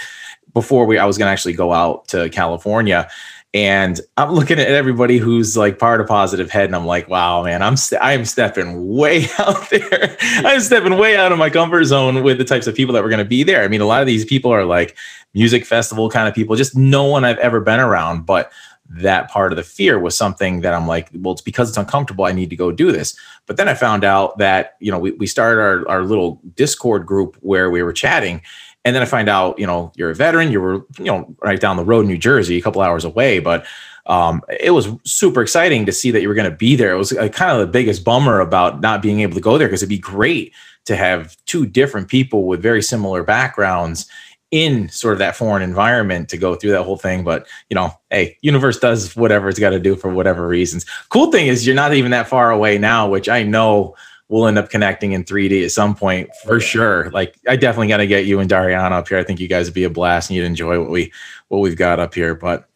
before 0.54 0.86
we 0.86 0.98
I 0.98 1.06
was 1.06 1.18
going 1.18 1.28
to 1.28 1.32
actually 1.32 1.54
go 1.54 1.74
out 1.74 2.08
to 2.08 2.30
California. 2.30 3.10
And 3.56 4.02
I'm 4.18 4.34
looking 4.34 4.60
at 4.60 4.68
everybody 4.68 5.18
who's 5.18 5.56
like 5.56 5.80
part 5.80 6.02
of 6.02 6.08
Positive 6.08 6.52
Head, 6.52 6.66
and 6.66 6.76
I'm 6.76 6.86
like, 6.86 7.08
wow, 7.08 7.42
man, 7.42 7.62
I'm 7.62 7.78
st- 7.78 8.02
I'm 8.04 8.26
stepping 8.26 8.98
way 8.98 9.28
out 9.40 9.70
there. 9.70 10.18
I'm 10.40 10.60
stepping 10.60 10.98
way 10.98 11.16
out 11.16 11.32
of 11.32 11.38
my 11.38 11.50
comfort 11.50 11.86
zone 11.86 12.22
with 12.22 12.38
the 12.38 12.44
types 12.44 12.68
of 12.68 12.76
people 12.76 12.94
that 12.94 13.02
were 13.02 13.08
going 13.08 13.20
to 13.20 13.24
be 13.24 13.44
there. 13.44 13.64
I 13.64 13.70
mean, 13.70 13.80
a 13.80 13.86
lot 13.86 14.02
of 14.02 14.08
these 14.08 14.26
people 14.26 14.52
are 14.52 14.66
like 14.66 14.98
music 15.34 15.66
festival 15.66 16.10
kind 16.10 16.28
of 16.28 16.36
people, 16.36 16.58
just 16.58 16.76
no 16.76 17.06
one 17.06 17.24
I've 17.24 17.38
ever 17.38 17.62
been 17.62 17.80
around. 17.80 18.26
But 18.26 18.52
that 18.90 19.32
part 19.32 19.54
of 19.54 19.56
the 19.56 19.64
fear 19.64 20.00
was 20.00 20.18
something 20.18 20.60
that 20.60 20.74
I'm 20.74 20.86
like, 20.86 21.08
well, 21.14 21.32
it's 21.32 21.42
because 21.42 21.70
it's 21.70 21.78
uncomfortable. 21.78 22.26
I 22.26 22.34
need 22.34 22.50
to 22.50 22.58
go 22.58 22.74
do 22.74 22.92
this. 22.92 23.18
But 23.46 23.56
then 23.56 23.70
I 23.70 23.74
found 23.74 24.04
out 24.04 24.38
that, 24.38 24.76
you 24.82 24.92
know, 24.92 25.00
we, 25.00 25.12
we 25.12 25.28
started 25.28 25.62
our, 25.62 25.88
our 25.88 26.04
little 26.04 26.42
Discord 26.56 27.06
group 27.06 27.38
where 27.40 27.72
we 27.72 27.82
were 27.84 27.94
chatting 27.94 28.42
and 28.86 28.96
then 28.96 29.02
I 29.02 29.06
find 29.06 29.28
out, 29.28 29.58
you 29.58 29.66
know, 29.66 29.92
you're 29.96 30.12
a 30.12 30.16
veteran, 30.16 30.52
you 30.52 30.62
were, 30.62 30.86
you 31.00 31.06
know, 31.06 31.36
right 31.42 31.60
down 31.60 31.76
the 31.76 31.84
road 31.84 32.02
in 32.02 32.08
New 32.08 32.20
Jersey, 32.20 32.58
a 32.58 32.62
couple 32.62 32.84
hours 32.84 33.04
away. 33.04 33.40
But 33.40 33.66
um, 34.06 34.44
it 34.60 34.72
was 34.72 34.88
super 35.04 35.42
exciting 35.42 35.88
to 35.88 35.92
see 35.92 36.12
that 36.12 36.22
you 36.22 36.28
were 36.28 36.36
going 36.36 36.50
to 36.50 36.56
be 36.56 36.76
there. 36.76 36.94
It 36.94 36.98
was 36.98 37.12
uh, 37.12 37.28
kind 37.30 37.52
of 37.52 37.60
the 37.60 37.72
biggest 37.72 38.04
bummer 38.04 38.40
about 38.40 38.82
not 38.82 39.02
being 39.02 39.22
able 39.22 39.34
to 39.34 39.42
go 39.42 39.58
there 39.58 39.68
because 39.68 39.82
it'd 39.82 39.90
be 39.90 39.98
great 39.98 40.54
to 40.86 40.96
have 40.96 41.36
two 41.48 41.66
different 41.66 42.08
people 42.08 42.46
with 42.46 42.62
very 42.62 42.84
similar 42.84 43.24
backgrounds 43.24 44.08
in 44.52 44.88
sort 44.90 45.14
of 45.14 45.20
that 45.20 45.36
foreign 45.36 45.64
environment 45.64 46.30
to 46.30 46.38
go 46.38 46.54
through 46.54 46.72
that 46.72 46.84
whole 46.84 46.98
thing. 46.98 47.24
But 47.24 47.48
you 47.72 47.76
know, 47.76 47.92
hey, 48.12 48.38
universe 48.42 48.78
does 48.78 49.16
whatever 49.16 49.50
it's 49.50 49.60
got 49.60 49.72
to 49.72 49.80
do 49.80 49.96
for 49.96 50.12
whatever 50.12 50.48
reasons. 50.48 50.86
Cool 51.10 51.32
thing 51.32 51.48
is 51.48 51.66
you're 51.66 51.76
not 51.76 51.96
even 51.96 52.12
that 52.12 52.28
far 52.28 52.52
away 52.52 52.78
now, 52.78 53.10
which 53.10 53.28
I 53.28 53.42
know 53.42 53.96
we'll 54.30 54.48
end 54.48 54.58
up 54.58 54.70
connecting 54.70 55.12
in 55.12 55.24
3D 55.24 55.64
at 55.64 55.72
some 55.72 55.96
point 55.96 56.30
for 56.44 56.60
sure. 56.60 57.10
Like 57.12 57.36
I 57.48 57.56
definitely 57.56 57.88
got 57.88 57.98
to 57.98 58.08
get 58.08 58.26
you 58.26 58.40
and 58.40 58.50
Dariana 58.50 58.92
up 58.92 59.08
here. 59.08 59.18
I 59.18 59.24
think 59.24 59.40
you 59.40 59.48
guys 59.48 59.68
would 59.68 59.74
be 59.74 59.84
a 59.84 59.90
blast 59.90 60.30
and 60.30 60.38
you'd 60.38 60.46
enjoy 60.46 60.80
what 60.80 60.90
we 60.90 61.12
what 61.50 61.60
we've 61.60 61.78
got 61.78 62.00
up 62.00 62.14
here. 62.14 62.36
But 62.36 62.68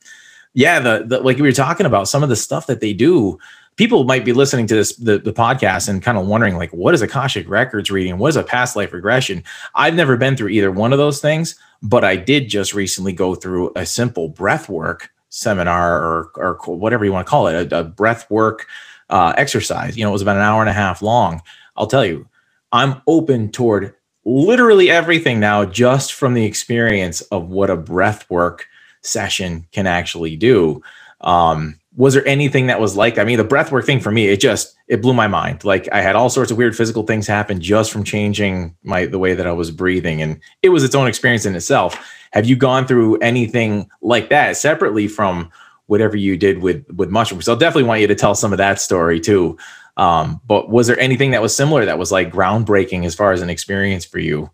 yeah, 0.54 0.80
the, 0.80 1.06
the 1.06 1.20
like 1.22 1.38
we 1.38 1.44
were 1.44 1.52
talking 1.52 1.86
about 1.86 2.08
some 2.08 2.24
of 2.24 2.30
the 2.30 2.36
stuff 2.36 2.68
that 2.68 2.82
they 2.82 2.94
do. 2.94 3.40
People 3.76 4.04
might 4.04 4.26
be 4.26 4.34
listening 4.34 4.68
to 4.68 4.76
this 4.76 4.96
the, 4.98 5.20
the 5.20 5.32
podcast 5.32 5.88
and 5.88 6.04
kind 6.04 6.18
of 6.18 6.28
wondering 6.28 6.58
like 6.58 6.72
what 6.72 6.94
is 6.94 7.02
Akashic 7.02 7.48
Records 7.50 7.90
reading? 7.90 8.18
What 8.18 8.30
is 8.30 8.36
a 8.36 8.44
past 8.44 8.76
life 8.76 8.92
regression? 8.94 9.44
I've 9.74 9.96
never 9.96 10.18
been 10.18 10.36
through 10.36 10.50
either 10.50 10.72
one 10.72 10.92
of 10.92 11.00
those 11.00 11.22
things, 11.22 11.56
but 11.82 12.04
I 12.04 12.16
did 12.18 12.50
just 12.50 12.74
recently 12.74 13.14
go 13.14 13.36
through 13.36 13.72
a 13.76 13.86
simple 13.86 14.28
breath 14.28 14.68
work 14.68 15.12
seminar 15.30 16.02
or 16.02 16.32
or 16.36 16.60
whatever 16.76 17.06
you 17.06 17.14
want 17.14 17.26
to 17.26 17.30
call 17.30 17.48
it, 17.48 17.72
a, 17.72 17.80
a 17.80 17.84
breath 17.84 18.30
work 18.30 18.68
uh, 19.10 19.34
exercise. 19.38 19.98
You 19.98 20.04
know, 20.04 20.10
it 20.10 20.14
was 20.14 20.22
about 20.22 20.38
an 20.38 20.44
hour 20.44 20.62
and 20.62 20.70
a 20.70 20.74
half 20.74 21.02
long. 21.02 21.42
I'll 21.76 21.88
tell 21.88 22.06
you, 22.06 22.28
I'm 22.72 23.02
open 23.08 23.52
toward 23.52 23.96
literally 24.26 24.90
everything 24.90 25.40
now 25.40 25.66
just 25.66 26.14
from 26.14 26.34
the 26.34 26.46
experience 26.46 27.22
of 27.22 27.50
what 27.50 27.70
a 27.70 27.76
breath 27.76 28.30
work 28.30 28.68
session 29.02 29.66
can 29.72 29.88
actually 29.88 30.36
do. 30.36 30.82
Um, 31.22 31.80
was 31.96 32.14
there 32.14 32.28
anything 32.28 32.68
that 32.68 32.80
was 32.80 32.96
like, 32.96 33.18
I 33.18 33.24
mean, 33.24 33.38
the 33.38 33.44
breath 33.44 33.72
work 33.72 33.86
thing 33.86 34.00
for 34.00 34.12
me, 34.12 34.28
it 34.28 34.40
just, 34.40 34.76
it 34.88 35.02
blew 35.02 35.14
my 35.14 35.28
mind. 35.28 35.66
Like 35.66 35.90
I 35.92 36.02
had 36.02 36.16
all 36.16 36.30
sorts 36.30 36.52
of 36.52 36.58
weird 36.58 36.76
physical 36.76 37.04
things 37.04 37.28
happen 37.28 37.60
just 37.60 37.92
from 37.92 38.04
changing 38.04 38.76
my, 38.84 39.06
the 39.06 39.20
way 39.20 39.34
that 39.34 39.48
I 39.48 39.52
was 39.52 39.72
breathing. 39.72 40.22
And 40.22 40.40
it 40.62 40.70
was 40.70 40.84
its 40.84 40.96
own 40.96 41.08
experience 41.08 41.46
in 41.46 41.56
itself. 41.56 41.98
Have 42.32 42.46
you 42.46 42.56
gone 42.56 42.86
through 42.86 43.18
anything 43.18 43.90
like 44.02 44.30
that 44.30 44.56
separately 44.56 45.08
from 45.08 45.52
whatever 45.90 46.16
you 46.16 46.38
did 46.38 46.60
with 46.60 46.86
with 46.92 47.10
mushrooms. 47.10 47.50
I'll 47.50 47.56
definitely 47.56 47.84
want 47.84 48.02
you 48.02 48.08
to 48.08 48.16
tell 48.16 48.36
some 48.36 48.52
of 48.52 48.58
that 48.60 48.80
story 48.80 49.20
too. 49.20 49.58
Um, 49.98 50.40
but 50.48 50.70
was 50.70 50.88
there 50.88 51.00
anything 51.00 51.32
that 51.32 51.42
was 51.42 51.54
similar 51.54 51.84
that 51.84 51.98
was 51.98 52.12
like 52.12 52.32
groundbreaking 52.32 53.06
as 53.06 53.16
far 53.16 53.34
as 53.34 53.42
an 53.42 53.50
experience 53.50 54.06
for 54.06 54.20
you? 54.20 54.50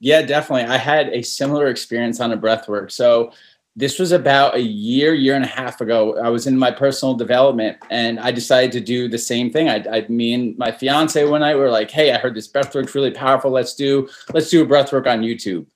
Yeah, 0.00 0.22
definitely. 0.22 0.66
I 0.66 0.76
had 0.76 1.08
a 1.08 1.22
similar 1.22 1.68
experience 1.68 2.20
on 2.20 2.32
a 2.32 2.36
breathwork. 2.36 2.90
So 2.90 3.32
this 3.74 3.98
was 3.98 4.12
about 4.12 4.56
a 4.56 4.60
year, 4.60 5.14
year 5.14 5.34
and 5.34 5.44
a 5.44 5.48
half 5.48 5.80
ago. 5.80 6.18
I 6.18 6.28
was 6.28 6.46
in 6.46 6.58
my 6.58 6.72
personal 6.72 7.14
development 7.14 7.78
and 7.90 8.18
I 8.18 8.32
decided 8.32 8.72
to 8.72 8.80
do 8.80 9.08
the 9.08 9.18
same 9.18 9.50
thing. 9.50 9.68
I, 9.68 9.84
I 9.90 10.06
me 10.08 10.34
and 10.34 10.58
my 10.58 10.72
fiance 10.72 11.24
one 11.24 11.40
night 11.40 11.54
we 11.54 11.60
were 11.60 11.70
like, 11.70 11.90
Hey, 11.90 12.12
I 12.12 12.18
heard 12.18 12.34
this 12.34 12.48
breathwork's 12.48 12.94
really 12.94 13.12
powerful. 13.12 13.52
Let's 13.52 13.74
do, 13.74 14.08
let's 14.34 14.50
do 14.50 14.62
a 14.62 14.66
breathwork 14.66 15.06
on 15.06 15.20
YouTube. 15.20 15.66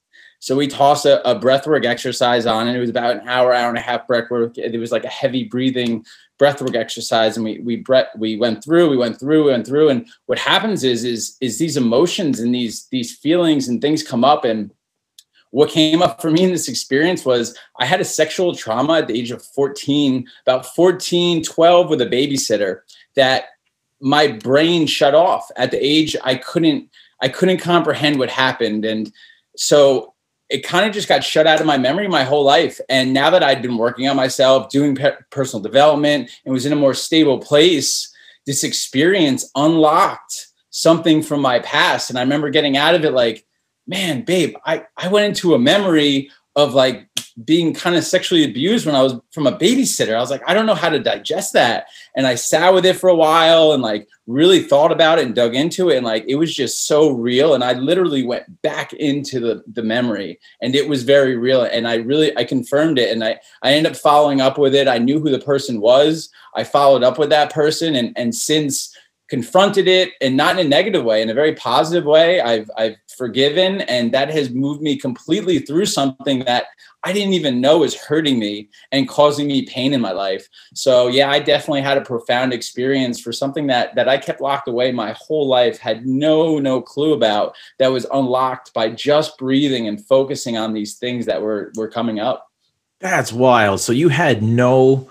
So 0.43 0.57
we 0.57 0.67
tossed 0.67 1.07
a, 1.07 1.25
a 1.31 1.39
breathwork 1.39 1.85
exercise 1.85 2.47
on, 2.47 2.67
and 2.67 2.77
it 2.77 2.81
was 2.81 2.91
about 2.91 3.15
an 3.15 3.29
hour, 3.29 3.55
hour 3.55 3.69
and 3.69 3.79
a 3.79 3.81
half 3.81 4.09
breathwork. 4.09 4.59
It 4.59 4.77
was 4.77 4.91
like 4.91 5.05
a 5.05 5.09
heavy 5.09 5.45
breathing 5.45 6.05
breathwork 6.37 6.75
exercise, 6.75 7.37
and 7.37 7.45
we 7.45 7.61
we 7.61 7.77
breath, 7.77 8.09
we 8.17 8.35
went 8.35 8.65
through, 8.65 8.91
we 8.91 8.97
went 8.97 9.21
through, 9.21 9.45
we 9.45 9.53
went 9.53 9.69
through, 9.69 9.91
and 9.91 10.09
what 10.27 10.41
happens 10.41 10.83
is 10.83 11.05
is 11.05 11.37
is 11.41 11.61
these 11.61 11.77
emotions 11.77 12.41
and 12.41 12.53
these 12.53 12.89
these 12.89 13.17
feelings 13.17 13.69
and 13.69 13.81
things 13.81 14.03
come 14.03 14.25
up, 14.25 14.45
and 14.45 14.73
what 15.51 15.71
came 15.71 16.03
up 16.03 16.21
for 16.21 16.29
me 16.29 16.43
in 16.43 16.51
this 16.51 16.69
experience 16.69 17.25
was 17.25 17.57
I 17.79 17.87
had 17.87 18.01
a 18.01 18.05
sexual 18.05 18.53
trauma 18.53 18.95
at 18.95 19.07
the 19.07 19.17
age 19.17 19.31
of 19.31 19.45
14, 19.45 20.27
about 20.45 20.67
14, 20.75 21.45
12 21.45 21.89
with 21.89 22.01
a 22.01 22.07
babysitter 22.07 22.81
that 23.15 23.45
my 24.01 24.27
brain 24.27 24.89
shut 24.89 25.15
off. 25.15 25.49
At 25.57 25.71
the 25.71 25.79
age 25.79 26.17
I 26.25 26.35
couldn't 26.35 26.91
I 27.21 27.29
couldn't 27.29 27.59
comprehend 27.59 28.19
what 28.19 28.29
happened. 28.29 28.85
And 28.85 29.13
so 29.57 30.12
it 30.53 30.63
kind 30.63 30.87
of 30.87 30.93
just 30.93 31.09
got 31.09 31.25
shut 31.25 31.47
out 31.47 31.61
of 31.61 31.67
my 31.67 31.79
memory 31.79 32.07
my 32.07 32.25
whole 32.25 32.45
life. 32.45 32.79
And 32.89 33.15
now 33.15 33.31
that 33.31 33.43
I'd 33.43 33.63
been 33.63 33.79
working 33.79 34.07
on 34.07 34.17
myself, 34.17 34.69
doing 34.69 34.95
pe- 34.95 35.17
personal 35.31 35.63
development, 35.63 36.31
and 36.45 36.53
was 36.53 36.67
in 36.67 36.73
a 36.73 36.77
more 36.77 36.95
stable 36.95 37.39
place, 37.39 38.13
this 38.45 38.63
experience 38.63 39.51
unlocked 39.57 40.49
something 40.71 41.23
from 41.23 41.41
my 41.41 41.61
past. 41.61 42.11
And 42.11 42.19
I 42.19 42.23
remember 42.23 42.51
getting 42.51 42.77
out 42.77 42.95
of 42.95 43.05
it 43.05 43.13
like, 43.13 43.47
man, 43.87 44.23
babe, 44.23 44.55
I, 44.67 44.85
I 44.97 45.09
went 45.09 45.27
into 45.27 45.55
a 45.55 45.59
memory 45.59 46.31
of 46.55 46.75
like 46.75 47.09
being 47.45 47.73
kind 47.73 47.97
of 47.97 48.05
sexually 48.05 48.45
abused 48.45 48.85
when 48.85 48.95
I 48.95 49.03
was 49.03 49.15
from 49.31 49.47
a 49.47 49.57
babysitter. 49.57 50.15
I 50.15 50.21
was 50.21 50.31
like, 50.31 50.43
I 50.47 50.55
don't 50.55 50.67
know 50.67 50.75
how 50.75 50.89
to 50.89 50.99
digest 50.99 51.53
that. 51.55 51.87
And 52.15 52.27
I 52.27 52.35
sat 52.35 52.75
with 52.75 52.85
it 52.85 52.97
for 52.97 53.09
a 53.09 53.15
while 53.15 53.73
and 53.73 53.83
like 53.83 54.09
really 54.27 54.63
thought 54.63 54.93
about 54.93 55.19
it 55.19 55.27
and 55.27 55.35
dug 55.35 55.55
into 55.55 55.89
it. 55.91 55.97
And 55.97 56.07
like 56.07 56.25
it 56.29 56.35
was 56.35 56.55
just 56.55 56.87
so 56.87 57.11
real. 57.11 57.55
And 57.55 57.65
I 57.65 57.73
literally 57.73 58.25
went 58.25 58.61
back 58.63 58.93
into 58.93 59.41
the, 59.41 59.63
the 59.73 59.83
memory 59.83 60.39
and 60.61 60.75
it 60.75 60.89
was 60.89 61.03
very 61.05 61.37
real. 61.37 61.63
And 61.63 61.89
I 61.89 61.97
really 61.97 62.37
I 62.37 62.45
confirmed 62.45 62.99
it. 62.99 63.11
And 63.11 63.25
I, 63.25 63.41
I 63.63 63.73
ended 63.73 63.93
up 63.93 63.99
following 63.99 64.41
up 64.41 64.59
with 64.59 64.75
it. 64.75 64.89
I 64.89 64.99
knew 64.99 65.19
who 65.19 65.31
the 65.31 65.39
person 65.39 65.81
was. 65.81 66.29
I 66.55 66.65
followed 66.65 67.03
up 67.03 67.19
with 67.19 67.31
that 67.31 67.53
person. 67.53 67.95
And 67.95 68.13
and 68.17 68.35
since 68.35 68.95
confronted 69.33 69.89
it 69.89 70.13
and 70.21 70.37
not 70.37 70.59
in 70.59 70.67
a 70.67 70.69
negative 70.69 71.03
way 71.03 71.23
in 71.23 71.31
a 71.31 71.35
very 71.35 71.55
positive 71.55 72.05
way. 72.05 72.43
I've 72.43 72.71
i've 72.77 72.97
forgiven 73.17 73.81
and 73.83 74.13
that 74.13 74.29
has 74.31 74.51
moved 74.51 74.83
me 74.83 74.95
completely 74.95 75.59
through 75.59 75.87
something 75.87 76.41
that 76.41 76.67
i 77.03 77.15
didn't 77.15 77.33
even 77.33 77.59
know 77.59 77.79
was 77.79 77.95
hurting 77.95 78.39
me 78.39 78.69
and 78.91 79.09
causing 79.09 79.47
me 79.47 79.65
pain 79.65 79.95
in 79.95 80.03
my 80.03 80.13
life. 80.13 80.47
So 80.75 81.09
yeah 81.09 81.31
i 81.31 81.39
definitely 81.39 81.81
had 81.81 81.97
a 81.97 82.03
profound 82.03 82.53
experience 82.53 83.19
for 83.23 83.33
something 83.33 83.69
that 83.69 83.95
that 83.95 84.07
i 84.07 84.19
kept 84.19 84.43
locked 84.43 84.69
away 84.69 84.93
my 84.93 85.17
whole 85.19 85.47
life 85.49 85.79
had 85.79 86.05
no 86.07 86.59
no 86.59 86.83
clue 86.83 87.15
about 87.15 87.57
that 87.79 87.91
was 87.91 88.05
unlocked 88.13 88.75
by 88.75 88.91
just 88.91 89.39
breathing 89.39 89.89
and 89.89 90.07
focusing 90.07 90.59
on 90.59 90.75
these 90.75 90.99
things 90.99 91.25
that 91.25 91.41
were 91.41 91.73
were 91.75 91.89
coming 91.89 92.21
up. 92.21 92.51
That's 93.01 93.33
wild. 93.33 93.81
So 93.81 93.93
you 93.93 94.11
had 94.11 94.43
no 94.43 95.09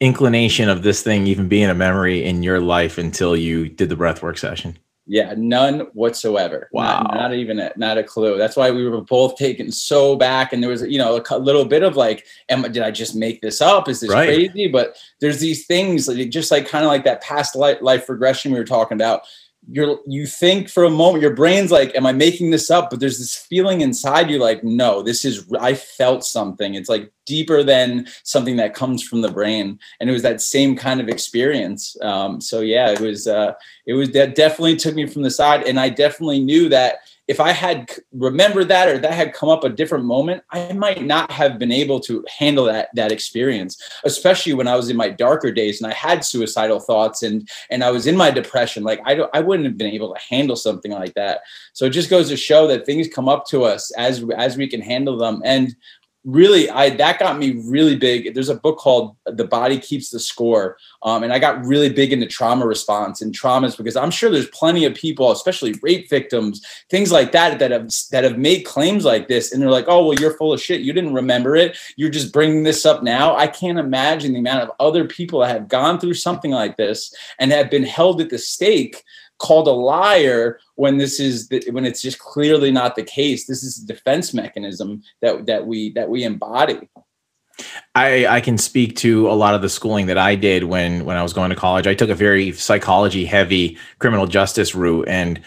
inclination 0.00 0.68
of 0.68 0.82
this 0.82 1.02
thing 1.02 1.26
even 1.26 1.48
being 1.48 1.70
a 1.70 1.74
memory 1.74 2.24
in 2.24 2.42
your 2.42 2.60
life 2.60 2.98
until 2.98 3.36
you 3.36 3.68
did 3.68 3.88
the 3.88 3.96
breathwork 3.96 4.38
session? 4.38 4.78
Yeah, 5.06 5.34
none 5.36 5.80
whatsoever. 5.92 6.70
Wow. 6.72 7.02
Not, 7.02 7.14
not, 7.14 7.34
even 7.34 7.58
a, 7.58 7.72
not 7.76 7.98
a 7.98 8.02
clue. 8.02 8.38
That's 8.38 8.56
why 8.56 8.70
we 8.70 8.88
were 8.88 9.02
both 9.02 9.36
taken 9.36 9.70
so 9.70 10.16
back. 10.16 10.52
And 10.52 10.62
there 10.62 10.70
was, 10.70 10.80
you 10.82 10.96
know, 10.96 11.22
a 11.30 11.38
little 11.38 11.66
bit 11.66 11.82
of 11.82 11.94
like, 11.94 12.24
am, 12.48 12.62
did 12.62 12.78
I 12.78 12.90
just 12.90 13.14
make 13.14 13.42
this 13.42 13.60
up? 13.60 13.86
Is 13.86 14.00
this 14.00 14.10
right. 14.10 14.26
crazy? 14.26 14.66
But 14.66 14.96
there's 15.20 15.40
these 15.40 15.66
things 15.66 16.08
like, 16.08 16.30
just 16.30 16.50
like 16.50 16.66
kind 16.66 16.84
of 16.84 16.88
like 16.88 17.04
that 17.04 17.22
past 17.22 17.54
life, 17.54 17.78
life 17.82 18.08
regression 18.08 18.52
we 18.52 18.58
were 18.58 18.64
talking 18.64 18.96
about 18.96 19.22
you're 19.70 19.98
you 20.06 20.26
think 20.26 20.68
for 20.68 20.84
a 20.84 20.90
moment 20.90 21.22
your 21.22 21.34
brain's 21.34 21.70
like 21.70 21.94
am 21.94 22.06
i 22.06 22.12
making 22.12 22.50
this 22.50 22.70
up? 22.70 22.90
But 22.90 23.00
there's 23.00 23.18
this 23.18 23.34
feeling 23.34 23.80
inside 23.80 24.30
you 24.30 24.38
like 24.38 24.62
no 24.62 25.02
this 25.02 25.24
is 25.24 25.46
i 25.60 25.74
felt 25.74 26.24
something. 26.24 26.74
It's 26.74 26.88
like 26.88 27.10
deeper 27.26 27.62
than 27.62 28.06
something 28.22 28.56
that 28.56 28.74
comes 28.74 29.02
from 29.02 29.22
the 29.22 29.30
brain. 29.30 29.78
And 29.98 30.10
it 30.10 30.12
was 30.12 30.22
that 30.22 30.42
same 30.42 30.76
kind 30.76 31.00
of 31.00 31.08
experience. 31.08 31.96
Um, 32.02 32.40
so 32.40 32.60
yeah 32.60 32.90
it 32.90 33.00
was 33.00 33.26
uh, 33.26 33.54
it 33.86 33.94
was 33.94 34.10
that 34.10 34.34
definitely 34.34 34.76
took 34.76 34.94
me 34.94 35.06
from 35.06 35.22
the 35.22 35.30
side. 35.30 35.62
And 35.64 35.80
i 35.80 35.88
definitely 35.88 36.40
knew 36.40 36.68
that 36.68 36.98
if 37.26 37.40
I 37.40 37.52
had 37.52 37.90
remembered 38.12 38.68
that 38.68 38.88
or 38.88 38.98
that 38.98 39.12
had 39.12 39.32
come 39.32 39.48
up 39.48 39.64
a 39.64 39.70
different 39.70 40.04
moment, 40.04 40.42
I 40.50 40.72
might 40.72 41.04
not 41.04 41.30
have 41.30 41.58
been 41.58 41.72
able 41.72 42.00
to 42.00 42.24
handle 42.38 42.66
that 42.66 42.88
that 42.94 43.12
experience, 43.12 43.80
especially 44.04 44.52
when 44.52 44.68
I 44.68 44.76
was 44.76 44.90
in 44.90 44.96
my 44.96 45.08
darker 45.08 45.50
days 45.50 45.80
and 45.80 45.90
I 45.90 45.94
had 45.94 46.24
suicidal 46.24 46.80
thoughts 46.80 47.22
and 47.22 47.48
and 47.70 47.82
I 47.82 47.90
was 47.90 48.06
in 48.06 48.16
my 48.16 48.30
depression. 48.30 48.84
Like 48.84 49.00
I 49.04 49.14
don't, 49.14 49.30
I 49.32 49.40
wouldn't 49.40 49.66
have 49.66 49.78
been 49.78 49.92
able 49.92 50.12
to 50.12 50.20
handle 50.20 50.56
something 50.56 50.92
like 50.92 51.14
that. 51.14 51.40
So 51.72 51.86
it 51.86 51.90
just 51.90 52.10
goes 52.10 52.28
to 52.28 52.36
show 52.36 52.66
that 52.66 52.84
things 52.84 53.08
come 53.08 53.28
up 53.28 53.46
to 53.46 53.64
us 53.64 53.90
as 53.92 54.22
as 54.36 54.56
we 54.56 54.68
can 54.68 54.82
handle 54.82 55.16
them. 55.16 55.40
And 55.44 55.74
really 56.24 56.70
i 56.70 56.90
that 56.90 57.18
got 57.18 57.38
me 57.38 57.60
really 57.66 57.96
big. 57.96 58.34
There's 58.34 58.48
a 58.48 58.54
book 58.54 58.78
called 58.78 59.16
the 59.26 59.44
body 59.44 59.78
keeps 59.78 60.10
the 60.10 60.20
score 60.20 60.76
um, 61.02 61.22
and 61.22 61.32
i 61.32 61.38
got 61.38 61.64
really 61.64 61.90
big 61.90 62.12
into 62.12 62.26
trauma 62.26 62.66
response 62.66 63.20
and 63.22 63.34
traumas 63.34 63.76
because 63.76 63.96
i'm 63.96 64.10
sure 64.10 64.30
there's 64.30 64.48
plenty 64.48 64.84
of 64.84 64.94
people 64.94 65.30
especially 65.30 65.74
rape 65.82 66.08
victims 66.08 66.64
things 66.90 67.12
like 67.12 67.32
that 67.32 67.58
that 67.58 67.70
have 67.70 67.90
that 68.10 68.24
have 68.24 68.38
made 68.38 68.64
claims 68.64 69.04
like 69.04 69.28
this 69.28 69.52
and 69.52 69.62
they're 69.62 69.70
like 69.70 69.86
oh 69.88 70.06
well 70.06 70.14
you're 70.18 70.36
full 70.36 70.52
of 70.52 70.60
shit. 70.60 70.80
You 70.80 70.92
didn't 70.92 71.14
remember 71.14 71.56
it. 71.56 71.76
You're 71.96 72.10
just 72.10 72.32
bringing 72.32 72.62
this 72.62 72.86
up 72.86 73.02
now. 73.02 73.36
I 73.36 73.46
can't 73.46 73.78
imagine 73.78 74.32
the 74.32 74.38
amount 74.38 74.62
of 74.62 74.70
other 74.80 75.04
people 75.04 75.40
that 75.40 75.50
have 75.50 75.68
gone 75.68 76.00
through 76.00 76.14
something 76.14 76.50
like 76.50 76.76
this 76.76 77.14
and 77.38 77.52
have 77.52 77.70
been 77.70 77.84
held 77.84 78.20
at 78.20 78.30
the 78.30 78.38
stake 78.38 79.02
called 79.38 79.68
a 79.68 79.72
liar 79.72 80.58
when 80.76 80.98
this 80.98 81.20
is 81.20 81.48
the, 81.48 81.62
when 81.70 81.84
it's 81.84 82.02
just 82.02 82.18
clearly 82.18 82.70
not 82.70 82.96
the 82.96 83.02
case 83.02 83.46
this 83.46 83.62
is 83.62 83.82
a 83.82 83.86
defense 83.86 84.32
mechanism 84.32 85.02
that 85.20 85.46
that 85.46 85.66
we 85.66 85.92
that 85.92 86.08
we 86.08 86.24
embody 86.24 86.88
I, 87.94 88.26
I 88.26 88.40
can 88.40 88.58
speak 88.58 88.96
to 88.96 89.30
a 89.30 89.32
lot 89.32 89.54
of 89.54 89.62
the 89.62 89.68
schooling 89.68 90.06
that 90.06 90.18
I 90.18 90.34
did 90.34 90.64
when 90.64 91.04
when 91.04 91.16
I 91.16 91.22
was 91.22 91.32
going 91.32 91.50
to 91.50 91.56
college. 91.56 91.86
I 91.86 91.94
took 91.94 92.10
a 92.10 92.14
very 92.14 92.50
psychology 92.52 93.24
heavy 93.24 93.78
criminal 94.00 94.26
justice 94.26 94.74
route 94.74 95.06
and 95.08 95.40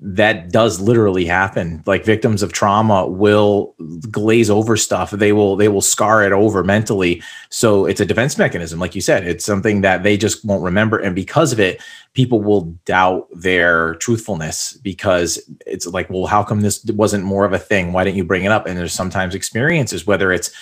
that 0.00 0.52
does 0.52 0.80
literally 0.80 1.24
happen. 1.24 1.82
Like 1.84 2.04
victims 2.04 2.42
of 2.42 2.52
trauma 2.52 3.06
will 3.08 3.74
glaze 4.10 4.48
over 4.48 4.76
stuff. 4.76 5.10
They 5.10 5.32
will 5.32 5.56
they 5.56 5.68
will 5.68 5.82
scar 5.82 6.22
it 6.24 6.32
over 6.32 6.62
mentally. 6.62 7.20
So 7.50 7.84
it's 7.84 8.00
a 8.00 8.06
defense 8.06 8.38
mechanism 8.38 8.78
like 8.78 8.94
you 8.94 9.00
said. 9.00 9.26
It's 9.26 9.44
something 9.44 9.80
that 9.80 10.04
they 10.04 10.16
just 10.16 10.44
won't 10.44 10.62
remember. 10.62 10.98
And 10.98 11.14
because 11.14 11.52
of 11.52 11.58
it 11.58 11.80
people 12.14 12.40
will 12.40 12.62
doubt 12.84 13.28
their 13.32 13.96
truthfulness 13.96 14.72
because 14.82 15.38
it's 15.66 15.86
like 15.86 16.08
well 16.10 16.26
how 16.26 16.42
come 16.42 16.60
this 16.60 16.84
wasn't 16.86 17.24
more 17.24 17.44
of 17.44 17.52
a 17.52 17.58
thing? 17.58 17.92
Why 17.92 18.04
didn't 18.04 18.16
you 18.16 18.24
bring 18.24 18.44
it 18.44 18.52
up? 18.52 18.66
And 18.66 18.78
there's 18.78 18.92
sometimes 18.92 19.34
experiences 19.34 20.06
whether 20.06 20.30
it's 20.30 20.52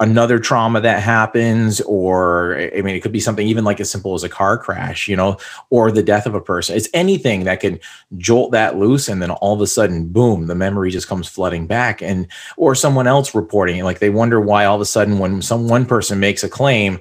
another 0.00 0.40
trauma 0.40 0.80
that 0.80 1.00
happens 1.00 1.80
or 1.82 2.56
i 2.76 2.82
mean 2.82 2.96
it 2.96 3.00
could 3.00 3.12
be 3.12 3.20
something 3.20 3.46
even 3.46 3.62
like 3.62 3.78
as 3.78 3.88
simple 3.88 4.14
as 4.14 4.24
a 4.24 4.28
car 4.28 4.58
crash 4.58 5.06
you 5.06 5.14
know 5.14 5.36
or 5.70 5.92
the 5.92 6.02
death 6.02 6.26
of 6.26 6.34
a 6.34 6.40
person 6.40 6.76
it's 6.76 6.88
anything 6.92 7.44
that 7.44 7.60
can 7.60 7.78
jolt 8.16 8.50
that 8.50 8.76
loose 8.76 9.08
and 9.08 9.22
then 9.22 9.30
all 9.30 9.54
of 9.54 9.60
a 9.60 9.66
sudden 9.68 10.08
boom 10.08 10.48
the 10.48 10.54
memory 10.54 10.90
just 10.90 11.06
comes 11.06 11.28
flooding 11.28 11.66
back 11.66 12.02
and 12.02 12.26
or 12.56 12.74
someone 12.74 13.06
else 13.06 13.36
reporting 13.36 13.84
like 13.84 14.00
they 14.00 14.10
wonder 14.10 14.40
why 14.40 14.64
all 14.64 14.74
of 14.74 14.80
a 14.80 14.84
sudden 14.84 15.20
when 15.20 15.40
some 15.40 15.68
one 15.68 15.86
person 15.86 16.18
makes 16.18 16.42
a 16.42 16.48
claim 16.48 16.98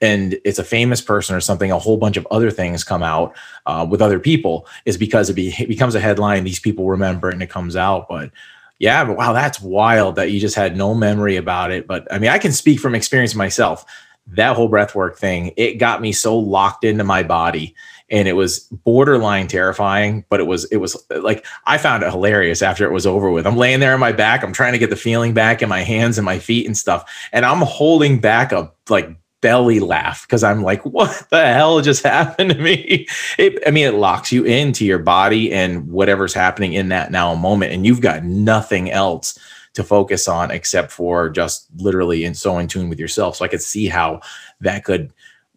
and 0.00 0.38
it's 0.44 0.58
a 0.58 0.64
famous 0.64 1.00
person 1.00 1.34
or 1.34 1.40
something, 1.40 1.72
a 1.72 1.78
whole 1.78 1.96
bunch 1.96 2.16
of 2.16 2.26
other 2.30 2.50
things 2.50 2.84
come 2.84 3.02
out 3.02 3.34
uh, 3.66 3.86
with 3.88 4.00
other 4.00 4.20
people 4.20 4.66
is 4.84 4.96
because 4.96 5.28
it, 5.28 5.34
be, 5.34 5.48
it 5.58 5.68
becomes 5.68 5.94
a 5.94 6.00
headline. 6.00 6.44
These 6.44 6.60
people 6.60 6.86
remember 6.86 7.30
it 7.30 7.34
and 7.34 7.42
it 7.42 7.50
comes 7.50 7.74
out. 7.74 8.08
But 8.08 8.30
yeah, 8.78 9.04
but 9.04 9.16
wow, 9.16 9.32
that's 9.32 9.60
wild 9.60 10.16
that 10.16 10.30
you 10.30 10.38
just 10.38 10.54
had 10.54 10.76
no 10.76 10.94
memory 10.94 11.36
about 11.36 11.70
it. 11.70 11.86
But 11.86 12.06
I 12.12 12.18
mean, 12.18 12.30
I 12.30 12.38
can 12.38 12.52
speak 12.52 12.80
from 12.80 12.94
experience 12.94 13.34
myself. 13.34 13.84
That 14.28 14.56
whole 14.56 14.70
breathwork 14.70 15.16
thing, 15.16 15.52
it 15.56 15.74
got 15.74 16.02
me 16.02 16.12
so 16.12 16.38
locked 16.38 16.84
into 16.84 17.02
my 17.02 17.22
body 17.22 17.74
and 18.10 18.26
it 18.26 18.32
was 18.32 18.60
borderline 18.60 19.46
terrifying 19.46 20.24
but 20.28 20.40
it 20.40 20.46
was 20.46 20.64
it 20.66 20.78
was 20.78 20.96
uh, 21.10 21.20
like 21.20 21.44
i 21.66 21.76
found 21.76 22.02
it 22.02 22.10
hilarious 22.10 22.62
after 22.62 22.84
it 22.84 22.92
was 22.92 23.06
over 23.06 23.30
with 23.30 23.46
i'm 23.46 23.56
laying 23.56 23.80
there 23.80 23.94
on 23.94 24.00
my 24.00 24.12
back 24.12 24.42
i'm 24.42 24.52
trying 24.52 24.72
to 24.72 24.78
get 24.78 24.90
the 24.90 24.96
feeling 24.96 25.34
back 25.34 25.62
in 25.62 25.68
my 25.68 25.82
hands 25.82 26.18
and 26.18 26.24
my 26.24 26.38
feet 26.38 26.66
and 26.66 26.76
stuff 26.76 27.10
and 27.32 27.44
i'm 27.44 27.60
holding 27.60 28.18
back 28.18 28.52
a 28.52 28.70
like 28.88 29.10
belly 29.40 29.80
laugh 29.80 30.26
because 30.26 30.42
I'm 30.42 30.62
like, 30.62 30.84
what 30.84 31.26
the 31.30 31.52
hell 31.52 31.80
just 31.80 32.02
happened 32.04 32.50
to 32.50 32.58
me? 32.58 33.06
It, 33.38 33.62
I 33.66 33.70
mean, 33.70 33.86
it 33.86 33.94
locks 33.94 34.32
you 34.32 34.44
into 34.44 34.84
your 34.84 34.98
body 34.98 35.52
and 35.52 35.88
whatever's 35.88 36.34
happening 36.34 36.72
in 36.72 36.88
that 36.88 37.10
now 37.10 37.34
moment, 37.34 37.72
and 37.72 37.86
you've 37.86 38.00
got 38.00 38.24
nothing 38.24 38.90
else 38.90 39.38
to 39.74 39.84
focus 39.84 40.26
on 40.26 40.50
except 40.50 40.90
for 40.90 41.30
just 41.30 41.68
literally 41.76 42.24
in 42.24 42.34
so 42.34 42.58
in 42.58 42.66
tune 42.66 42.88
with 42.88 42.98
yourself. 42.98 43.36
So 43.36 43.44
I 43.44 43.48
could 43.48 43.62
see 43.62 43.86
how 43.86 44.20
that 44.60 44.84
could 44.84 45.12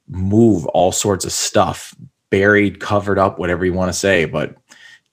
move 0.07 0.65
all 0.67 0.91
sorts 0.91 1.25
of 1.25 1.31
stuff, 1.31 1.95
buried, 2.29 2.79
covered 2.79 3.17
up, 3.17 3.39
whatever 3.39 3.65
you 3.65 3.73
want 3.73 3.89
to 3.89 3.97
say, 3.97 4.25
but 4.25 4.55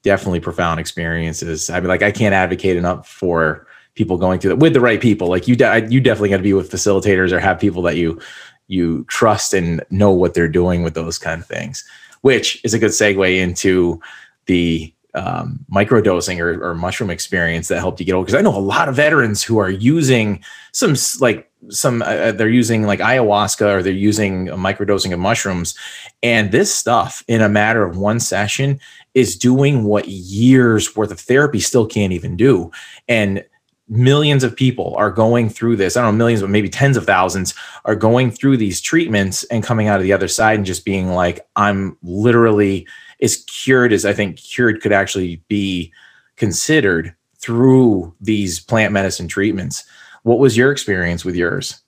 definitely 0.03 0.41
profound 0.41 0.81
experiences. 0.81 1.71
I 1.71 1.81
mean, 1.81 1.89
like 1.89 2.03
I 2.03 2.11
can't 2.11 2.35
advocate 2.35 2.77
enough 2.77 3.09
for 3.09 3.67
people 3.95 4.19
going 4.19 4.39
through 4.39 4.51
that 4.51 4.57
with 4.57 4.75
the 4.75 4.81
right 4.81 5.01
people. 5.01 5.29
Like 5.29 5.49
you, 5.49 5.57
de- 5.57 5.89
you 5.89 6.01
definitely 6.01 6.31
got 6.31 6.37
to 6.37 6.43
be 6.43 6.53
with 6.53 6.71
facilitators 6.71 7.33
or 7.33 7.41
have 7.41 7.59
people 7.59 7.83
that 7.83 7.97
you 7.97 8.21
you 8.69 9.05
trust 9.09 9.53
and 9.55 9.83
know 9.91 10.11
what 10.11 10.35
they're 10.35 10.49
doing 10.49 10.83
with 10.83 10.95
those 10.95 11.19
kind 11.19 11.41
of 11.41 11.47
things, 11.47 11.85
which 12.21 12.63
is 12.65 12.75
a 12.75 12.79
good 12.79 12.91
segue 12.91 13.39
into 13.39 14.01
the 14.47 14.93
um, 15.15 15.65
microdosing 15.73 16.39
or, 16.39 16.63
or 16.63 16.75
mushroom 16.75 17.11
experience 17.11 17.69
that 17.69 17.81
helped 17.81 17.99
you 17.99 18.07
get 18.07 18.13
old. 18.13 18.27
Because 18.27 18.39
I 18.39 18.43
know 18.43 18.57
a 18.57 18.61
lot 18.61 18.89
of 18.89 18.95
veterans 18.95 19.43
who 19.43 19.59
are 19.59 19.71
using 19.71 20.43
some 20.73 20.95
like 21.21 21.51
some 21.71 22.03
uh, 22.03 22.05
uh, 22.05 22.33
they're 22.33 22.49
using 22.49 22.85
like 22.85 23.01
ayahuasca 23.01 23.67
or 23.67 23.83
they're 23.83 23.93
using 23.93 24.47
microdosing 24.49 25.13
of 25.13 25.19
mushrooms, 25.19 25.75
and 26.23 26.53
this 26.53 26.73
stuff 26.73 27.25
in 27.27 27.41
a 27.41 27.49
matter 27.49 27.85
of 27.85 27.97
one 27.97 28.21
session 28.21 28.79
is 29.15 29.37
doing 29.37 29.85
what 29.85 30.07
years 30.07 30.95
worth 30.95 31.11
of 31.11 31.19
therapy 31.19 31.59
still 31.59 31.87
can't 31.87 32.13
even 32.13 32.37
do, 32.37 32.71
and 33.09 33.45
millions 33.89 34.45
of 34.45 34.55
people 34.55 34.95
are 34.97 35.11
going 35.11 35.49
through 35.49 35.77
this. 35.77 35.97
I 35.97 36.03
don't 36.03 36.15
know, 36.15 36.19
millions, 36.19 36.43
but 36.43 36.51
maybe 36.51 36.69
tens 36.69 36.97
of 36.97 37.07
thousands 37.07 37.55
are 37.85 37.97
going 37.97 38.31
through 38.31 38.59
these 38.59 38.81
treatments 38.81 39.45
and 39.45 39.65
coming 39.65 39.89
out 39.89 39.97
of 39.97 40.03
the 40.03 40.13
other 40.13 40.29
side 40.29 40.57
and 40.57 40.67
just 40.67 40.85
being 40.85 41.09
like, 41.13 41.47
I'm 41.57 41.97
literally 42.03 42.87
as 43.23 43.37
cured 43.45 43.93
as 43.93 44.05
I 44.05 44.13
think 44.13 44.37
cured 44.37 44.81
could 44.83 44.93
actually 44.93 45.43
be 45.49 45.93
considered 46.37 47.15
through 47.39 48.15
these 48.21 48.61
plant 48.61 48.93
medicine 48.93 49.29
treatments. 49.29 49.85
What 50.23 50.39
was 50.39 50.57
your 50.57 50.71
experience 50.71 51.25
with 51.25 51.35
yours? 51.35 51.81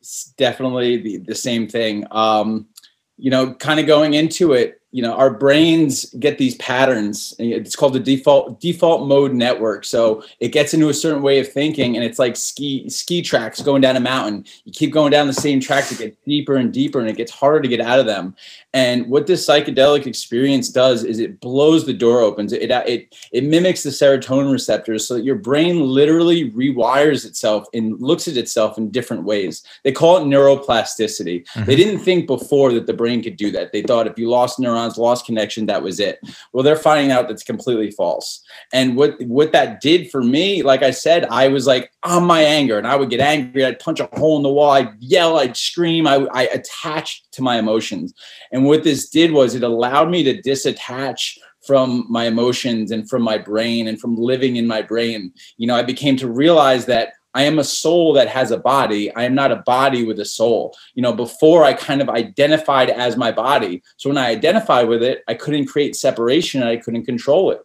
It's 0.00 0.32
definitely 0.36 0.98
the, 0.98 1.16
the 1.18 1.34
same 1.34 1.66
thing. 1.66 2.06
Um, 2.10 2.68
you 3.16 3.30
know, 3.30 3.54
kind 3.54 3.80
of 3.80 3.86
going 3.86 4.14
into 4.14 4.52
it, 4.52 4.80
you 4.92 5.02
know 5.02 5.12
our 5.12 5.30
brains 5.30 6.06
get 6.20 6.38
these 6.38 6.54
patterns. 6.56 7.34
It's 7.38 7.74
called 7.74 7.92
the 7.92 8.00
default 8.00 8.60
default 8.60 9.06
mode 9.06 9.34
network. 9.34 9.84
So 9.84 10.22
it 10.40 10.48
gets 10.48 10.74
into 10.74 10.88
a 10.88 10.94
certain 10.94 11.22
way 11.22 11.38
of 11.40 11.52
thinking 11.52 11.96
and 11.96 12.04
it's 12.04 12.18
like 12.18 12.36
ski 12.36 12.88
ski 12.88 13.20
tracks 13.20 13.60
going 13.60 13.82
down 13.82 13.96
a 13.96 14.00
mountain. 14.00 14.46
You 14.64 14.72
keep 14.72 14.92
going 14.92 15.10
down 15.10 15.26
the 15.26 15.32
same 15.32 15.60
track 15.60 15.88
to 15.88 15.96
get 15.96 16.24
deeper 16.24 16.56
and 16.56 16.72
deeper 16.72 17.00
and 17.00 17.08
it 17.10 17.16
gets 17.16 17.32
harder 17.32 17.60
to 17.60 17.68
get 17.68 17.80
out 17.80 17.98
of 17.98 18.06
them. 18.06 18.36
And 18.72 19.08
what 19.08 19.26
this 19.26 19.46
psychedelic 19.46 20.06
experience 20.06 20.68
does 20.68 21.02
is 21.02 21.18
it 21.18 21.40
blows 21.40 21.84
the 21.84 21.92
door 21.92 22.20
opens. 22.20 22.52
It 22.52 22.70
it 22.70 23.14
it 23.32 23.44
mimics 23.44 23.82
the 23.82 23.90
serotonin 23.90 24.52
receptors 24.52 25.06
so 25.06 25.14
that 25.14 25.24
your 25.24 25.36
brain 25.36 25.80
literally 25.80 26.50
rewires 26.52 27.26
itself 27.26 27.66
and 27.74 28.00
looks 28.00 28.28
at 28.28 28.36
itself 28.36 28.78
in 28.78 28.90
different 28.90 29.24
ways. 29.24 29.62
They 29.82 29.92
call 29.92 30.16
it 30.18 30.24
neuroplasticity. 30.24 31.44
Mm-hmm. 31.46 31.64
they 31.64 31.76
didn't 31.76 32.00
think 32.00 32.26
before 32.26 32.72
that 32.72 32.86
the 32.86 32.94
brain 32.94 33.22
could 33.22 33.36
do 33.36 33.50
that. 33.50 33.72
They 33.72 33.82
thought 33.82 34.06
if 34.06 34.18
you 34.18 34.30
lost 34.30 34.58
neurons 34.58 34.75
neurons, 34.76 34.98
lost 34.98 35.26
connection. 35.26 35.66
That 35.66 35.82
was 35.82 36.00
it. 36.00 36.20
Well, 36.52 36.62
they're 36.62 36.76
finding 36.76 37.10
out 37.10 37.28
that's 37.28 37.42
completely 37.42 37.90
false. 37.90 38.42
And 38.72 38.96
what 38.96 39.20
what 39.22 39.52
that 39.52 39.80
did 39.80 40.10
for 40.10 40.22
me, 40.22 40.62
like 40.62 40.82
I 40.82 40.90
said, 40.90 41.24
I 41.26 41.48
was 41.48 41.66
like 41.66 41.90
on 42.02 42.24
my 42.24 42.42
anger, 42.42 42.78
and 42.78 42.86
I 42.86 42.96
would 42.96 43.10
get 43.10 43.20
angry. 43.20 43.64
I'd 43.64 43.78
punch 43.78 44.00
a 44.00 44.08
hole 44.14 44.36
in 44.36 44.42
the 44.42 44.48
wall. 44.48 44.70
I'd 44.70 44.94
yell. 44.98 45.38
I'd 45.38 45.56
scream. 45.56 46.06
I, 46.06 46.26
I 46.32 46.42
attached 46.44 47.32
to 47.32 47.42
my 47.42 47.58
emotions. 47.58 48.14
And 48.52 48.64
what 48.64 48.84
this 48.84 49.08
did 49.08 49.32
was 49.32 49.54
it 49.54 49.62
allowed 49.62 50.10
me 50.10 50.22
to 50.24 50.40
disattach 50.42 51.38
from 51.66 52.06
my 52.08 52.26
emotions 52.26 52.92
and 52.92 53.10
from 53.10 53.22
my 53.22 53.36
brain 53.36 53.88
and 53.88 54.00
from 54.00 54.16
living 54.16 54.56
in 54.56 54.66
my 54.66 54.82
brain. 54.82 55.32
You 55.56 55.66
know, 55.66 55.74
I 55.74 55.82
became 55.82 56.16
to 56.18 56.28
realize 56.28 56.86
that 56.86 57.14
I 57.36 57.42
am 57.42 57.58
a 57.58 57.64
soul 57.64 58.14
that 58.14 58.28
has 58.28 58.50
a 58.50 58.56
body. 58.56 59.14
I 59.14 59.24
am 59.24 59.34
not 59.34 59.52
a 59.52 59.56
body 59.56 60.06
with 60.06 60.18
a 60.20 60.24
soul. 60.24 60.74
You 60.94 61.02
know, 61.02 61.12
before 61.12 61.64
I 61.64 61.74
kind 61.74 62.00
of 62.00 62.08
identified 62.08 62.88
as 62.88 63.18
my 63.18 63.30
body. 63.30 63.82
So 63.98 64.08
when 64.08 64.16
I 64.16 64.30
identified 64.30 64.88
with 64.88 65.02
it, 65.02 65.22
I 65.28 65.34
couldn't 65.34 65.66
create 65.66 65.94
separation 65.94 66.62
and 66.62 66.70
I 66.70 66.78
couldn't 66.78 67.04
control 67.04 67.50
it. 67.50 67.60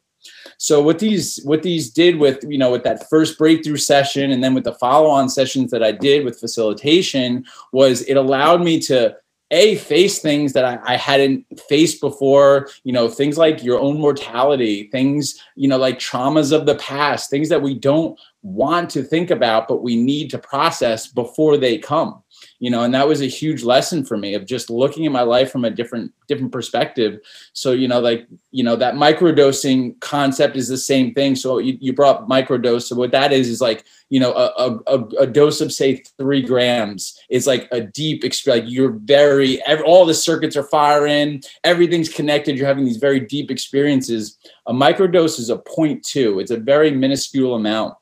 So 0.58 0.82
what 0.82 1.00
these 1.00 1.40
what 1.44 1.64
these 1.64 1.90
did 1.90 2.18
with 2.18 2.44
you 2.44 2.58
know 2.58 2.72
with 2.72 2.84
that 2.84 3.10
first 3.10 3.38
breakthrough 3.38 3.78
session 3.78 4.32
and 4.32 4.44
then 4.44 4.54
with 4.54 4.66
the 4.66 4.76
follow-on 4.76 5.30
sessions 5.30 5.72
that 5.72 5.82
I 5.82 5.92
did 5.92 6.26
with 6.26 6.40
facilitation 6.40 7.46
was 7.72 8.02
it 8.04 8.16
allowed 8.16 8.62
me 8.62 8.80
to 8.82 9.16
a 9.52 9.76
face 9.76 10.20
things 10.20 10.54
that 10.54 10.64
I, 10.64 10.80
I, 10.84 10.96
hadn't 10.96 11.46
faced 11.68 12.00
before 12.00 12.70
you 12.84 12.94
know 12.94 13.08
things 13.10 13.38
like 13.38 13.64
your 13.64 13.80
own 13.80 14.00
mortality 14.00 14.90
things 14.92 15.42
you 15.56 15.68
know 15.68 15.78
like 15.78 16.00
traumas 16.00 16.52
of 16.52 16.66
the 16.66 16.76
past 16.76 17.30
things 17.30 17.50
that 17.50 17.62
we 17.62 17.78
don't 17.78 18.20
want 18.42 18.90
to 18.92 19.04
think 19.04 19.30
about 19.30 19.68
but 19.68 19.84
we 19.84 19.96
need 19.96 20.30
to 20.32 20.38
process 20.38 21.08
before 21.08 21.58
they 21.58 21.78
come 21.78 22.24
you 22.62 22.70
know 22.70 22.84
and 22.84 22.94
that 22.94 23.08
was 23.08 23.22
a 23.22 23.26
huge 23.26 23.64
lesson 23.64 24.06
for 24.06 24.18
me 24.18 24.36
of 24.36 24.46
just 24.46 24.70
looking 24.70 25.04
at 25.08 25.12
my 25.12 25.24
life 25.24 25.52
from 25.52 25.66
a 25.66 25.70
different 25.72 26.14
different 26.28 26.52
perspective. 26.52 27.20
So 27.54 27.72
you 27.72 27.88
know 27.88 28.00
like 28.00 28.28
you 28.52 28.64
know 28.64 28.76
that 28.76 28.94
microdosing 28.94 30.00
concept 30.00 30.56
is 30.56 30.68
the 30.68 30.78
same 30.78 31.14
thing. 31.16 31.36
So 31.36 31.58
you, 31.58 31.76
you 31.82 31.92
brought 31.92 32.30
microdose. 32.30 32.84
So 32.84 32.96
what 32.96 33.12
that 33.12 33.34
is 33.34 33.50
is 33.50 33.62
like 33.62 33.84
you 34.10 34.20
know 34.20 34.32
a, 34.34 34.80
a, 34.86 35.00
a 35.22 35.28
dose 35.28 35.60
of 35.60 35.74
say 35.74 36.04
three 36.20 36.44
grams 36.44 37.20
is 37.30 37.48
like 37.48 37.68
a 37.72 37.82
deep 37.82 38.24
experience 38.24 38.64
like 38.64 38.72
you're 38.72 38.92
very 38.92 39.62
every, 39.64 39.84
all 39.84 40.06
the 40.06 40.14
circuits 40.14 40.56
are 40.56 40.64
firing. 40.64 41.42
Everything's 41.64 42.10
connected. 42.10 42.58
You're 42.58 42.68
having 42.68 42.86
these 42.86 42.98
very 42.98 43.20
deep 43.20 43.50
experiences. 43.50 44.38
A 44.68 44.74
microdose 44.74 45.40
is 45.40 45.50
a 45.50 45.58
0.2 45.58 46.40
it's 46.40 46.52
a 46.52 46.58
very 46.58 46.92
minuscule 46.92 47.56
amount 47.56 47.96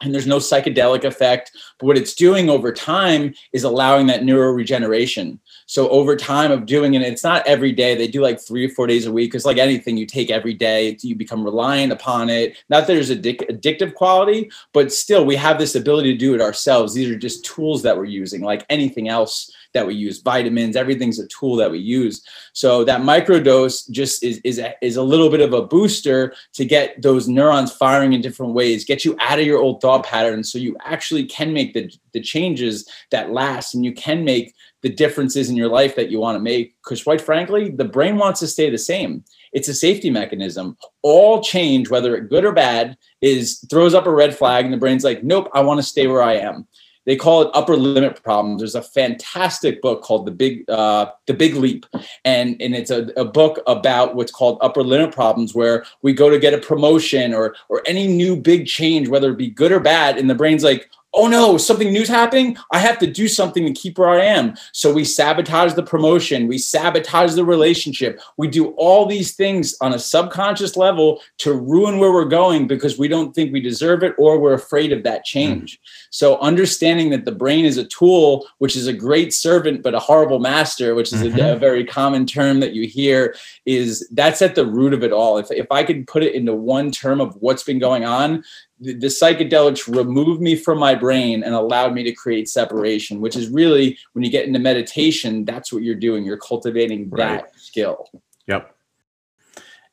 and 0.00 0.14
there's 0.14 0.26
no 0.26 0.38
psychedelic 0.38 1.04
effect. 1.04 1.52
But 1.78 1.86
what 1.86 1.98
it's 1.98 2.14
doing 2.14 2.48
over 2.48 2.72
time 2.72 3.34
is 3.52 3.64
allowing 3.64 4.06
that 4.06 4.22
neuroregeneration. 4.22 5.38
So 5.66 5.88
over 5.90 6.16
time 6.16 6.50
of 6.50 6.66
doing 6.66 6.94
it, 6.94 7.02
it's 7.02 7.22
not 7.22 7.46
every 7.46 7.72
day. 7.72 7.94
They 7.94 8.08
do 8.08 8.22
like 8.22 8.40
three 8.40 8.66
or 8.66 8.70
four 8.70 8.86
days 8.86 9.06
a 9.06 9.12
week. 9.12 9.30
Because 9.30 9.44
like 9.44 9.58
anything 9.58 9.96
you 9.96 10.06
take 10.06 10.30
every 10.30 10.54
day, 10.54 10.96
you 11.02 11.14
become 11.14 11.44
reliant 11.44 11.92
upon 11.92 12.30
it. 12.30 12.56
Not 12.68 12.86
that 12.86 12.94
there's 12.94 13.10
addic- 13.10 13.48
addictive 13.50 13.94
quality, 13.94 14.50
but 14.72 14.92
still 14.92 15.24
we 15.24 15.36
have 15.36 15.58
this 15.58 15.74
ability 15.74 16.12
to 16.12 16.18
do 16.18 16.34
it 16.34 16.40
ourselves. 16.40 16.94
These 16.94 17.10
are 17.10 17.18
just 17.18 17.44
tools 17.44 17.82
that 17.82 17.96
we're 17.96 18.04
using, 18.04 18.42
like 18.42 18.64
anything 18.70 19.08
else 19.08 19.52
that 19.72 19.86
we 19.86 19.94
use 19.94 20.20
vitamins 20.20 20.76
everything's 20.76 21.18
a 21.18 21.26
tool 21.28 21.56
that 21.56 21.70
we 21.70 21.78
use. 21.78 22.24
So 22.52 22.84
that 22.84 23.00
microdose 23.02 23.90
just 23.90 24.22
is 24.22 24.40
is 24.44 24.58
a, 24.58 24.74
is 24.82 24.96
a 24.96 25.02
little 25.02 25.30
bit 25.30 25.40
of 25.40 25.52
a 25.52 25.62
booster 25.62 26.34
to 26.54 26.64
get 26.64 27.00
those 27.02 27.28
neurons 27.28 27.72
firing 27.72 28.12
in 28.12 28.20
different 28.20 28.54
ways 28.54 28.84
get 28.84 29.04
you 29.04 29.16
out 29.20 29.38
of 29.38 29.46
your 29.46 29.58
old 29.58 29.80
thought 29.80 30.04
patterns 30.04 30.50
so 30.50 30.58
you 30.58 30.76
actually 30.84 31.24
can 31.24 31.52
make 31.52 31.74
the 31.74 31.90
the 32.12 32.20
changes 32.20 32.88
that 33.10 33.30
last 33.30 33.74
and 33.74 33.84
you 33.84 33.92
can 33.92 34.24
make 34.24 34.54
the 34.82 34.88
differences 34.88 35.50
in 35.50 35.56
your 35.56 35.68
life 35.68 35.94
that 35.94 36.10
you 36.10 36.18
want 36.18 36.36
to 36.36 36.40
make. 36.40 36.74
Because 36.82 37.02
quite 37.02 37.20
frankly 37.20 37.70
the 37.70 37.84
brain 37.84 38.16
wants 38.16 38.40
to 38.40 38.46
stay 38.46 38.70
the 38.70 38.78
same. 38.78 39.24
It's 39.52 39.68
a 39.68 39.74
safety 39.74 40.10
mechanism. 40.10 40.76
All 41.02 41.42
change 41.42 41.90
whether 41.90 42.18
good 42.20 42.44
or 42.44 42.52
bad 42.52 42.96
is 43.20 43.64
throws 43.70 43.94
up 43.94 44.06
a 44.06 44.10
red 44.12 44.34
flag 44.34 44.64
and 44.64 44.72
the 44.72 44.78
brain's 44.78 45.04
like 45.04 45.22
nope 45.22 45.48
i 45.52 45.60
want 45.60 45.78
to 45.78 45.82
stay 45.82 46.06
where 46.06 46.22
i 46.22 46.34
am 46.34 46.66
they 47.06 47.16
call 47.16 47.42
it 47.42 47.50
upper 47.54 47.76
limit 47.76 48.22
problems. 48.22 48.60
There's 48.60 48.74
a 48.74 48.82
fantastic 48.82 49.80
book 49.80 50.02
called 50.02 50.26
The 50.26 50.32
Big 50.32 50.68
uh, 50.68 51.06
The 51.26 51.34
Big 51.34 51.54
Leap, 51.54 51.86
and 52.24 52.60
and 52.60 52.74
it's 52.74 52.90
a, 52.90 53.10
a 53.16 53.24
book 53.24 53.60
about 53.66 54.14
what's 54.14 54.32
called 54.32 54.58
upper 54.60 54.82
limit 54.82 55.14
problems, 55.14 55.54
where 55.54 55.84
we 56.02 56.12
go 56.12 56.30
to 56.30 56.38
get 56.38 56.54
a 56.54 56.58
promotion 56.58 57.34
or 57.34 57.54
or 57.68 57.82
any 57.86 58.06
new 58.06 58.36
big 58.36 58.66
change, 58.66 59.08
whether 59.08 59.30
it 59.30 59.38
be 59.38 59.50
good 59.50 59.72
or 59.72 59.80
bad, 59.80 60.18
and 60.18 60.28
the 60.28 60.34
brain's 60.34 60.64
like, 60.64 60.90
oh 61.12 61.26
no, 61.26 61.56
something 61.56 61.92
new's 61.92 62.08
happening. 62.08 62.56
I 62.72 62.78
have 62.78 62.98
to 62.98 63.06
do 63.06 63.28
something 63.28 63.64
to 63.66 63.72
keep 63.72 63.98
where 63.98 64.10
I 64.10 64.24
am. 64.24 64.54
So 64.72 64.92
we 64.92 65.04
sabotage 65.04 65.74
the 65.74 65.82
promotion, 65.82 66.46
we 66.46 66.58
sabotage 66.58 67.34
the 67.34 67.44
relationship. 67.44 68.20
We 68.36 68.48
do 68.48 68.68
all 68.76 69.06
these 69.06 69.34
things 69.34 69.76
on 69.80 69.92
a 69.92 69.98
subconscious 69.98 70.76
level 70.76 71.20
to 71.38 71.52
ruin 71.52 71.98
where 71.98 72.12
we're 72.12 72.24
going 72.26 72.66
because 72.66 72.98
we 72.98 73.08
don't 73.08 73.34
think 73.34 73.52
we 73.52 73.60
deserve 73.60 74.02
it 74.02 74.14
or 74.18 74.38
we're 74.38 74.54
afraid 74.54 74.92
of 74.92 75.02
that 75.04 75.24
change. 75.24 75.74
Mm. 75.74 75.78
So 76.10 76.38
understanding 76.38 77.10
that 77.10 77.24
the 77.24 77.32
brain 77.32 77.64
is 77.64 77.76
a 77.76 77.84
tool, 77.84 78.46
which 78.58 78.76
is 78.76 78.86
a 78.86 78.92
great 78.92 79.32
servant 79.32 79.82
but 79.82 79.94
a 79.94 80.00
horrible 80.00 80.38
master, 80.38 80.94
which 80.94 81.12
is 81.12 81.22
mm-hmm. 81.22 81.38
a, 81.40 81.52
a 81.52 81.56
very 81.56 81.84
common 81.84 82.26
term 82.26 82.60
that 82.60 82.72
you 82.72 82.86
hear, 82.86 83.34
is 83.76 84.08
that's 84.12 84.42
at 84.42 84.54
the 84.54 84.66
root 84.66 84.92
of 84.92 85.02
it 85.02 85.12
all. 85.12 85.38
If 85.38 85.50
if 85.50 85.66
I 85.70 85.84
could 85.84 86.06
put 86.06 86.22
it 86.22 86.34
into 86.34 86.54
one 86.54 86.90
term 86.90 87.20
of 87.20 87.34
what's 87.36 87.62
been 87.62 87.78
going 87.78 88.04
on, 88.04 88.42
the, 88.80 88.94
the 88.94 89.06
psychedelics 89.06 89.86
removed 89.94 90.40
me 90.40 90.56
from 90.56 90.78
my 90.78 90.94
brain 90.94 91.42
and 91.42 91.54
allowed 91.54 91.94
me 91.94 92.02
to 92.04 92.12
create 92.12 92.48
separation, 92.48 93.20
which 93.20 93.36
is 93.36 93.48
really 93.48 93.98
when 94.12 94.24
you 94.24 94.30
get 94.30 94.46
into 94.46 94.58
meditation, 94.58 95.44
that's 95.44 95.72
what 95.72 95.82
you're 95.82 95.94
doing. 95.94 96.24
You're 96.24 96.38
cultivating 96.38 97.10
that 97.10 97.42
right. 97.42 97.56
skill. 97.56 98.08
Yep. 98.46 98.74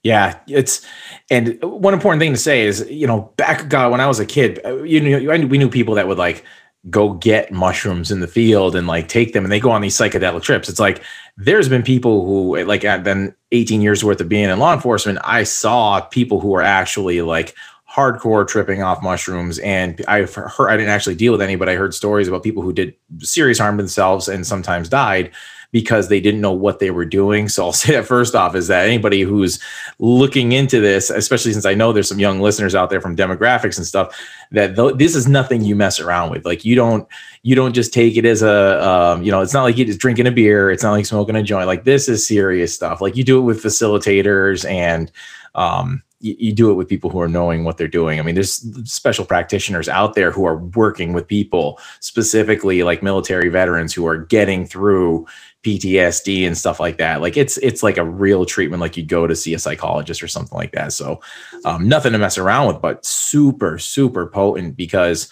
Yeah, 0.03 0.39
it's 0.47 0.85
and 1.29 1.61
one 1.61 1.93
important 1.93 2.21
thing 2.21 2.31
to 2.31 2.39
say 2.39 2.65
is, 2.65 2.87
you 2.89 3.07
know, 3.07 3.33
back 3.35 3.67
God 3.67 3.91
when 3.91 3.99
I 3.99 4.07
was 4.07 4.19
a 4.19 4.25
kid, 4.25 4.61
uh, 4.63 4.83
you 4.83 5.01
know, 5.01 5.47
we 5.47 5.57
knew 5.57 5.69
people 5.69 5.95
that 5.95 6.07
would 6.07 6.17
like 6.17 6.45
go 6.89 7.13
get 7.13 7.51
mushrooms 7.51 8.11
in 8.11 8.21
the 8.21 8.27
field 8.27 8.75
and 8.75 8.87
like 8.87 9.09
take 9.09 9.33
them 9.33 9.43
and 9.43 9.51
they 9.51 9.59
go 9.59 9.71
on 9.71 9.81
these 9.81 9.97
psychedelic 9.97 10.43
trips. 10.43 10.69
It's 10.69 10.79
like 10.79 11.03
there's 11.38 11.69
been 11.69 11.84
people 11.84 12.26
who 12.26 12.63
like 12.63 12.84
at 12.84 13.04
then 13.04 13.36
18 13.52 13.82
years 13.82 14.04
worth 14.04 14.19
of 14.19 14.28
being 14.28 14.50
in 14.50 14.60
law 14.60 14.73
enforcement, 14.73 15.19
I 15.23 15.43
saw 15.43 16.02
people 16.02 16.39
who 16.39 16.56
are 16.56 16.62
actually 16.62 17.21
like 17.21 17.56
hardcore 17.89 18.47
tripping 18.47 18.82
off 18.82 19.02
mushrooms. 19.02 19.60
And 19.60 20.04
I've 20.08 20.34
heard, 20.34 20.69
I 20.69 20.78
didn't 20.78 20.89
actually 20.89 21.15
deal 21.15 21.32
with 21.32 21.41
any, 21.41 21.56
but 21.56 21.69
I 21.69 21.76
heard 21.76 21.93
stories 21.93 22.28
about 22.28 22.43
people 22.43 22.63
who 22.63 22.73
did 22.73 22.95
serious 23.19 23.60
harm 23.60 23.78
themselves 23.78 24.28
and 24.28 24.45
sometimes 24.45 24.89
died 24.89 25.32
because 25.71 26.08
they 26.08 26.19
didn't 26.19 26.41
know 26.41 26.51
what 26.51 26.80
they 26.80 26.91
were 26.91 27.06
doing. 27.06 27.49
So 27.49 27.65
I'll 27.65 27.73
say 27.73 27.93
that 27.93 28.06
first 28.06 28.36
off 28.36 28.56
is 28.56 28.67
that 28.67 28.86
anybody 28.86 29.21
who's 29.21 29.60
looking 29.99 30.51
into 30.51 30.80
this, 30.80 31.10
especially 31.10 31.53
since 31.53 31.65
I 31.65 31.73
know 31.73 31.91
there's 31.91 32.08
some 32.08 32.19
young 32.19 32.39
listeners 32.39 32.75
out 32.75 32.89
there 32.89 33.01
from 33.01 33.15
demographics 33.15 33.77
and 33.77 33.86
stuff, 33.86 34.17
that 34.51 34.75
th- 34.75 34.95
this 34.95 35.15
is 35.15 35.27
nothing 35.27 35.63
you 35.63 35.75
mess 35.75 35.99
around 35.99 36.32
with. 36.32 36.45
Like 36.45 36.65
you 36.65 36.75
don't, 36.75 37.08
you 37.43 37.56
don't 37.56 37.73
just 37.73 37.93
take 37.93 38.17
it 38.17 38.25
as 38.25 38.41
a, 38.41 38.88
um, 38.88 39.23
you 39.23 39.32
know, 39.32 39.41
it's 39.41 39.53
not 39.53 39.63
like 39.63 39.77
you're 39.77 39.88
just 39.88 39.99
drinking 39.99 40.27
a 40.27 40.32
beer. 40.32 40.71
It's 40.71 40.84
not 40.84 40.91
like 40.91 41.06
smoking 41.06 41.36
a 41.36 41.43
joint. 41.43 41.67
Like 41.67 41.84
this 41.84 42.10
is 42.10 42.27
serious 42.27 42.73
stuff. 42.73 43.01
Like 43.01 43.15
you 43.15 43.23
do 43.23 43.39
it 43.39 43.43
with 43.43 43.63
facilitators 43.63 44.69
and, 44.69 45.12
um, 45.56 46.03
you, 46.19 46.51
do 46.51 46.71
it 46.71 46.73
with 46.73 46.88
people 46.88 47.10
who 47.10 47.19
are 47.19 47.27
knowing 47.27 47.63
what 47.63 47.77
they're 47.77 47.88
doing. 47.88 48.19
I 48.19 48.23
mean, 48.23 48.36
there's 48.36 48.65
special 48.89 49.25
practitioners 49.25 49.88
out 49.88 50.15
there 50.15 50.32
who 50.32 50.45
are 50.45 50.58
working 50.58 51.13
with 51.13 51.27
people, 51.27 51.80
specifically 51.99 52.84
like 52.84 53.03
military 53.03 53.49
veterans 53.49 53.93
who 53.93 54.08
are 54.08 54.17
getting 54.17 54.65
through 54.65 55.27
PTSD 55.67 56.47
and 56.47 56.58
stuff 56.58 56.80
like 56.80 56.97
that. 56.97 57.21
Like 57.21 57.36
it's 57.36 57.58
it's 57.58 57.84
like 57.84 57.97
a 57.97 58.06
real 58.06 58.45
treatment, 58.45 58.80
like 58.80 58.95
you'd 58.95 59.10
go 59.10 59.27
to 59.27 59.36
see 59.36 59.53
a 59.53 59.60
psychologist 59.60 60.23
or 60.23 60.27
something 60.27 60.58
like 60.58 60.71
that. 60.71 60.93
So 60.93 61.19
um, 61.65 61.89
nothing 61.89 62.13
to 62.13 62.17
mess 62.17 62.38
around 62.38 62.67
with, 62.67 62.82
but 62.82 63.06
super 63.06 63.77
super 63.77 64.27
potent 64.27 64.77
because 64.77 65.30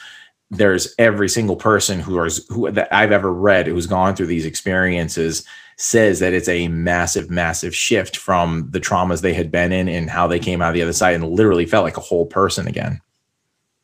there's 0.52 0.94
every 1.00 1.30
single 1.30 1.56
person 1.56 2.02
who 2.02 2.22
is 2.24 2.46
who 2.50 2.70
that 2.70 2.94
I've 2.94 3.14
ever 3.14 3.34
read 3.34 3.68
who's 3.68 3.88
gone 3.88 4.16
through 4.16 4.28
these 4.28 4.46
experiences 4.46 5.46
says 5.78 6.20
that 6.20 6.34
it's 6.34 6.48
a 6.48 6.68
massive, 6.70 7.30
massive 7.30 7.76
shift 7.76 8.18
from 8.18 8.70
the 8.72 8.80
traumas 8.80 9.22
they 9.22 9.34
had 9.34 9.52
been 9.52 9.72
in 9.72 9.90
and 9.90 10.10
how 10.10 10.28
they 10.28 10.40
came 10.40 10.62
out 10.62 10.74
the 10.74 10.82
other 10.82 10.94
side 10.94 11.16
and 11.16 11.30
literally 11.30 11.66
felt 11.66 11.84
like 11.84 11.98
a 11.98 12.02
whole 12.02 12.26
person 12.26 12.68
again. 12.68 13.02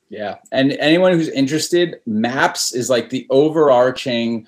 Yeah. 0.09 0.37
And 0.51 0.73
anyone 0.73 1.13
who's 1.13 1.29
interested, 1.29 1.99
MAPS 2.05 2.73
is 2.73 2.89
like 2.89 3.09
the 3.09 3.27
overarching 3.29 4.47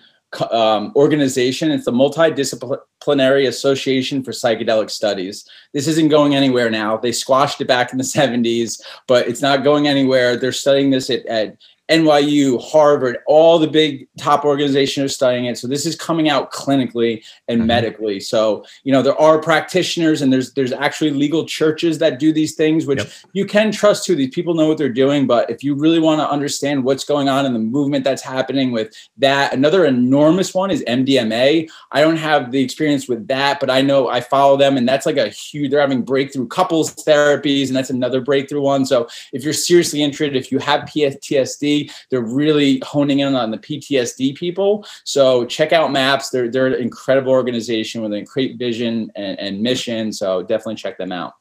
um, 0.52 0.92
organization. 0.96 1.72
It's 1.72 1.86
the 1.86 1.92
multidisciplinary 1.92 3.48
Association 3.48 4.24
for 4.24 4.32
Psychedelic 4.32 4.90
Studies. 4.90 5.48
This 5.74 5.88
isn't 5.88 6.10
going 6.10 6.36
anywhere 6.36 6.70
now. 6.70 6.98
They 6.98 7.12
squashed 7.12 7.62
it 7.62 7.68
back 7.68 7.92
in 7.92 7.98
the 7.98 8.04
70s, 8.18 8.82
but 9.08 9.28
it's 9.28 9.42
not 9.42 9.64
going 9.64 9.88
anywhere. 9.88 10.36
They're 10.38 10.52
studying 10.52 10.90
this 10.90 11.10
at, 11.10 11.26
at 11.28 11.58
NYU, 11.90 12.62
Harvard, 12.64 13.18
all 13.28 13.60
the 13.60 13.68
big 13.68 14.08
top 14.18 14.46
organizations 14.46 15.06
are 15.06 15.14
studying 15.14 15.46
it. 15.46 15.58
So 15.58 15.68
this 15.68 15.86
is 15.86 15.98
coming 15.98 16.30
out 16.30 16.52
clinically 16.52 17.24
and 17.50 17.60
mm-hmm. 17.60 17.68
medically. 17.68 18.20
So, 18.22 18.66
you 18.84 18.94
know, 18.94 19.02
there 19.02 19.20
are 19.20 19.42
practitioners 19.42 20.22
and 20.22 20.32
there's 20.32 20.54
there's 20.54 20.72
actually 20.72 21.12
legal 21.12 21.46
churches 21.46 21.98
that 21.98 22.20
do 22.20 22.32
these 22.32 22.56
things, 22.56 22.86
which 22.86 23.00
yep. 23.00 23.12
you 23.34 23.46
can 23.46 23.72
trust 23.72 24.06
too. 24.06 24.16
These 24.16 24.34
people 24.34 24.54
know 24.54 24.68
what 24.68 24.78
they're 24.78 24.88
doing. 24.88 25.28
But 25.28 25.50
if 25.50 25.62
you 25.62 25.76
really 25.76 26.00
want 26.00 26.22
to 26.22 26.30
understand 26.30 26.86
what's 26.86 27.04
going 27.04 27.28
on 27.28 27.46
in 27.46 27.52
the 27.52 27.60
movement 27.60 28.06
that's 28.06 28.22
happening 28.22 28.72
with 28.72 28.96
that, 29.18 29.54
another 29.54 29.86
enormous 29.86 30.54
one 30.54 30.72
is 30.72 30.84
MDMA. 30.86 31.70
I 31.92 32.02
don't 32.02 32.18
have 32.18 32.52
the 32.52 32.64
experience 32.64 33.10
with 33.10 33.28
that, 33.28 33.60
but 33.60 33.70
I 33.70 33.82
know 33.82 34.08
I 34.08 34.22
follow 34.22 34.56
them 34.56 34.78
and 34.78 34.88
that's 34.88 35.06
like 35.06 35.18
a 35.18 35.28
huge, 35.28 35.72
they're 35.72 35.82
having 35.82 36.04
breakthrough 36.04 36.48
couples 36.48 36.96
therapies, 36.96 37.68
and 37.68 37.76
that's 37.76 37.90
another 37.90 38.22
breakthrough 38.22 38.62
one. 38.62 38.86
So 38.86 39.10
if 39.34 39.44
you're 39.44 39.52
seriously 39.52 40.02
interested, 40.02 40.38
if 40.38 40.50
you 40.52 40.60
have 40.60 40.82
PTSD, 40.82 41.73
they're 42.10 42.22
really 42.22 42.82
honing 42.86 43.20
in 43.20 43.36
on 43.36 43.52
the 43.52 43.58
PTSD 43.58 44.36
people. 44.36 44.86
So 45.04 45.46
check 45.46 45.74
out 45.74 45.92
MAPS. 45.92 46.30
They're 46.30 46.50
they're 46.50 46.68
an 46.68 46.82
incredible 46.82 47.32
organization 47.32 48.02
with 48.02 48.14
a 48.14 48.22
great 48.22 48.58
vision 48.58 49.12
and, 49.16 49.40
and 49.40 49.62
mission. 49.62 50.12
So 50.14 50.42
definitely 50.42 50.76
check 50.76 50.98
them 50.98 51.12
out. 51.12 51.34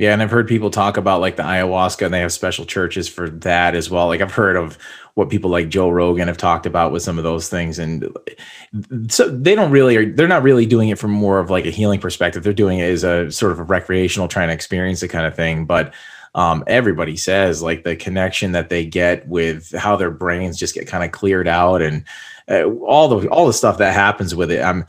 Yeah, 0.00 0.14
and 0.14 0.22
I've 0.22 0.30
heard 0.30 0.48
people 0.48 0.70
talk 0.70 0.96
about 0.96 1.20
like 1.20 1.36
the 1.36 1.42
ayahuasca, 1.42 2.06
and 2.06 2.14
they 2.14 2.20
have 2.20 2.32
special 2.32 2.64
churches 2.64 3.06
for 3.06 3.28
that 3.28 3.74
as 3.74 3.90
well. 3.90 4.06
Like 4.06 4.22
I've 4.22 4.32
heard 4.32 4.56
of 4.56 4.78
what 5.12 5.28
people 5.28 5.50
like 5.50 5.68
Joe 5.68 5.90
Rogan 5.90 6.26
have 6.26 6.38
talked 6.38 6.64
about 6.64 6.90
with 6.90 7.02
some 7.02 7.18
of 7.18 7.24
those 7.24 7.50
things, 7.50 7.78
and 7.78 8.08
so 9.08 9.28
they 9.28 9.54
don't 9.54 9.70
really, 9.70 9.98
are 9.98 10.10
they're 10.10 10.26
not 10.26 10.42
really 10.42 10.64
doing 10.64 10.88
it 10.88 10.98
from 10.98 11.10
more 11.10 11.38
of 11.38 11.50
like 11.50 11.66
a 11.66 11.70
healing 11.70 12.00
perspective. 12.00 12.42
They're 12.42 12.54
doing 12.54 12.78
it 12.78 12.88
as 12.88 13.04
a 13.04 13.30
sort 13.30 13.52
of 13.52 13.58
a 13.58 13.64
recreational, 13.64 14.26
trying 14.26 14.48
to 14.48 14.54
experience 14.54 15.00
the 15.00 15.08
kind 15.08 15.26
of 15.26 15.36
thing. 15.36 15.66
But 15.66 15.92
um, 16.34 16.62
everybody 16.66 17.16
says 17.16 17.62
like 17.62 17.84
the 17.84 17.96
connection 17.96 18.52
that 18.52 18.68
they 18.68 18.84
get 18.84 19.26
with 19.28 19.72
how 19.72 19.96
their 19.96 20.10
brains 20.10 20.58
just 20.58 20.74
get 20.74 20.86
kind 20.86 21.04
of 21.04 21.12
cleared 21.12 21.48
out 21.48 21.82
and 21.82 22.04
uh, 22.48 22.64
all 22.84 23.08
the 23.08 23.28
all 23.28 23.46
the 23.46 23.52
stuff 23.52 23.78
that 23.78 23.94
happens 23.94 24.34
with 24.34 24.50
it. 24.50 24.62
I'm 24.62 24.86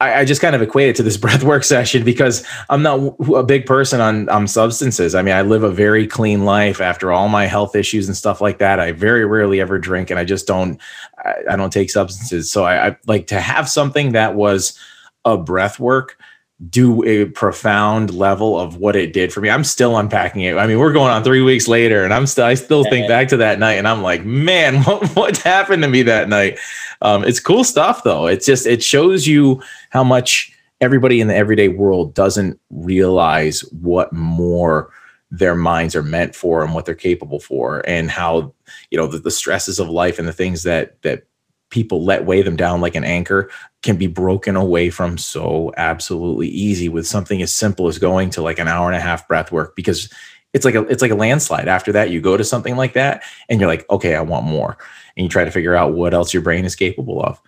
I, 0.00 0.20
I 0.20 0.24
just 0.24 0.40
kind 0.40 0.54
of 0.54 0.62
equate 0.62 0.88
it 0.88 0.96
to 0.96 1.02
this 1.02 1.16
breathwork 1.24 1.64
session 1.64 2.04
because 2.04 2.46
I'm 2.68 2.82
not 2.82 3.16
a 3.34 3.42
big 3.42 3.66
person 3.66 4.00
on 4.00 4.28
on 4.28 4.46
substances. 4.46 5.14
I 5.14 5.22
mean, 5.22 5.34
I 5.34 5.42
live 5.42 5.62
a 5.62 5.70
very 5.70 6.06
clean 6.06 6.44
life 6.44 6.80
after 6.80 7.12
all 7.12 7.28
my 7.28 7.46
health 7.46 7.74
issues 7.74 8.06
and 8.06 8.16
stuff 8.16 8.40
like 8.40 8.58
that. 8.58 8.78
I 8.78 8.92
very 8.92 9.24
rarely 9.24 9.60
ever 9.60 9.78
drink, 9.78 10.10
and 10.10 10.18
I 10.18 10.24
just 10.24 10.46
don't 10.46 10.80
I, 11.18 11.34
I 11.50 11.56
don't 11.56 11.72
take 11.72 11.90
substances. 11.90 12.50
So 12.50 12.64
I, 12.64 12.88
I 12.88 12.96
like 13.06 13.26
to 13.28 13.40
have 13.40 13.68
something 13.68 14.12
that 14.12 14.34
was 14.34 14.78
a 15.24 15.36
breath 15.36 15.80
work 15.80 16.18
do 16.70 17.04
a 17.04 17.26
profound 17.26 18.14
level 18.14 18.58
of 18.58 18.76
what 18.76 18.94
it 18.94 19.12
did 19.12 19.32
for 19.32 19.40
me. 19.40 19.50
I'm 19.50 19.64
still 19.64 19.98
unpacking 19.98 20.42
it. 20.42 20.56
I 20.56 20.66
mean, 20.66 20.78
we're 20.78 20.92
going 20.92 21.10
on 21.10 21.24
three 21.24 21.42
weeks 21.42 21.66
later, 21.66 22.04
and 22.04 22.14
I'm 22.14 22.26
still 22.26 22.44
I 22.44 22.54
still 22.54 22.84
think 22.84 23.08
back 23.08 23.28
to 23.28 23.36
that 23.38 23.58
night, 23.58 23.74
and 23.74 23.88
I'm 23.88 24.02
like, 24.02 24.24
man, 24.24 24.82
what 24.84 25.08
what 25.16 25.36
happened 25.38 25.82
to 25.82 25.88
me 25.88 26.02
that 26.02 26.28
night? 26.28 26.58
Um, 27.02 27.24
it's 27.24 27.40
cool 27.40 27.64
stuff, 27.64 28.04
though. 28.04 28.26
It's 28.26 28.46
just 28.46 28.66
it 28.66 28.82
shows 28.82 29.26
you 29.26 29.62
how 29.90 30.04
much 30.04 30.52
everybody 30.80 31.20
in 31.20 31.28
the 31.28 31.34
everyday 31.34 31.68
world 31.68 32.14
doesn't 32.14 32.60
realize 32.70 33.60
what 33.72 34.12
more 34.12 34.90
their 35.30 35.56
minds 35.56 35.96
are 35.96 36.02
meant 36.02 36.36
for 36.36 36.62
and 36.62 36.72
what 36.72 36.84
they're 36.86 36.94
capable 36.94 37.40
for, 37.40 37.82
and 37.88 38.12
how 38.12 38.54
you 38.90 38.98
know 38.98 39.08
the, 39.08 39.18
the 39.18 39.30
stresses 39.30 39.80
of 39.80 39.88
life 39.88 40.20
and 40.20 40.28
the 40.28 40.32
things 40.32 40.62
that 40.62 41.02
that 41.02 41.24
people 41.74 42.04
let 42.04 42.24
weigh 42.24 42.40
them 42.40 42.54
down 42.54 42.80
like 42.80 42.94
an 42.94 43.02
anchor 43.02 43.50
can 43.82 43.96
be 43.96 44.06
broken 44.06 44.54
away 44.54 44.90
from 44.90 45.18
so 45.18 45.72
absolutely 45.76 46.46
easy 46.46 46.88
with 46.88 47.04
something 47.04 47.42
as 47.42 47.52
simple 47.52 47.88
as 47.88 47.98
going 47.98 48.30
to 48.30 48.40
like 48.40 48.60
an 48.60 48.68
hour 48.68 48.86
and 48.86 48.94
a 48.94 49.00
half 49.00 49.26
breath 49.26 49.50
work 49.50 49.74
because 49.74 50.08
it's 50.52 50.64
like 50.64 50.76
a 50.76 50.82
it's 50.82 51.02
like 51.02 51.10
a 51.10 51.16
landslide. 51.16 51.66
After 51.66 51.90
that 51.90 52.10
you 52.10 52.20
go 52.20 52.36
to 52.36 52.44
something 52.44 52.76
like 52.76 52.92
that 52.92 53.24
and 53.48 53.58
you're 53.58 53.68
like 53.68 53.84
okay 53.90 54.14
i 54.14 54.20
want 54.20 54.46
more. 54.46 54.78
And 55.16 55.24
you 55.24 55.28
try 55.28 55.44
to 55.44 55.50
figure 55.50 55.74
out 55.74 55.94
what 55.94 56.14
else 56.14 56.32
your 56.32 56.44
brain 56.44 56.64
is 56.64 56.76
capable 56.76 57.20
of. 57.20 57.42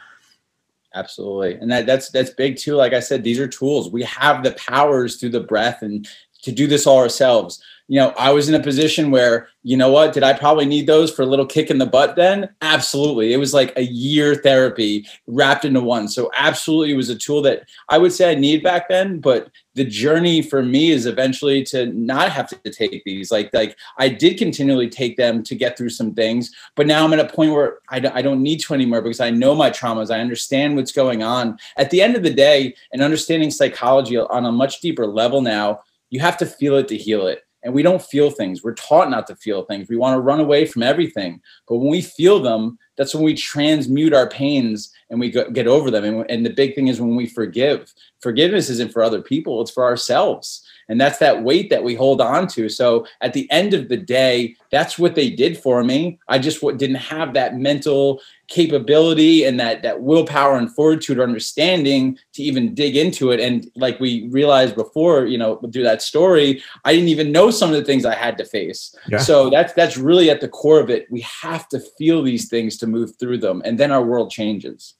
Absolutely. 0.92 1.54
And 1.54 1.70
that 1.70 1.86
that's 1.86 2.10
that's 2.10 2.30
big 2.30 2.56
too. 2.56 2.74
Like 2.74 2.94
i 2.94 3.00
said 3.00 3.22
these 3.22 3.38
are 3.38 3.46
tools. 3.46 3.92
We 3.92 4.02
have 4.02 4.42
the 4.42 4.52
powers 4.54 5.20
through 5.20 5.30
the 5.30 5.40
breath 5.40 5.82
and 5.82 6.04
to 6.42 6.50
do 6.50 6.66
this 6.66 6.84
all 6.84 6.98
ourselves 6.98 7.62
you 7.88 8.00
know, 8.00 8.12
I 8.18 8.32
was 8.32 8.48
in 8.48 8.54
a 8.54 8.62
position 8.62 9.12
where, 9.12 9.48
you 9.62 9.76
know 9.76 9.90
what, 9.90 10.12
did 10.12 10.24
I 10.24 10.32
probably 10.32 10.66
need 10.66 10.88
those 10.88 11.12
for 11.12 11.22
a 11.22 11.26
little 11.26 11.46
kick 11.46 11.70
in 11.70 11.78
the 11.78 11.86
butt 11.86 12.16
then? 12.16 12.48
Absolutely. 12.60 13.32
It 13.32 13.36
was 13.36 13.54
like 13.54 13.72
a 13.76 13.82
year 13.82 14.34
therapy 14.34 15.06
wrapped 15.28 15.64
into 15.64 15.80
one. 15.80 16.08
So, 16.08 16.30
absolutely, 16.36 16.92
it 16.92 16.96
was 16.96 17.10
a 17.10 17.16
tool 17.16 17.42
that 17.42 17.62
I 17.88 17.98
would 17.98 18.12
say 18.12 18.30
I 18.30 18.34
need 18.34 18.64
back 18.64 18.88
then. 18.88 19.20
But 19.20 19.50
the 19.74 19.84
journey 19.84 20.42
for 20.42 20.62
me 20.62 20.90
is 20.90 21.06
eventually 21.06 21.62
to 21.64 21.86
not 21.86 22.32
have 22.32 22.48
to 22.48 22.70
take 22.70 23.04
these. 23.04 23.30
Like, 23.30 23.50
like 23.52 23.76
I 23.98 24.08
did 24.08 24.36
continually 24.36 24.88
take 24.88 25.16
them 25.16 25.44
to 25.44 25.54
get 25.54 25.78
through 25.78 25.90
some 25.90 26.12
things, 26.12 26.50
but 26.74 26.88
now 26.88 27.04
I'm 27.04 27.12
at 27.12 27.20
a 27.20 27.32
point 27.32 27.52
where 27.52 27.78
I 27.90 27.98
I 28.14 28.22
don't 28.22 28.42
need 28.42 28.60
to 28.60 28.74
anymore 28.74 29.02
because 29.02 29.20
I 29.20 29.30
know 29.30 29.54
my 29.54 29.70
traumas. 29.70 30.12
I 30.12 30.20
understand 30.20 30.74
what's 30.74 30.92
going 30.92 31.22
on. 31.22 31.58
At 31.76 31.90
the 31.90 32.02
end 32.02 32.16
of 32.16 32.24
the 32.24 32.34
day, 32.34 32.74
and 32.92 33.02
understanding 33.02 33.50
psychology 33.50 34.16
on 34.16 34.44
a 34.44 34.52
much 34.52 34.80
deeper 34.80 35.06
level 35.06 35.40
now, 35.40 35.82
you 36.10 36.20
have 36.20 36.36
to 36.38 36.46
feel 36.46 36.76
it 36.76 36.88
to 36.88 36.96
heal 36.96 37.26
it 37.26 37.45
and 37.66 37.74
we 37.74 37.82
don't 37.82 38.00
feel 38.00 38.30
things. 38.30 38.62
We're 38.62 38.74
taught 38.74 39.10
not 39.10 39.26
to 39.26 39.34
feel 39.34 39.64
things. 39.64 39.88
We 39.88 39.96
want 39.96 40.14
to 40.14 40.20
run 40.20 40.38
away 40.38 40.66
from 40.66 40.84
everything. 40.84 41.40
But 41.68 41.78
when 41.78 41.90
we 41.90 42.00
feel 42.00 42.38
them, 42.38 42.78
that's 42.96 43.12
when 43.12 43.24
we 43.24 43.34
transmute 43.34 44.14
our 44.14 44.28
pains 44.28 44.92
and 45.10 45.20
we 45.20 45.30
get 45.30 45.66
over 45.66 45.90
them. 45.90 46.04
And, 46.04 46.30
and 46.30 46.44
the 46.44 46.50
big 46.50 46.74
thing 46.74 46.88
is 46.88 47.00
when 47.00 47.16
we 47.16 47.26
forgive. 47.26 47.92
Forgiveness 48.20 48.70
isn't 48.70 48.92
for 48.92 49.02
other 49.02 49.22
people, 49.22 49.60
it's 49.60 49.70
for 49.70 49.84
ourselves. 49.84 50.62
And 50.88 51.00
that's 51.00 51.18
that 51.18 51.42
weight 51.42 51.70
that 51.70 51.82
we 51.82 51.94
hold 51.94 52.20
on 52.20 52.46
to. 52.48 52.68
So 52.68 53.06
at 53.20 53.32
the 53.32 53.50
end 53.50 53.74
of 53.74 53.88
the 53.88 53.96
day, 53.96 54.54
that's 54.70 54.98
what 54.98 55.16
they 55.16 55.30
did 55.30 55.58
for 55.58 55.82
me. 55.82 56.18
I 56.28 56.38
just 56.38 56.60
didn't 56.60 56.96
have 56.96 57.34
that 57.34 57.56
mental 57.56 58.20
capability 58.48 59.44
and 59.44 59.58
that 59.58 59.82
that 59.82 60.02
willpower 60.02 60.56
and 60.56 60.72
fortitude 60.72 61.18
or 61.18 61.24
understanding 61.24 62.16
to 62.32 62.42
even 62.42 62.74
dig 62.74 62.96
into 62.96 63.32
it 63.32 63.40
and 63.40 63.68
like 63.74 63.98
we 63.98 64.28
realized 64.28 64.76
before 64.76 65.26
you 65.26 65.36
know 65.36 65.56
through 65.72 65.82
that 65.82 66.00
story 66.00 66.62
i 66.84 66.92
didn't 66.92 67.08
even 67.08 67.32
know 67.32 67.50
some 67.50 67.70
of 67.70 67.76
the 67.76 67.84
things 67.84 68.04
i 68.04 68.14
had 68.14 68.38
to 68.38 68.44
face 68.44 68.94
yeah. 69.08 69.18
so 69.18 69.50
that's 69.50 69.72
that's 69.72 69.96
really 69.96 70.30
at 70.30 70.40
the 70.40 70.48
core 70.48 70.78
of 70.78 70.88
it 70.88 71.10
we 71.10 71.20
have 71.22 71.68
to 71.68 71.80
feel 71.98 72.22
these 72.22 72.48
things 72.48 72.76
to 72.76 72.86
move 72.86 73.10
through 73.18 73.36
them 73.36 73.60
and 73.64 73.80
then 73.80 73.90
our 73.90 74.04
world 74.04 74.30
changes 74.30 74.94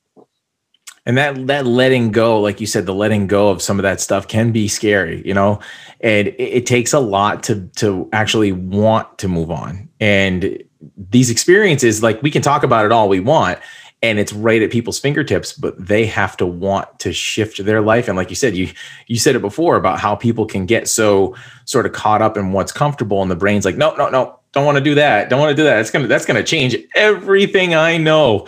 and 1.06 1.16
that 1.16 1.46
that 1.46 1.66
letting 1.66 2.10
go 2.10 2.40
like 2.40 2.60
you 2.60 2.66
said 2.66 2.84
the 2.84 2.94
letting 2.94 3.26
go 3.26 3.48
of 3.48 3.62
some 3.62 3.78
of 3.78 3.82
that 3.84 4.00
stuff 4.00 4.28
can 4.28 4.52
be 4.52 4.68
scary 4.68 5.26
you 5.26 5.32
know 5.32 5.58
and 6.00 6.28
it, 6.28 6.40
it 6.40 6.66
takes 6.66 6.92
a 6.92 7.00
lot 7.00 7.42
to 7.42 7.66
to 7.76 8.08
actually 8.12 8.52
want 8.52 9.18
to 9.18 9.28
move 9.28 9.50
on 9.50 9.88
and 10.00 10.62
these 11.10 11.30
experiences, 11.30 12.02
like 12.02 12.22
we 12.22 12.30
can 12.30 12.42
talk 12.42 12.62
about 12.62 12.84
it 12.84 12.92
all 12.92 13.08
we 13.08 13.20
want, 13.20 13.58
and 14.02 14.18
it's 14.18 14.32
right 14.32 14.62
at 14.62 14.70
people's 14.70 14.98
fingertips, 14.98 15.52
but 15.52 15.74
they 15.84 16.06
have 16.06 16.36
to 16.36 16.46
want 16.46 16.98
to 17.00 17.12
shift 17.12 17.64
their 17.64 17.80
life. 17.80 18.08
And 18.08 18.16
like 18.16 18.30
you 18.30 18.36
said, 18.36 18.54
you 18.54 18.70
you 19.06 19.18
said 19.18 19.36
it 19.36 19.40
before 19.40 19.76
about 19.76 20.00
how 20.00 20.14
people 20.14 20.46
can 20.46 20.66
get 20.66 20.88
so 20.88 21.34
sort 21.64 21.86
of 21.86 21.92
caught 21.92 22.22
up 22.22 22.36
in 22.36 22.52
what's 22.52 22.72
comfortable, 22.72 23.22
and 23.22 23.30
the 23.30 23.36
brain's 23.36 23.64
like, 23.64 23.76
no, 23.76 23.94
no, 23.96 24.08
no, 24.08 24.38
don't 24.52 24.64
want 24.64 24.78
to 24.78 24.84
do 24.84 24.94
that, 24.94 25.30
don't 25.30 25.40
want 25.40 25.50
to 25.50 25.56
do 25.56 25.64
that. 25.64 25.80
It's 25.80 25.90
gonna 25.90 26.06
that's 26.06 26.26
gonna 26.26 26.44
change 26.44 26.76
everything 26.94 27.74
I 27.74 27.96
know. 27.96 28.46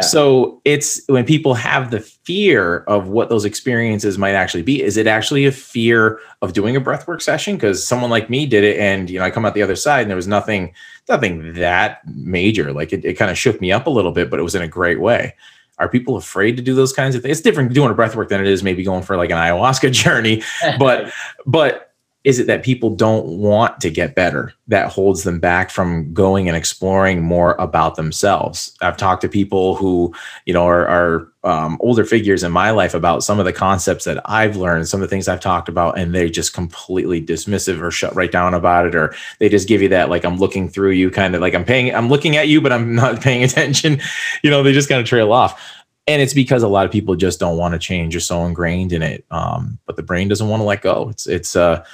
So 0.00 0.60
it's 0.64 1.00
when 1.08 1.24
people 1.24 1.54
have 1.54 1.90
the 1.90 2.00
fear 2.00 2.78
of 2.88 3.08
what 3.08 3.28
those 3.28 3.44
experiences 3.44 4.18
might 4.18 4.34
actually 4.34 4.62
be. 4.62 4.82
Is 4.82 4.96
it 4.96 5.06
actually 5.06 5.46
a 5.46 5.52
fear 5.52 6.20
of 6.42 6.52
doing 6.52 6.76
a 6.76 6.80
breathwork 6.80 7.22
session? 7.22 7.56
Because 7.56 7.86
someone 7.86 8.10
like 8.10 8.28
me 8.28 8.46
did 8.46 8.64
it, 8.64 8.78
and 8.78 9.08
you 9.08 9.18
know, 9.18 9.24
I 9.24 9.30
come 9.30 9.44
out 9.44 9.54
the 9.54 9.62
other 9.62 9.76
side, 9.76 10.02
and 10.02 10.10
there 10.10 10.16
was 10.16 10.26
nothing, 10.26 10.74
nothing 11.08 11.54
that 11.54 12.00
major. 12.06 12.72
Like 12.72 12.92
it, 12.92 13.04
it 13.04 13.14
kind 13.14 13.30
of 13.30 13.38
shook 13.38 13.60
me 13.60 13.70
up 13.70 13.86
a 13.86 13.90
little 13.90 14.12
bit, 14.12 14.30
but 14.30 14.40
it 14.40 14.42
was 14.42 14.54
in 14.54 14.62
a 14.62 14.68
great 14.68 15.00
way. 15.00 15.34
Are 15.78 15.88
people 15.88 16.16
afraid 16.16 16.56
to 16.56 16.62
do 16.62 16.74
those 16.74 16.92
kinds 16.92 17.14
of 17.14 17.22
things? 17.22 17.38
It's 17.38 17.42
different 17.42 17.72
doing 17.74 17.90
a 17.90 17.94
breathwork 17.94 18.28
than 18.28 18.40
it 18.40 18.46
is 18.46 18.62
maybe 18.62 18.82
going 18.82 19.02
for 19.02 19.16
like 19.16 19.30
an 19.30 19.36
ayahuasca 19.36 19.92
journey. 20.04 20.42
But 20.78 21.12
but 21.44 21.85
is 22.26 22.38
it 22.38 22.48
that 22.48 22.64
people 22.64 22.90
don't 22.90 23.24
want 23.38 23.80
to 23.80 23.88
get 23.88 24.16
better 24.16 24.52
that 24.66 24.90
holds 24.90 25.22
them 25.22 25.38
back 25.38 25.70
from 25.70 26.12
going 26.12 26.48
and 26.48 26.56
exploring 26.56 27.22
more 27.22 27.54
about 27.54 27.94
themselves? 27.94 28.76
I've 28.82 28.96
talked 28.96 29.22
to 29.22 29.28
people 29.28 29.76
who 29.76 30.12
you 30.44 30.52
know 30.52 30.66
are, 30.66 30.86
are 30.86 31.32
um, 31.44 31.78
older 31.80 32.04
figures 32.04 32.42
in 32.42 32.50
my 32.50 32.72
life 32.72 32.92
about 32.92 33.22
some 33.22 33.38
of 33.38 33.44
the 33.44 33.52
concepts 33.52 34.04
that 34.04 34.20
i've 34.28 34.56
learned 34.56 34.88
some 34.88 35.00
of 35.00 35.08
the 35.08 35.14
things 35.14 35.28
i've 35.28 35.38
talked 35.38 35.68
about 35.68 35.96
and 35.96 36.12
they 36.12 36.28
just 36.28 36.52
completely 36.52 37.24
dismissive 37.24 37.80
or 37.80 37.92
shut 37.92 38.12
right 38.16 38.32
down 38.32 38.52
about 38.52 38.84
it 38.84 38.96
or 38.96 39.14
they 39.38 39.48
just 39.48 39.68
give 39.68 39.80
you 39.80 39.88
that 39.88 40.10
like 40.10 40.24
i'm 40.24 40.38
looking 40.38 40.68
through 40.68 40.90
you 40.90 41.08
kind 41.08 41.36
of 41.36 41.40
like 41.40 41.54
i'm 41.54 41.64
paying 41.64 41.94
i'm 41.94 42.08
looking 42.08 42.36
at 42.36 42.48
you 42.48 42.60
but 42.60 42.72
i'm 42.72 42.96
not 42.96 43.20
paying 43.22 43.44
attention. 43.44 44.00
You 44.42 44.50
know 44.50 44.62
they 44.62 44.72
just 44.72 44.88
kind 44.88 45.00
of 45.00 45.06
trail 45.06 45.32
off. 45.32 45.62
And 46.08 46.22
it's 46.22 46.34
because 46.34 46.62
a 46.62 46.68
lot 46.68 46.86
of 46.86 46.92
people 46.92 47.16
just 47.16 47.40
don't 47.40 47.56
want 47.56 47.72
to 47.74 47.78
change 47.80 48.14
You're 48.14 48.20
so 48.20 48.44
ingrained 48.44 48.92
in 48.92 49.02
it 49.02 49.24
um, 49.30 49.78
but 49.86 49.96
the 49.96 50.02
brain 50.02 50.28
doesn't 50.28 50.48
want 50.48 50.60
to 50.60 50.64
let 50.64 50.82
go. 50.82 51.08
It's 51.10 51.26
it's 51.26 51.56
uh 51.56 51.84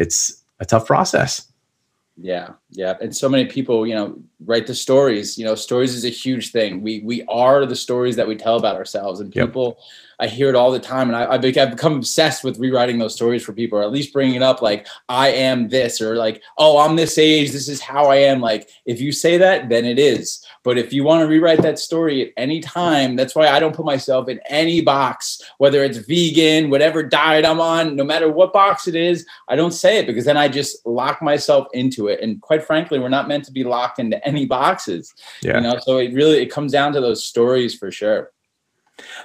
it's 0.00 0.42
a 0.58 0.64
tough 0.64 0.86
process. 0.86 1.46
Yeah, 2.22 2.50
Yeah, 2.70 2.96
and 3.00 3.16
so 3.16 3.28
many 3.28 3.46
people, 3.46 3.86
you 3.86 3.94
know, 3.94 4.18
write 4.44 4.66
the 4.66 4.74
stories. 4.74 5.38
You 5.38 5.44
know, 5.46 5.54
stories 5.54 5.94
is 5.94 6.04
a 6.04 6.10
huge 6.10 6.52
thing. 6.52 6.82
We 6.82 7.00
we 7.00 7.22
are 7.28 7.64
the 7.64 7.76
stories 7.76 8.16
that 8.16 8.28
we 8.28 8.36
tell 8.36 8.56
about 8.56 8.76
ourselves, 8.76 9.20
and 9.20 9.32
people. 9.32 9.66
Yep. 9.68 9.78
I 10.20 10.26
hear 10.26 10.48
it 10.48 10.54
all 10.54 10.70
the 10.70 10.78
time, 10.78 11.08
and 11.08 11.16
I, 11.16 11.32
I've 11.32 11.40
become 11.40 11.96
obsessed 11.96 12.44
with 12.44 12.58
rewriting 12.58 12.98
those 12.98 13.14
stories 13.14 13.42
for 13.42 13.52
people, 13.52 13.78
or 13.78 13.82
at 13.82 13.92
least 13.92 14.12
bringing 14.12 14.36
it 14.36 14.42
up 14.42 14.62
like 14.62 14.86
I 15.08 15.28
am 15.28 15.68
this, 15.68 16.00
or 16.00 16.16
like 16.16 16.42
oh 16.58 16.78
I'm 16.78 16.96
this 16.96 17.18
age, 17.18 17.52
this 17.52 17.68
is 17.68 17.80
how 17.80 18.06
I 18.06 18.16
am. 18.16 18.40
Like 18.40 18.68
if 18.86 19.00
you 19.00 19.12
say 19.12 19.38
that, 19.38 19.68
then 19.68 19.84
it 19.84 19.98
is. 19.98 20.44
But 20.62 20.76
if 20.76 20.92
you 20.92 21.04
want 21.04 21.22
to 21.22 21.26
rewrite 21.26 21.62
that 21.62 21.78
story 21.78 22.22
at 22.22 22.32
any 22.36 22.60
time, 22.60 23.16
that's 23.16 23.34
why 23.34 23.48
I 23.48 23.58
don't 23.60 23.74
put 23.74 23.86
myself 23.86 24.28
in 24.28 24.40
any 24.48 24.82
box, 24.82 25.40
whether 25.56 25.82
it's 25.82 25.98
vegan, 25.98 26.68
whatever 26.68 27.02
diet 27.02 27.46
I'm 27.46 27.60
on, 27.60 27.96
no 27.96 28.04
matter 28.04 28.30
what 28.30 28.52
box 28.52 28.86
it 28.86 28.94
is, 28.94 29.26
I 29.48 29.56
don't 29.56 29.72
say 29.72 29.98
it 29.98 30.06
because 30.06 30.26
then 30.26 30.36
I 30.36 30.48
just 30.48 30.84
lock 30.86 31.22
myself 31.22 31.68
into 31.72 32.08
it. 32.08 32.20
And 32.20 32.42
quite 32.42 32.62
frankly, 32.62 32.98
we're 32.98 33.08
not 33.08 33.28
meant 33.28 33.44
to 33.44 33.52
be 33.52 33.64
locked 33.64 33.98
into 33.98 34.22
any 34.26 34.44
boxes. 34.44 35.14
Yeah. 35.40 35.56
You 35.56 35.62
know, 35.62 35.78
so 35.80 35.96
it 35.96 36.12
really 36.12 36.38
it 36.38 36.52
comes 36.52 36.72
down 36.72 36.92
to 36.92 37.00
those 37.00 37.24
stories 37.24 37.74
for 37.74 37.90
sure. 37.90 38.30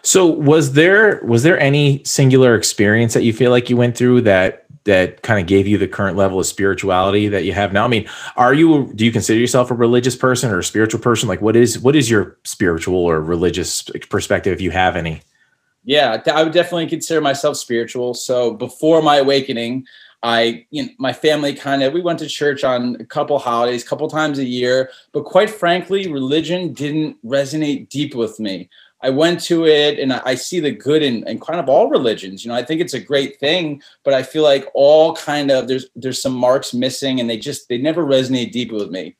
So 0.01 0.25
was 0.25 0.73
there 0.73 1.21
was 1.23 1.43
there 1.43 1.59
any 1.59 2.03
singular 2.03 2.55
experience 2.55 3.13
that 3.13 3.23
you 3.23 3.33
feel 3.33 3.51
like 3.51 3.69
you 3.69 3.77
went 3.77 3.97
through 3.97 4.21
that 4.21 4.65
that 4.85 5.23
kind 5.23 5.39
of 5.39 5.47
gave 5.47 5.65
you 5.67 5.79
the 5.79 5.87
current 5.87 6.15
level 6.15 6.39
of 6.39 6.45
spirituality 6.45 7.27
that 7.29 7.43
you 7.43 7.53
have 7.53 7.73
now? 7.73 7.85
I 7.85 7.87
mean, 7.87 8.07
are 8.35 8.53
you 8.53 8.91
do 8.95 9.05
you 9.05 9.11
consider 9.11 9.39
yourself 9.39 9.71
a 9.71 9.73
religious 9.73 10.15
person 10.15 10.51
or 10.51 10.59
a 10.59 10.63
spiritual 10.63 10.99
person? 10.99 11.27
Like 11.27 11.41
what 11.41 11.55
is 11.55 11.79
what 11.79 11.95
is 11.95 12.09
your 12.09 12.37
spiritual 12.43 12.97
or 12.97 13.21
religious 13.21 13.83
perspective 14.09 14.53
if 14.53 14.61
you 14.61 14.71
have 14.71 14.95
any? 14.95 15.21
Yeah, 15.85 16.21
I 16.33 16.43
would 16.43 16.53
definitely 16.53 16.87
consider 16.87 17.21
myself 17.21 17.57
spiritual. 17.57 18.15
So 18.15 18.51
before 18.51 19.03
my 19.03 19.17
awakening, 19.17 19.85
I, 20.23 20.65
you 20.71 20.83
know, 20.83 20.89
my 20.97 21.13
family 21.13 21.53
kind 21.53 21.83
of, 21.83 21.93
we 21.93 22.01
went 22.01 22.17
to 22.19 22.27
church 22.27 22.63
on 22.63 22.97
a 22.99 23.05
couple 23.05 23.37
holidays, 23.37 23.83
couple 23.83 24.07
times 24.07 24.39
a 24.39 24.43
year, 24.43 24.89
but 25.11 25.25
quite 25.25 25.51
frankly, 25.51 26.11
religion 26.11 26.73
didn't 26.73 27.23
resonate 27.23 27.89
deep 27.89 28.15
with 28.15 28.39
me. 28.39 28.67
I 29.01 29.09
went 29.09 29.41
to 29.41 29.67
it 29.67 29.99
and 29.99 30.13
I 30.13 30.35
see 30.35 30.59
the 30.59 30.71
good 30.71 31.03
in, 31.03 31.27
in 31.27 31.39
kind 31.39 31.59
of 31.59 31.69
all 31.69 31.89
religions. 31.89 32.43
You 32.43 32.49
know, 32.49 32.57
I 32.57 32.63
think 32.63 32.81
it's 32.81 32.93
a 32.93 32.99
great 32.99 33.39
thing, 33.39 33.81
but 34.03 34.13
I 34.13 34.23
feel 34.23 34.41
like 34.41 34.67
all 34.73 35.15
kind 35.15 35.51
of 35.51 35.67
there's 35.67 35.87
there's 35.95 36.21
some 36.21 36.33
marks 36.33 36.73
missing 36.73 37.19
and 37.19 37.29
they 37.29 37.37
just 37.37 37.69
they 37.69 37.77
never 37.77 38.03
resonate 38.03 38.51
deeply 38.51 38.77
with 38.77 38.91
me 38.91 39.15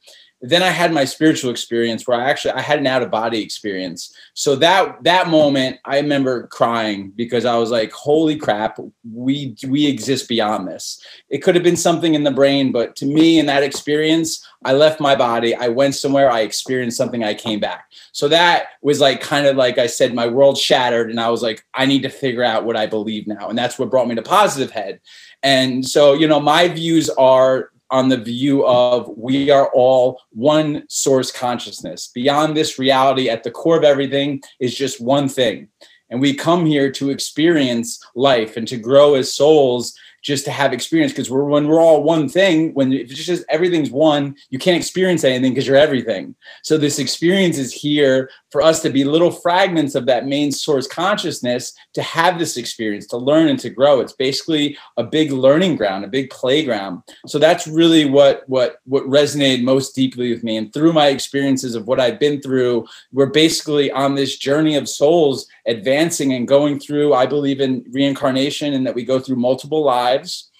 then 0.49 0.63
i 0.63 0.69
had 0.69 0.93
my 0.93 1.05
spiritual 1.05 1.51
experience 1.51 2.07
where 2.07 2.19
i 2.19 2.29
actually 2.29 2.51
i 2.51 2.61
had 2.61 2.79
an 2.79 2.87
out 2.87 3.01
of 3.01 3.11
body 3.11 3.41
experience. 3.41 4.13
So 4.33 4.55
that 4.57 5.03
that 5.03 5.29
moment 5.29 5.79
i 5.85 5.97
remember 5.97 6.47
crying 6.47 7.11
because 7.15 7.45
i 7.45 7.57
was 7.57 7.71
like 7.71 7.91
holy 7.91 8.37
crap 8.37 8.79
we 9.13 9.55
we 9.67 9.87
exist 9.87 10.27
beyond 10.27 10.67
this. 10.67 11.01
It 11.29 11.39
could 11.39 11.55
have 11.55 11.63
been 11.63 11.77
something 11.77 12.13
in 12.13 12.23
the 12.23 12.31
brain 12.31 12.71
but 12.71 12.95
to 12.97 13.05
me 13.05 13.39
in 13.39 13.45
that 13.47 13.63
experience 13.63 14.45
i 14.63 14.73
left 14.73 14.99
my 14.99 15.15
body 15.15 15.55
i 15.55 15.67
went 15.67 15.95
somewhere 15.95 16.31
i 16.31 16.41
experienced 16.41 16.97
something 16.97 17.23
i 17.23 17.33
came 17.33 17.59
back. 17.59 17.85
So 18.11 18.27
that 18.29 18.67
was 18.81 18.99
like 18.99 19.21
kind 19.21 19.47
of 19.47 19.55
like 19.55 19.77
i 19.77 19.87
said 19.87 20.13
my 20.13 20.27
world 20.27 20.57
shattered 20.57 21.09
and 21.09 21.19
i 21.19 21.29
was 21.29 21.41
like 21.41 21.65
i 21.73 21.85
need 21.85 22.03
to 22.03 22.09
figure 22.09 22.43
out 22.43 22.65
what 22.65 22.75
i 22.75 22.85
believe 22.85 23.27
now. 23.27 23.49
And 23.49 23.57
that's 23.57 23.79
what 23.79 23.89
brought 23.89 24.07
me 24.07 24.15
to 24.15 24.21
positive 24.21 24.71
head. 24.71 24.99
And 25.43 25.87
so 25.87 26.13
you 26.13 26.27
know 26.27 26.39
my 26.39 26.67
views 26.67 27.09
are 27.09 27.71
on 27.95 28.09
the 28.09 28.17
view 28.17 28.65
of 28.65 29.09
we 29.15 29.49
are 29.49 29.69
all 29.73 30.19
one 30.31 30.83
source 30.89 31.31
consciousness. 31.31 32.11
Beyond 32.13 32.55
this 32.55 32.77
reality, 32.77 33.29
at 33.29 33.43
the 33.43 33.51
core 33.51 33.77
of 33.77 33.85
everything 33.85 34.43
is 34.59 34.75
just 34.75 34.99
one 34.99 35.29
thing. 35.29 35.69
And 36.09 36.19
we 36.19 36.33
come 36.33 36.65
here 36.65 36.91
to 36.91 37.09
experience 37.09 38.03
life 38.13 38.57
and 38.57 38.67
to 38.67 38.75
grow 38.75 39.15
as 39.15 39.33
souls 39.33 39.97
just 40.23 40.43
to 40.43 40.51
have 40.51 40.73
experience 40.73 41.13
because 41.13 41.29
we're 41.29 41.45
when 41.45 41.67
we're 41.67 41.79
all 41.79 42.03
one 42.03 42.27
thing 42.27 42.73
when 42.73 42.91
it's 42.91 43.13
just 43.13 43.45
everything's 43.47 43.91
one 43.91 44.35
you 44.49 44.57
can't 44.57 44.75
experience 44.75 45.23
anything 45.23 45.51
because 45.51 45.67
you're 45.67 45.77
everything 45.77 46.33
so 46.63 46.77
this 46.77 46.97
experience 46.97 47.59
is 47.59 47.71
here 47.71 48.31
for 48.55 48.61
us 48.61 48.81
to 48.81 48.89
be 48.89 49.03
little 49.03 49.31
fragments 49.31 49.95
of 49.95 50.05
that 50.05 50.27
main 50.27 50.49
source 50.49 50.87
consciousness 50.87 51.73
to 51.91 52.01
have 52.01 52.39
this 52.39 52.55
experience 52.55 53.05
to 53.05 53.17
learn 53.17 53.49
and 53.49 53.59
to 53.59 53.69
grow. 53.69 53.99
It's 53.99 54.13
basically 54.13 54.77
a 54.95 55.03
big 55.03 55.33
learning 55.33 55.75
ground 55.75 56.05
a 56.05 56.07
big 56.07 56.29
playground. 56.29 57.03
So 57.27 57.37
that's 57.37 57.67
really 57.67 58.05
what 58.05 58.47
what 58.47 58.79
what 58.85 59.03
resonated 59.03 59.61
most 59.63 59.93
deeply 59.93 60.33
with 60.33 60.41
me. 60.41 60.55
And 60.55 60.71
through 60.71 60.93
my 60.93 61.07
experiences 61.07 61.75
of 61.75 61.85
what 61.87 61.99
i've 61.99 62.19
been 62.19 62.41
through 62.41 62.85
we're 63.11 63.25
basically 63.25 63.91
on 63.91 64.15
this 64.15 64.37
journey 64.37 64.75
of 64.75 64.87
souls 64.87 65.47
advancing 65.67 66.33
and 66.33 66.47
going 66.47 66.79
through 66.79 67.13
i 67.13 67.25
believe 67.25 67.59
in 67.59 67.83
reincarnation 67.91 68.73
and 68.73 68.85
that 68.85 68.95
we 68.95 69.03
go 69.03 69.19
through 69.19 69.35
multiple 69.35 69.83
lives 69.83 70.51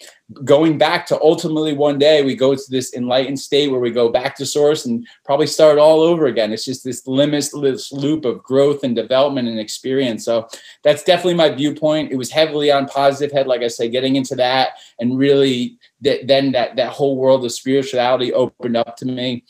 going 0.44 0.78
back 0.78 1.06
to 1.06 1.22
ultimately 1.22 1.74
one 1.74 2.00
day 2.00 2.24
we 2.24 2.36
go 2.36 2.56
to 2.56 2.64
this 2.70 2.94
enlightened 2.96 3.40
state 3.40 3.70
where 3.70 3.80
we 3.80 3.92
go 3.92 4.10
back 4.10 4.36
to 4.36 4.46
source 4.46 4.86
and 4.86 5.06
probably 5.24 5.46
start 5.46 5.78
all 5.78 6.02
over 6.02 6.26
again. 6.26 6.52
It's 6.52 6.66
just 6.66 6.84
this 6.84 7.06
limitless 7.06 7.94
loop 7.94 8.26
of 8.26 8.42
growth 8.42 8.84
and 8.84 8.96
development 8.96 9.48
and 9.48 9.60
experience. 9.60 10.26
So 10.26 10.48
that's 10.84 11.04
definitely 11.04 11.36
my 11.36 11.50
viewpoint. 11.50 12.12
It 12.12 12.18
was 12.18 12.32
heavily 12.32 12.72
on 12.72 12.88
positive 12.88 13.32
head 13.32 13.48
like 13.48 13.62
i 13.62 13.68
say 13.68 13.88
getting 13.88 14.16
into 14.16 14.36
that 14.36 14.70
and 15.00 15.18
really 15.18 15.78
that 16.02 16.28
then 16.28 16.52
that 16.54 16.76
that 16.76 16.92
whole 16.92 17.18
world 17.18 17.46
of 17.46 17.52
spirituality 17.52 18.34
opened 18.34 18.78
up 18.78 18.98
to 18.98 19.06
me. 19.06 19.44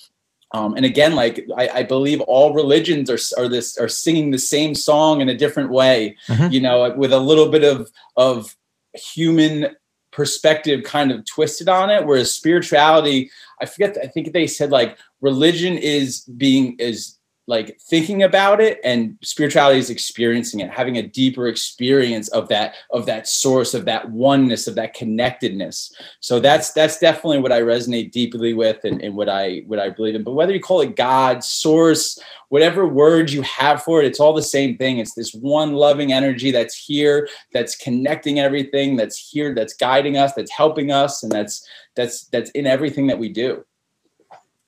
Um, 0.53 0.75
and 0.75 0.85
again, 0.85 1.15
like 1.15 1.45
I, 1.57 1.69
I, 1.69 1.83
believe 1.83 2.21
all 2.21 2.53
religions 2.53 3.09
are, 3.09 3.17
are 3.37 3.49
this 3.49 3.77
are 3.77 3.89
singing 3.89 4.31
the 4.31 4.37
same 4.37 4.73
song 4.73 5.19
in 5.19 5.27
a 5.27 5.35
different 5.35 5.69
way, 5.69 6.15
mm-hmm. 6.27 6.51
you 6.51 6.61
know, 6.61 6.93
with 6.95 7.11
a 7.11 7.19
little 7.19 7.49
bit 7.49 7.63
of 7.63 7.91
of 8.15 8.55
human 8.93 9.75
perspective 10.15 10.83
kind 10.83 11.11
of 11.11 11.25
twisted 11.25 11.67
on 11.67 11.89
it 11.89 12.05
whereas 12.05 12.31
spirituality 12.31 13.29
i 13.61 13.65
forget 13.65 13.97
i 14.01 14.07
think 14.07 14.31
they 14.31 14.47
said 14.47 14.71
like 14.71 14.97
religion 15.19 15.77
is 15.77 16.21
being 16.37 16.75
is 16.79 17.14
like 17.47 17.79
thinking 17.79 18.23
about 18.23 18.59
it 18.59 18.79
and 18.83 19.17
spirituality 19.21 19.77
is 19.77 19.91
experiencing 19.91 20.61
it 20.61 20.69
having 20.71 20.97
a 20.97 21.03
deeper 21.03 21.47
experience 21.47 22.27
of 22.29 22.47
that 22.47 22.73
of 22.89 23.05
that 23.05 23.27
source 23.27 23.75
of 23.75 23.85
that 23.85 24.09
oneness 24.09 24.67
of 24.67 24.75
that 24.75 24.93
connectedness. 24.95 25.93
So 26.21 26.39
that's 26.39 26.71
that's 26.73 26.99
definitely 26.99 27.39
what 27.39 27.51
i 27.51 27.61
resonate 27.61 28.11
deeply 28.11 28.53
with 28.53 28.83
and, 28.83 29.01
and 29.01 29.15
what 29.15 29.29
i 29.29 29.63
what 29.67 29.79
i 29.79 29.89
believe 29.89 30.15
in. 30.15 30.23
But 30.23 30.33
whether 30.33 30.53
you 30.53 30.59
call 30.59 30.81
it 30.81 30.95
god 30.95 31.43
source 31.43 32.19
whatever 32.49 32.87
words 32.87 33.33
you 33.33 33.41
have 33.43 33.83
for 33.83 34.01
it 34.01 34.07
it's 34.07 34.19
all 34.19 34.33
the 34.33 34.41
same 34.41 34.77
thing. 34.77 34.97
It's 34.97 35.13
this 35.13 35.33
one 35.33 35.73
loving 35.73 36.13
energy 36.13 36.49
that's 36.51 36.75
here 36.75 37.29
that's 37.53 37.75
connecting 37.75 38.39
everything 38.39 38.95
that's 38.95 39.17
here 39.17 39.53
that's 39.53 39.73
guiding 39.73 40.17
us 40.17 40.33
that's 40.33 40.51
helping 40.51 40.91
us 40.91 41.21
and 41.21 41.31
that's 41.31 41.67
that's 41.95 42.25
that's 42.25 42.49
in 42.51 42.65
everything 42.65 43.07
that 43.07 43.19
we 43.19 43.29
do. 43.29 43.63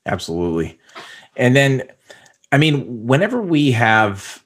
Absolutely. 0.06 0.80
And 1.36 1.56
then 1.56 1.84
I 2.52 2.58
mean, 2.58 3.06
whenever 3.06 3.41
we 3.41 3.72
have 3.72 4.43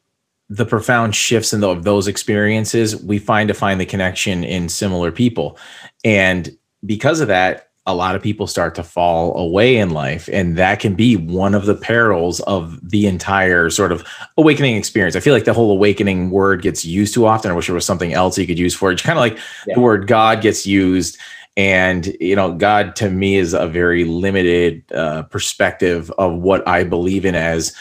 the 0.50 0.66
profound 0.66 1.16
shifts 1.16 1.54
in 1.54 1.62
the, 1.62 1.76
those 1.76 2.08
experiences, 2.08 3.02
we 3.04 3.20
find 3.20 3.48
to 3.48 3.54
find 3.54 3.80
the 3.80 3.86
connection 3.86 4.44
in 4.44 4.68
similar 4.70 5.12
people. 5.12 5.58
And 6.04 6.56
because 6.86 7.22
of 7.22 7.28
that, 7.30 7.70
a 7.88 7.96
lot 7.96 8.16
of 8.16 8.22
people 8.22 8.46
start 8.46 8.76
to 8.76 8.84
fall 8.84 9.36
away 9.36 9.78
in 9.78 9.90
life. 9.90 10.30
And 10.32 10.56
that 10.58 10.80
can 10.80 10.94
be 10.94 11.16
one 11.16 11.56
of 11.56 11.66
the 11.66 11.74
perils 11.74 12.40
of 12.42 12.78
the 12.88 13.08
entire 13.08 13.70
sort 13.70 13.92
of 13.92 14.06
awakening 14.38 14.76
experience. 14.76 15.16
I 15.16 15.20
feel 15.20 15.34
like 15.34 15.46
the 15.46 15.54
whole 15.54 15.72
awakening 15.72 16.30
word 16.30 16.62
gets 16.62 16.86
used 16.86 17.14
too 17.14 17.26
often. 17.26 17.50
I 17.50 17.56
wish 17.56 17.66
there 17.66 17.76
was 17.76 17.86
something 17.86 18.14
else 18.14 18.38
you 18.38 18.46
could 18.46 18.60
use 18.60 18.76
for 18.76 18.92
it. 18.92 18.94
It's 18.94 19.02
kind 19.02 19.18
of 19.18 19.22
like 19.22 19.40
yeah. 19.66 19.76
the 19.76 19.80
word 19.80 20.06
God 20.06 20.42
gets 20.42 20.68
used 20.68 21.18
and 21.62 22.16
you 22.20 22.36
know 22.36 22.54
god 22.54 22.96
to 22.96 23.10
me 23.10 23.36
is 23.36 23.54
a 23.54 23.68
very 23.68 24.04
limited 24.04 24.84
uh, 24.94 25.22
perspective 25.24 26.10
of 26.18 26.34
what 26.34 26.68
i 26.68 26.84
believe 26.84 27.24
in 27.24 27.36
as 27.36 27.74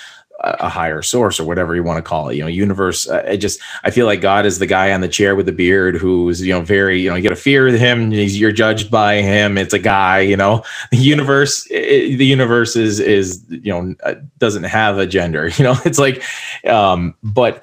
a 0.42 0.70
higher 0.70 1.02
source 1.02 1.38
or 1.38 1.44
whatever 1.44 1.74
you 1.74 1.82
want 1.82 1.98
to 1.98 2.08
call 2.08 2.30
it 2.30 2.34
you 2.34 2.42
know 2.42 2.46
universe 2.46 3.08
uh, 3.08 3.22
i 3.28 3.36
just 3.36 3.60
i 3.84 3.90
feel 3.90 4.06
like 4.06 4.20
god 4.20 4.46
is 4.46 4.58
the 4.58 4.66
guy 4.66 4.92
on 4.92 5.00
the 5.00 5.08
chair 5.08 5.34
with 5.36 5.46
the 5.46 5.52
beard 5.52 5.96
who's 5.96 6.40
you 6.40 6.52
know 6.52 6.62
very 6.62 7.00
you 7.00 7.10
know 7.10 7.16
you 7.16 7.22
got 7.22 7.30
to 7.30 7.36
fear 7.36 7.68
him 7.68 8.10
you're 8.12 8.52
judged 8.52 8.90
by 8.90 9.20
him 9.20 9.58
it's 9.58 9.74
a 9.74 9.78
guy 9.78 10.20
you 10.20 10.36
know? 10.36 10.62
The 10.90 10.96
universe 10.96 11.66
it, 11.70 12.16
the 12.16 12.26
universe 12.26 12.74
is 12.74 13.00
is 13.00 13.44
you 13.48 13.72
know 13.72 13.94
uh, 14.02 14.14
doesn't 14.38 14.64
have 14.64 14.98
a 14.98 15.06
gender 15.06 15.48
you 15.56 15.64
know? 15.64 15.76
It's 15.84 15.98
like 15.98 16.22
um 16.66 17.14
but 17.22 17.62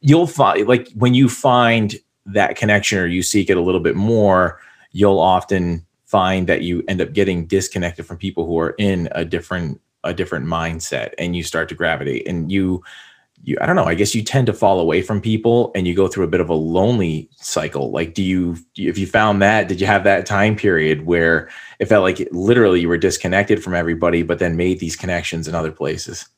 you'll 0.00 0.28
find 0.28 0.66
like 0.68 0.88
when 0.94 1.14
you 1.14 1.28
find 1.28 1.96
that 2.26 2.56
connection 2.56 2.98
or 2.98 3.06
you 3.06 3.22
seek 3.22 3.50
it 3.50 3.56
a 3.56 3.60
little 3.60 3.80
bit 3.80 3.96
more 3.96 4.60
you'll 4.94 5.18
often 5.18 5.84
find 6.06 6.46
that 6.46 6.62
you 6.62 6.82
end 6.88 7.02
up 7.02 7.12
getting 7.12 7.46
disconnected 7.46 8.06
from 8.06 8.16
people 8.16 8.46
who 8.46 8.58
are 8.58 8.74
in 8.78 9.08
a 9.12 9.24
different 9.24 9.80
a 10.04 10.14
different 10.14 10.46
mindset 10.46 11.12
and 11.18 11.34
you 11.34 11.42
start 11.42 11.68
to 11.68 11.74
gravitate 11.74 12.26
and 12.28 12.52
you 12.52 12.82
you 13.42 13.56
i 13.60 13.66
don't 13.66 13.74
know 13.74 13.84
i 13.84 13.94
guess 13.94 14.14
you 14.14 14.22
tend 14.22 14.46
to 14.46 14.52
fall 14.52 14.78
away 14.78 15.02
from 15.02 15.20
people 15.20 15.72
and 15.74 15.88
you 15.88 15.94
go 15.94 16.06
through 16.06 16.24
a 16.24 16.28
bit 16.28 16.40
of 16.40 16.48
a 16.48 16.54
lonely 16.54 17.28
cycle. 17.36 17.90
Like 17.90 18.14
do 18.14 18.22
you 18.22 18.56
if 18.76 18.96
you 18.96 19.06
found 19.06 19.42
that 19.42 19.66
did 19.66 19.80
you 19.80 19.86
have 19.86 20.04
that 20.04 20.26
time 20.26 20.56
period 20.56 21.06
where 21.06 21.50
it 21.78 21.86
felt 21.86 22.02
like 22.02 22.28
literally 22.30 22.80
you 22.80 22.88
were 22.88 22.98
disconnected 22.98 23.62
from 23.62 23.74
everybody 23.74 24.22
but 24.22 24.38
then 24.38 24.56
made 24.56 24.78
these 24.78 24.96
connections 24.96 25.48
in 25.48 25.54
other 25.54 25.72
places 25.72 26.28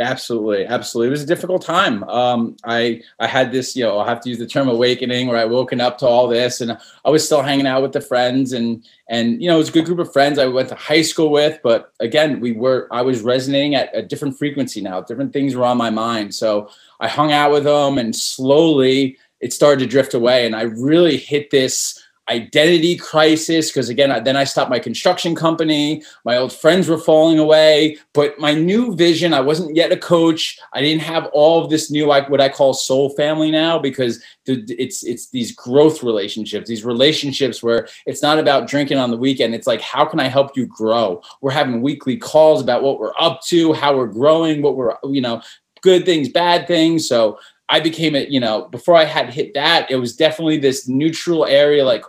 Absolutely, 0.00 0.64
absolutely. 0.64 1.08
It 1.08 1.10
was 1.10 1.22
a 1.24 1.26
difficult 1.26 1.60
time. 1.62 2.04
Um, 2.04 2.56
I 2.62 3.02
I 3.18 3.26
had 3.26 3.50
this, 3.50 3.74
you 3.74 3.82
know, 3.82 3.98
I'll 3.98 4.06
have 4.06 4.20
to 4.20 4.28
use 4.28 4.38
the 4.38 4.46
term 4.46 4.68
awakening, 4.68 5.26
where 5.26 5.36
I 5.36 5.44
woken 5.44 5.80
up 5.80 5.98
to 5.98 6.06
all 6.06 6.28
this, 6.28 6.60
and 6.60 6.78
I 7.04 7.10
was 7.10 7.24
still 7.26 7.42
hanging 7.42 7.66
out 7.66 7.82
with 7.82 7.92
the 7.92 8.00
friends, 8.00 8.52
and 8.52 8.84
and 9.08 9.42
you 9.42 9.48
know, 9.48 9.56
it 9.56 9.58
was 9.58 9.70
a 9.70 9.72
good 9.72 9.86
group 9.86 9.98
of 9.98 10.12
friends 10.12 10.38
I 10.38 10.46
went 10.46 10.68
to 10.68 10.76
high 10.76 11.02
school 11.02 11.30
with. 11.32 11.58
But 11.64 11.92
again, 11.98 12.38
we 12.38 12.52
were 12.52 12.86
I 12.92 13.02
was 13.02 13.22
resonating 13.22 13.74
at 13.74 13.90
a 13.92 14.00
different 14.00 14.38
frequency 14.38 14.80
now. 14.80 15.00
Different 15.00 15.32
things 15.32 15.56
were 15.56 15.64
on 15.64 15.76
my 15.76 15.90
mind, 15.90 16.32
so 16.32 16.70
I 17.00 17.08
hung 17.08 17.32
out 17.32 17.50
with 17.50 17.64
them, 17.64 17.98
and 17.98 18.14
slowly 18.14 19.18
it 19.40 19.52
started 19.52 19.80
to 19.80 19.86
drift 19.86 20.14
away, 20.14 20.46
and 20.46 20.54
I 20.54 20.62
really 20.62 21.16
hit 21.16 21.50
this 21.50 22.00
identity 22.30 22.96
crisis 22.96 23.70
because 23.70 23.88
again 23.88 24.22
then 24.24 24.36
i 24.36 24.44
stopped 24.44 24.70
my 24.70 24.78
construction 24.78 25.34
company. 25.34 26.02
My 26.24 26.36
old 26.36 26.52
friends 26.52 26.88
were 26.88 26.98
falling 26.98 27.38
away. 27.38 27.98
But 28.12 28.38
my 28.38 28.54
new 28.54 28.94
vision 28.94 29.34
i 29.34 29.40
wasn't 29.40 29.76
yet 29.76 29.92
a 29.92 29.96
coach. 29.96 30.58
I 30.72 30.80
didn't 30.80 31.02
have 31.02 31.26
all 31.32 31.62
of 31.62 31.70
this 31.70 31.90
new 31.90 32.06
like 32.06 32.28
what 32.28 32.40
i 32.40 32.48
call 32.48 32.74
soul 32.74 33.10
family 33.10 33.50
now 33.50 33.78
because 33.78 34.22
it's 34.46 35.02
it's 35.04 35.30
these 35.30 35.54
growth 35.54 36.02
relationships 36.02 36.68
these 36.68 36.84
relationships 36.84 37.62
where 37.62 37.88
it's 38.06 38.22
not 38.22 38.38
about 38.38 38.68
drinking 38.68 38.98
on 38.98 39.10
the 39.10 39.16
weekend. 39.16 39.54
It's 39.54 39.66
like 39.66 39.80
how 39.80 40.04
can 40.04 40.20
i 40.20 40.28
help 40.28 40.56
you 40.56 40.66
grow? 40.66 41.22
We're 41.40 41.50
having 41.50 41.82
weekly 41.82 42.16
calls 42.16 42.60
about 42.60 42.82
what 42.82 42.98
we're 42.98 43.18
up 43.18 43.42
to 43.44 43.72
how 43.72 43.96
we're 43.96 44.06
growing 44.06 44.62
what 44.62 44.76
we're 44.76 44.94
you 45.04 45.20
know 45.20 45.42
good 45.80 46.04
things 46.04 46.28
bad 46.28 46.66
things. 46.66 47.08
So 47.08 47.38
I 47.68 47.80
became 47.80 48.14
it, 48.14 48.30
you 48.30 48.40
know, 48.40 48.66
before 48.68 48.94
I 48.94 49.04
had 49.04 49.32
hit 49.32 49.54
that, 49.54 49.90
it 49.90 49.96
was 49.96 50.16
definitely 50.16 50.58
this 50.58 50.88
neutral 50.88 51.44
area, 51.44 51.84
like 51.84 52.02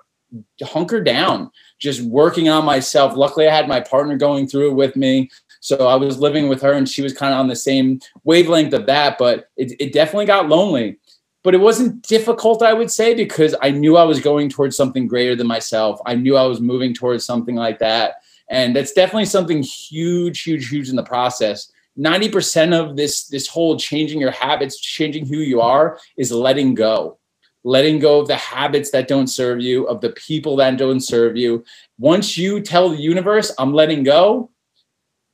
hunker 0.63 1.01
down, 1.01 1.51
just 1.80 2.01
working 2.01 2.49
on 2.49 2.65
myself. 2.65 3.15
Luckily, 3.15 3.47
I 3.47 3.55
had 3.55 3.67
my 3.67 3.80
partner 3.80 4.17
going 4.17 4.47
through 4.47 4.71
it 4.71 4.75
with 4.75 4.95
me. 4.95 5.30
So 5.61 5.88
I 5.88 5.95
was 5.95 6.19
living 6.19 6.47
with 6.47 6.61
her 6.61 6.73
and 6.73 6.88
she 6.88 7.01
was 7.01 7.13
kind 7.13 7.34
of 7.34 7.39
on 7.39 7.47
the 7.47 7.55
same 7.55 7.99
wavelength 8.23 8.73
of 8.73 8.86
that, 8.86 9.17
but 9.17 9.49
it, 9.57 9.73
it 9.80 9.93
definitely 9.93 10.25
got 10.25 10.47
lonely. 10.47 10.97
But 11.43 11.55
it 11.55 11.59
wasn't 11.59 12.01
difficult, 12.03 12.61
I 12.61 12.73
would 12.73 12.91
say, 12.91 13.13
because 13.13 13.55
I 13.61 13.71
knew 13.71 13.97
I 13.97 14.03
was 14.03 14.19
going 14.19 14.49
towards 14.49 14.75
something 14.75 15.07
greater 15.07 15.36
than 15.36 15.47
myself. 15.47 15.99
I 16.05 16.15
knew 16.15 16.36
I 16.36 16.45
was 16.45 16.59
moving 16.59 16.93
towards 16.93 17.25
something 17.25 17.55
like 17.55 17.80
that. 17.80 18.15
And 18.49 18.75
that's 18.75 18.93
definitely 18.93 19.25
something 19.25 19.63
huge, 19.63 20.41
huge, 20.41 20.69
huge 20.69 20.89
in 20.89 20.95
the 20.95 21.03
process. 21.03 21.71
90% 21.97 22.73
of 22.73 22.95
this 22.95 23.27
this 23.27 23.47
whole 23.47 23.77
changing 23.77 24.21
your 24.21 24.32
habits, 24.32 24.80
changing 24.80 25.27
who 25.27 25.38
you 25.38 25.59
are 25.61 25.99
is 26.17 26.32
letting 26.32 26.73
go 26.73 27.19
letting 27.64 27.99
go 27.99 28.20
of 28.20 28.28
the 28.28 28.36
habits 28.36 28.91
that 28.91 29.07
don't 29.07 29.28
serve 29.28 29.60
you, 29.60 29.86
of 29.88 30.01
the 30.01 30.12
people 30.12 30.55
that 30.57 30.78
don't 30.78 31.01
serve 31.01 31.36
you. 31.36 31.64
Once 31.97 32.38
you 32.38 32.62
tell 32.62 32.89
the 32.89 32.97
universe, 32.97 33.51
I'm 33.57 33.74
letting 33.74 34.03
go, 34.03 34.49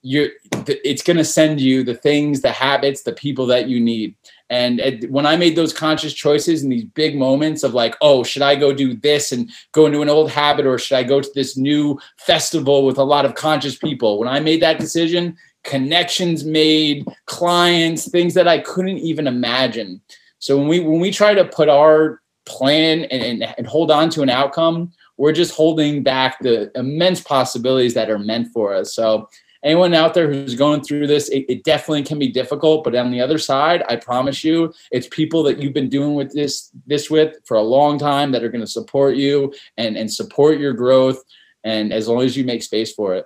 you 0.02 0.30
it's 0.68 1.02
going 1.02 1.18
to 1.18 1.26
send 1.26 1.60
you 1.60 1.84
the 1.84 1.96
things, 1.96 2.42
the 2.42 2.52
habits, 2.52 3.02
the 3.02 3.14
people 3.14 3.48
that 3.48 3.68
you 3.68 3.80
need. 3.80 4.16
And 4.52 5.08
when 5.10 5.26
I 5.26 5.36
made 5.36 5.56
those 5.56 5.74
conscious 5.74 6.14
choices 6.14 6.64
in 6.64 6.70
these 6.70 6.86
big 6.86 7.18
moments 7.18 7.64
of 7.64 7.74
like, 7.74 7.96
oh, 8.02 8.24
should 8.24 8.44
I 8.44 8.56
go 8.56 8.72
do 8.72 8.96
this 8.96 9.32
and 9.32 9.50
go 9.72 9.88
into 9.88 10.04
an 10.04 10.10
old 10.10 10.30
habit 10.30 10.68
or 10.68 10.78
should 10.78 10.98
I 10.98 11.04
go 11.04 11.22
to 11.22 11.30
this 11.34 11.58
new 11.58 12.00
festival 12.20 12.86
with 12.86 13.00
a 13.00 13.04
lot 13.04 13.26
of 13.26 13.34
conscious 13.34 13.76
people? 13.76 14.20
When 14.20 14.28
I 14.28 14.40
made 14.40 14.62
that 14.62 14.80
decision, 14.80 15.36
connections 15.64 16.46
made, 16.46 17.08
clients, 17.26 18.08
things 18.08 18.36
that 18.36 18.48
I 18.48 18.60
couldn't 18.60 19.00
even 19.00 19.26
imagine. 19.26 20.02
So 20.46 20.56
when 20.60 20.68
we 20.68 20.80
when 20.80 21.00
we 21.00 21.10
try 21.10 21.34
to 21.34 21.44
put 21.44 21.70
our 21.70 22.22
plan 22.46 23.06
and, 23.06 23.42
and, 23.42 23.56
and 23.58 23.66
hold 23.66 23.90
on 23.90 24.12
to 24.12 24.22
an 24.22 24.30
outcome, 24.30 24.92
we're 25.18 25.32
just 25.32 25.56
holding 25.56 26.04
back 26.04 26.38
the 26.40 26.70
immense 26.78 27.20
possibilities 27.20 27.96
that 27.96 28.12
are 28.12 28.20
meant 28.20 28.54
for 28.54 28.72
us. 28.72 28.94
So 28.94 29.28
anyone 29.64 29.96
out 29.96 30.14
there 30.14 30.32
who's 30.32 30.54
going 30.54 30.84
through 30.84 31.08
this, 31.08 31.30
it, 31.30 31.46
it, 31.50 31.64
definitely 31.64 32.04
can 32.04 32.20
be 32.20 32.28
difficult. 32.28 32.84
But 32.84 32.94
on 32.94 33.10
the 33.10 33.22
other 33.22 33.40
side, 33.40 33.82
I 33.90 33.96
promise 33.96 34.44
you, 34.44 34.72
it's 34.92 35.08
people 35.08 35.42
that 35.42 35.58
you've 35.58 35.74
been 35.74 35.90
doing 35.90 36.14
with 36.14 36.32
this 36.34 36.70
this 36.86 37.10
with 37.10 37.38
for 37.46 37.58
a 37.58 37.64
long 37.64 37.98
time 37.98 38.32
that 38.34 38.44
are 38.44 38.50
going 38.50 38.64
to 38.64 38.68
support 38.68 39.16
you 39.16 39.52
and 39.78 39.98
and 39.98 40.14
support 40.14 40.60
your 40.60 40.74
growth. 40.74 41.24
And 41.64 41.92
as 41.92 42.08
long 42.08 42.22
as 42.22 42.38
you 42.38 42.44
make 42.44 42.62
space 42.62 42.94
for 42.94 43.16
it. 43.16 43.26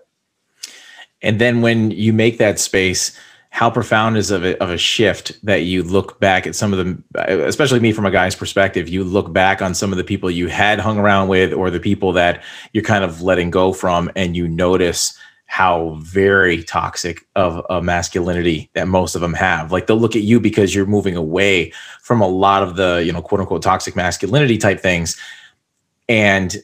And 1.21 1.41
then 1.41 1.61
when 1.61 1.91
you 1.91 2.13
make 2.13 2.37
that 2.37 2.59
space, 2.59 3.11
how 3.51 3.69
profound 3.69 4.15
is 4.15 4.31
of 4.31 4.45
a, 4.45 4.61
of 4.61 4.69
a 4.69 4.77
shift 4.77 5.33
that 5.43 5.63
you 5.63 5.83
look 5.83 6.19
back 6.19 6.45
at 6.45 6.55
some 6.55 6.71
of 6.71 6.77
them, 6.77 7.03
especially 7.15 7.79
me 7.79 7.91
from 7.91 8.05
a 8.05 8.11
guy's 8.11 8.35
perspective, 8.35 8.87
you 8.87 9.03
look 9.03 9.33
back 9.33 9.61
on 9.61 9.73
some 9.73 9.91
of 9.91 9.97
the 9.97 10.03
people 10.03 10.29
you 10.29 10.47
had 10.47 10.79
hung 10.79 10.99
around 10.99 11.27
with 11.27 11.51
or 11.51 11.69
the 11.69 11.79
people 11.79 12.13
that 12.13 12.43
you're 12.73 12.83
kind 12.83 13.03
of 13.03 13.21
letting 13.21 13.49
go 13.49 13.73
from 13.73 14.09
and 14.15 14.35
you 14.35 14.47
notice 14.47 15.17
how 15.47 15.97
very 16.01 16.63
toxic 16.63 17.25
of 17.35 17.65
a 17.71 17.81
masculinity 17.81 18.69
that 18.75 18.87
most 18.87 19.15
of 19.15 19.21
them 19.21 19.33
have. 19.33 19.71
Like 19.71 19.87
they'll 19.87 19.97
look 19.97 20.15
at 20.15 20.21
you 20.21 20.39
because 20.39 20.75
you're 20.75 20.85
moving 20.85 21.15
away 21.15 21.73
from 22.01 22.21
a 22.21 22.27
lot 22.27 22.61
of 22.61 22.75
the, 22.75 23.01
you 23.03 23.11
know, 23.11 23.23
quote 23.23 23.41
unquote 23.41 23.63
toxic 23.63 23.95
masculinity 23.95 24.59
type 24.59 24.79
things. 24.79 25.19
And 26.07 26.55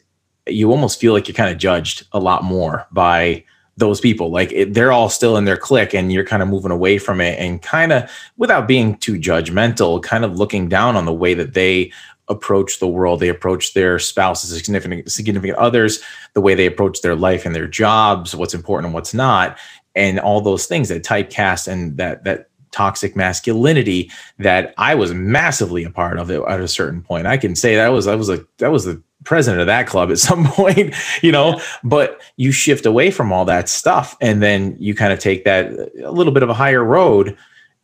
you 0.45 0.69
almost 0.69 0.99
feel 1.01 1.13
like 1.13 1.27
you're 1.27 1.35
kind 1.35 1.51
of 1.51 1.57
judged 1.57 2.05
a 2.11 2.19
lot 2.19 2.43
more 2.43 2.85
by 2.91 3.43
those 3.77 3.99
people 3.99 4.31
like 4.31 4.51
it, 4.51 4.73
they're 4.73 4.91
all 4.91 5.09
still 5.09 5.37
in 5.37 5.45
their 5.45 5.57
clique 5.57 5.93
and 5.93 6.11
you're 6.11 6.25
kind 6.25 6.41
of 6.41 6.47
moving 6.47 6.71
away 6.71 6.97
from 6.97 7.19
it 7.19 7.37
and 7.39 7.61
kind 7.61 7.91
of 7.91 8.09
without 8.37 8.67
being 8.67 8.97
too 8.97 9.15
judgmental 9.15 10.01
kind 10.01 10.23
of 10.23 10.37
looking 10.37 10.69
down 10.69 10.95
on 10.95 11.05
the 11.05 11.13
way 11.13 11.33
that 11.33 11.53
they 11.53 11.91
approach 12.27 12.79
the 12.79 12.87
world 12.87 13.19
they 13.19 13.29
approach 13.29 13.73
their 13.73 13.99
spouses 13.99 14.57
significant 14.57 15.11
significant 15.11 15.57
others 15.57 16.01
the 16.33 16.41
way 16.41 16.55
they 16.55 16.65
approach 16.65 17.01
their 17.01 17.15
life 17.15 17.45
and 17.45 17.53
their 17.53 17.67
jobs 17.67 18.35
what's 18.35 18.53
important 18.53 18.85
and 18.85 18.93
what's 18.93 19.13
not 19.13 19.57
and 19.93 20.19
all 20.19 20.41
those 20.41 20.65
things 20.65 20.89
that 20.89 21.03
typecast 21.03 21.67
and 21.67 21.97
that 21.97 22.23
that 22.23 22.49
toxic 22.75 23.15
masculinity 23.15 24.11
that 24.37 24.73
I 24.77 24.95
was 24.95 25.13
massively 25.13 25.85
a 25.85 25.89
part 25.89 26.19
of 26.19 26.29
it 26.29 26.41
at 26.45 26.59
a 26.59 26.67
certain 26.67 27.01
point. 27.01 27.25
I 27.25 27.37
can 27.37 27.55
say 27.55 27.75
that 27.75 27.87
was 27.87 28.05
I 28.05 28.15
was 28.15 28.29
a 28.29 28.45
that 28.57 28.71
was 28.71 28.83
the 28.83 29.01
president 29.25 29.61
of 29.61 29.67
that 29.67 29.87
club 29.87 30.11
at 30.11 30.19
some 30.29 30.45
point, 30.45 30.95
you 31.21 31.31
know, 31.31 31.57
yeah. 31.57 31.63
but 31.83 32.21
you 32.37 32.51
shift 32.51 32.85
away 32.85 33.11
from 33.11 33.31
all 33.31 33.45
that 33.45 33.67
stuff 33.69 34.15
and 34.21 34.41
then 34.41 34.75
you 34.79 34.95
kind 34.95 35.11
of 35.11 35.19
take 35.19 35.43
that 35.43 35.71
a 36.03 36.11
little 36.11 36.33
bit 36.33 36.43
of 36.43 36.49
a 36.49 36.53
higher 36.53 36.83
road 36.83 37.37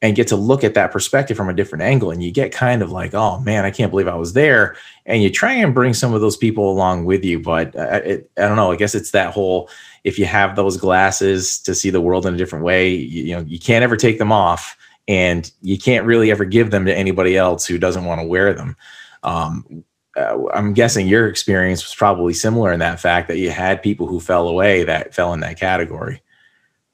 and 0.04 0.16
get 0.16 0.28
to 0.28 0.36
look 0.36 0.64
at 0.64 0.74
that 0.74 0.92
perspective 0.92 1.38
from 1.38 1.48
a 1.48 1.54
different 1.54 1.84
angle 1.84 2.10
and 2.10 2.24
you 2.24 2.32
get 2.32 2.52
kind 2.52 2.82
of 2.82 2.92
like 2.92 3.14
oh 3.14 3.39
man 3.42 3.66
i 3.66 3.70
can't 3.70 3.92
believe 3.92 4.08
i 4.08 4.16
was 4.16 4.34
there. 4.34 4.76
And 5.06 5.22
you 5.22 5.30
try 5.30 5.54
and 5.54 5.76
bring 5.76 5.94
some 5.94 6.14
of 6.14 6.22
those 6.22 6.38
people 6.38 6.72
along 6.72 7.06
with 7.06 7.24
you 7.24 7.39
but 7.39 7.78
I, 7.78 7.82
uh, 7.82 7.98
it, 7.98 8.32
I 8.38 8.42
don't 8.48 8.56
know 8.56 8.72
i 8.72 8.76
guess 8.76 8.96
it's 8.96 9.12
that 9.12 9.32
whole 9.32 9.70
if 10.04 10.18
you 10.18 10.26
have 10.26 10.56
those 10.56 10.78
glasses 10.78 11.60
to 11.60 11.76
see 11.76 11.92
the 11.92 12.02
world 12.02 12.26
in 12.26 12.34
a 12.34 12.38
different 12.38 12.66
way 12.66 12.89
you, 12.89 13.24
you 13.26 13.36
know 13.36 13.42
you 13.42 13.60
can't 13.60 13.84
ever 13.84 13.96
take 13.96 14.18
them 14.18 14.32
off 14.32 14.76
and 15.08 15.52
you 15.62 15.78
can't 15.78 16.06
really 16.06 16.32
ever 16.32 16.46
give 16.46 16.72
them 16.72 16.86
to 16.86 16.98
anybody 16.98 17.36
else 17.36 17.66
who 17.66 17.78
doesn't 17.78 18.06
want 18.06 18.22
to 18.22 18.28
wear 18.28 18.54
them. 18.54 18.78
Um, 19.24 19.84
uh, 20.22 20.38
I'm 20.53 20.74
guessing 20.74 21.07
your 21.07 21.28
experience 21.28 21.84
was 21.84 21.95
probably 21.95 22.34
similar 22.34 22.72
in 22.72 22.80
that 22.80 22.99
fact 22.99 23.28
that 23.28 23.38
you 23.38 23.49
had 23.49 23.82
people 23.82 24.07
who 24.07 24.19
fell 24.19 24.47
away 24.47 24.84
that 24.84 25.13
fell 25.13 25.34
in 25.34 25.39
that 25.41 25.59
category. 25.59 26.22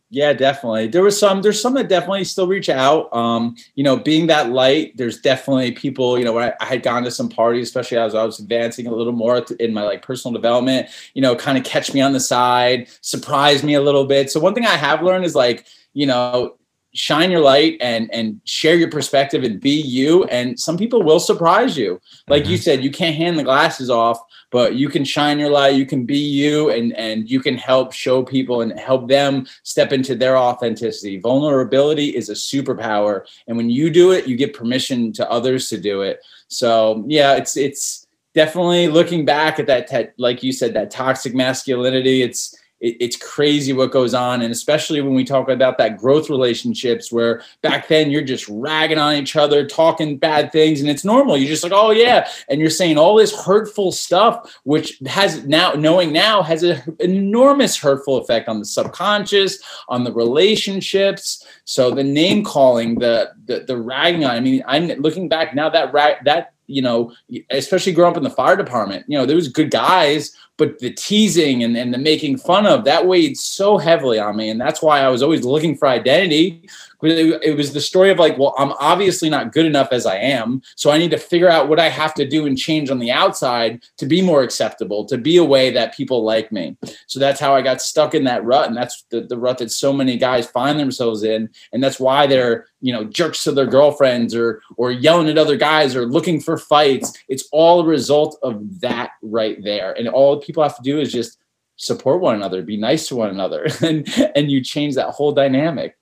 Yeah, 0.09 0.31
definitely. 0.31 0.87
There 0.87 1.03
was 1.03 1.19
some. 1.19 1.41
There's 1.41 1.61
some 1.61 1.73
that 1.73 1.89
definitely 1.89 2.23
still 2.23 2.47
reach 2.47 2.69
out. 2.69 3.13
Um, 3.13 3.57
you 3.75 3.83
know, 3.83 3.97
being 3.97 4.27
that 4.27 4.51
light, 4.51 4.95
there's 4.95 5.19
definitely 5.19 5.73
people. 5.73 6.17
You 6.17 6.23
know, 6.23 6.39
I, 6.39 6.53
I, 6.61 6.65
had 6.65 6.81
gone 6.81 7.03
to 7.03 7.11
some 7.11 7.27
parties, 7.27 7.67
especially 7.67 7.97
as 7.97 8.15
I 8.15 8.23
was 8.23 8.39
advancing 8.39 8.87
a 8.87 8.95
little 8.95 9.11
more 9.11 9.45
in 9.59 9.73
my 9.73 9.83
like 9.83 10.01
personal 10.01 10.33
development. 10.33 10.87
You 11.13 11.21
know, 11.21 11.35
kind 11.35 11.57
of 11.57 11.65
catch 11.65 11.93
me 11.93 11.99
on 11.99 12.13
the 12.13 12.21
side, 12.21 12.87
surprise 13.01 13.63
me 13.63 13.73
a 13.73 13.81
little 13.81 14.05
bit. 14.05 14.31
So 14.31 14.39
one 14.39 14.53
thing 14.53 14.65
I 14.65 14.77
have 14.77 15.03
learned 15.03 15.25
is 15.25 15.35
like, 15.35 15.65
you 15.93 16.05
know, 16.05 16.56
shine 16.97 17.29
your 17.31 17.41
light 17.41 17.77
and 17.79 18.09
and 18.11 18.41
share 18.45 18.75
your 18.75 18.89
perspective 18.89 19.43
and 19.43 19.59
be 19.61 19.81
you. 19.81 20.23
And 20.25 20.59
some 20.59 20.77
people 20.77 21.03
will 21.03 21.19
surprise 21.19 21.77
you. 21.77 22.01
Like 22.27 22.43
mm-hmm. 22.43 22.51
you 22.51 22.57
said 22.57 22.83
you 22.83 22.91
can't 22.91 23.15
hand 23.15 23.37
the 23.37 23.43
glasses 23.43 23.89
off 23.89 24.19
but 24.51 24.75
you 24.75 24.89
can 24.89 25.03
shine 25.03 25.39
your 25.39 25.49
light 25.49 25.75
you 25.75 25.85
can 25.85 26.05
be 26.05 26.17
you 26.17 26.69
and 26.69 26.93
and 26.93 27.29
you 27.29 27.39
can 27.39 27.57
help 27.57 27.91
show 27.91 28.23
people 28.23 28.61
and 28.61 28.77
help 28.79 29.07
them 29.07 29.45
step 29.63 29.91
into 29.91 30.15
their 30.15 30.37
authenticity. 30.37 31.19
Vulnerability 31.19 32.15
is 32.15 32.29
a 32.29 32.33
superpower 32.33 33.25
and 33.47 33.57
when 33.57 33.69
you 33.69 33.89
do 33.89 34.11
it 34.11 34.27
you 34.27 34.35
get 34.35 34.53
permission 34.53 35.11
to 35.13 35.29
others 35.29 35.69
to 35.69 35.77
do 35.79 36.01
it. 36.01 36.19
So 36.47 37.03
yeah 37.07 37.35
it's 37.35 37.57
it's 37.57 38.07
definitely 38.33 38.87
looking 38.87 39.25
back 39.25 39.59
at 39.59 39.67
that 39.67 39.87
te- 39.87 40.13
like 40.17 40.43
you 40.43 40.51
said 40.51 40.73
that 40.73 40.91
toxic 40.91 41.33
masculinity 41.33 42.21
it's 42.21 42.55
it, 42.79 42.97
it's 42.99 43.15
crazy 43.15 43.73
what 43.73 43.91
goes 43.91 44.13
on. 44.13 44.41
And 44.41 44.51
especially 44.51 45.01
when 45.01 45.13
we 45.13 45.23
talk 45.23 45.49
about 45.49 45.77
that 45.77 45.97
growth 45.97 46.29
relationships 46.29 47.11
where 47.11 47.41
back 47.61 47.87
then 47.87 48.11
you're 48.11 48.23
just 48.23 48.47
ragging 48.49 48.97
on 48.97 49.15
each 49.15 49.35
other 49.35 49.65
talking 49.65 50.17
bad 50.17 50.51
things 50.51 50.81
and 50.81 50.89
it's 50.89 51.05
normal. 51.05 51.37
You're 51.37 51.49
just 51.49 51.63
like 51.63 51.73
oh 51.73 51.91
yeah. 51.91 52.29
And 52.49 52.59
you're 52.59 52.69
saying 52.69 52.97
all 52.97 53.15
this 53.15 53.37
hurtful 53.45 53.91
stuff 53.91 54.59
which 54.63 54.99
has 55.07 55.45
now 55.45 55.73
knowing 55.73 56.11
now 56.11 56.41
has 56.41 56.63
an 56.63 56.81
enormous 56.99 57.77
hurtful 57.77 58.17
effect 58.17 58.47
on 58.47 58.59
the 58.59 58.65
subconscious 58.65 59.59
on 59.89 60.03
the 60.03 60.13
relationships. 60.13 61.45
So 61.65 61.91
the 61.91 62.03
name 62.03 62.43
calling 62.43 62.99
the 62.99 63.31
the, 63.45 63.61
the 63.61 63.77
ragging 63.77 64.25
on 64.25 64.31
i 64.31 64.39
mean 64.39 64.63
i'm 64.67 64.87
looking 65.01 65.27
back 65.27 65.55
now 65.55 65.69
that 65.69 65.91
rag 65.93 66.23
that 66.25 66.53
you 66.67 66.81
know 66.81 67.11
especially 67.49 67.93
growing 67.93 68.11
up 68.11 68.17
in 68.17 68.23
the 68.23 68.29
fire 68.29 68.55
department 68.55 69.05
you 69.07 69.17
know 69.17 69.25
there 69.25 69.35
was 69.35 69.47
good 69.47 69.71
guys 69.71 70.35
but 70.57 70.79
the 70.79 70.91
teasing 70.91 71.63
and, 71.63 71.77
and 71.77 71.93
the 71.93 71.97
making 71.97 72.37
fun 72.37 72.65
of 72.65 72.83
that 72.85 73.07
weighed 73.07 73.37
so 73.37 73.77
heavily 73.77 74.19
on 74.19 74.35
me. 74.35 74.49
And 74.49 74.59
that's 74.59 74.81
why 74.81 75.01
I 75.01 75.09
was 75.09 75.21
always 75.21 75.45
looking 75.45 75.77
for 75.77 75.87
identity 75.87 76.67
it 77.03 77.55
was 77.55 77.73
the 77.73 77.81
story 77.81 78.09
of 78.09 78.17
like, 78.17 78.37
well, 78.37 78.55
I'm 78.57 78.73
obviously 78.79 79.29
not 79.29 79.51
good 79.51 79.65
enough 79.65 79.89
as 79.91 80.05
I 80.05 80.17
am. 80.17 80.61
So 80.75 80.89
I 80.89 80.97
need 80.97 81.11
to 81.11 81.17
figure 81.17 81.49
out 81.49 81.69
what 81.69 81.79
I 81.79 81.89
have 81.89 82.13
to 82.15 82.27
do 82.27 82.47
and 82.47 82.57
change 82.57 82.89
on 82.89 82.97
the 82.97 83.11
outside 83.11 83.83
to 83.97 84.07
be 84.07 84.21
more 84.21 84.41
acceptable, 84.41 85.05
to 85.05 85.17
be 85.17 85.37
a 85.37 85.43
way 85.43 85.69
that 85.71 85.95
people 85.95 86.23
like 86.23 86.51
me. 86.51 86.75
So 87.05 87.19
that's 87.19 87.39
how 87.39 87.53
I 87.53 87.61
got 87.61 87.81
stuck 87.81 88.15
in 88.15 88.23
that 88.23 88.43
rut. 88.43 88.67
And 88.67 88.75
that's 88.75 89.03
the, 89.11 89.21
the 89.21 89.37
rut 89.37 89.59
that 89.59 89.71
so 89.71 89.93
many 89.93 90.17
guys 90.17 90.47
find 90.47 90.79
themselves 90.79 91.23
in. 91.23 91.49
And 91.71 91.83
that's 91.83 91.99
why 91.99 92.25
they're, 92.25 92.65
you 92.81 92.93
know, 92.93 93.03
jerks 93.03 93.43
to 93.43 93.51
their 93.51 93.67
girlfriends 93.67 94.33
or 94.33 94.61
or 94.77 94.91
yelling 94.91 95.29
at 95.29 95.37
other 95.37 95.57
guys 95.57 95.95
or 95.95 96.05
looking 96.05 96.39
for 96.39 96.57
fights. 96.57 97.13
It's 97.27 97.47
all 97.51 97.81
a 97.81 97.85
result 97.85 98.37
of 98.41 98.81
that 98.81 99.11
right 99.21 99.63
there. 99.63 99.93
And 99.93 100.07
all 100.07 100.41
people 100.47 100.63
have 100.63 100.77
to 100.77 100.81
do 100.81 100.99
is 100.99 101.11
just 101.11 101.37
support 101.75 102.21
one 102.21 102.35
another, 102.35 102.63
be 102.63 102.77
nice 102.77 103.07
to 103.09 103.15
one 103.15 103.29
another, 103.29 103.67
and 103.81 104.07
and 104.35 104.49
you 104.49 104.63
change 104.63 104.95
that 104.95 105.09
whole 105.09 105.31
dynamic. 105.31 105.95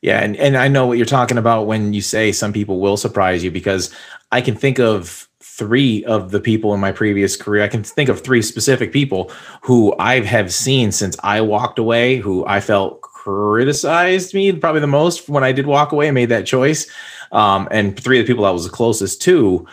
Yeah, 0.00 0.22
and, 0.22 0.36
and 0.36 0.56
I 0.56 0.68
know 0.68 0.86
what 0.86 0.96
you're 0.96 1.06
talking 1.06 1.38
about 1.38 1.66
when 1.66 1.92
you 1.92 2.00
say 2.00 2.30
some 2.30 2.52
people 2.52 2.78
will 2.78 2.96
surprise 2.96 3.42
you 3.42 3.50
because 3.50 3.92
I 4.30 4.40
can 4.40 4.54
think 4.54 4.78
of 4.78 5.28
three 5.42 6.04
of 6.04 6.30
the 6.30 6.38
people 6.38 6.72
in 6.72 6.78
my 6.78 6.92
previous 6.92 7.34
career. 7.34 7.64
I 7.64 7.68
can 7.68 7.82
think 7.82 8.08
of 8.08 8.20
three 8.20 8.42
specific 8.42 8.92
people 8.92 9.32
who 9.62 9.92
I 9.98 10.20
have 10.20 10.52
seen 10.54 10.92
since 10.92 11.16
I 11.24 11.40
walked 11.40 11.80
away, 11.80 12.16
who 12.18 12.46
I 12.46 12.60
felt 12.60 13.00
criticized 13.00 14.34
me 14.34 14.52
probably 14.52 14.80
the 14.80 14.86
most 14.86 15.28
when 15.28 15.42
I 15.42 15.50
did 15.50 15.66
walk 15.66 15.90
away 15.90 16.06
and 16.06 16.14
made 16.14 16.28
that 16.28 16.46
choice. 16.46 16.88
Um, 17.32 17.66
and 17.72 17.98
three 17.98 18.20
of 18.20 18.26
the 18.26 18.32
people 18.32 18.44
I 18.44 18.50
was 18.50 18.64
the 18.64 18.70
closest 18.70 19.20
to 19.22 19.66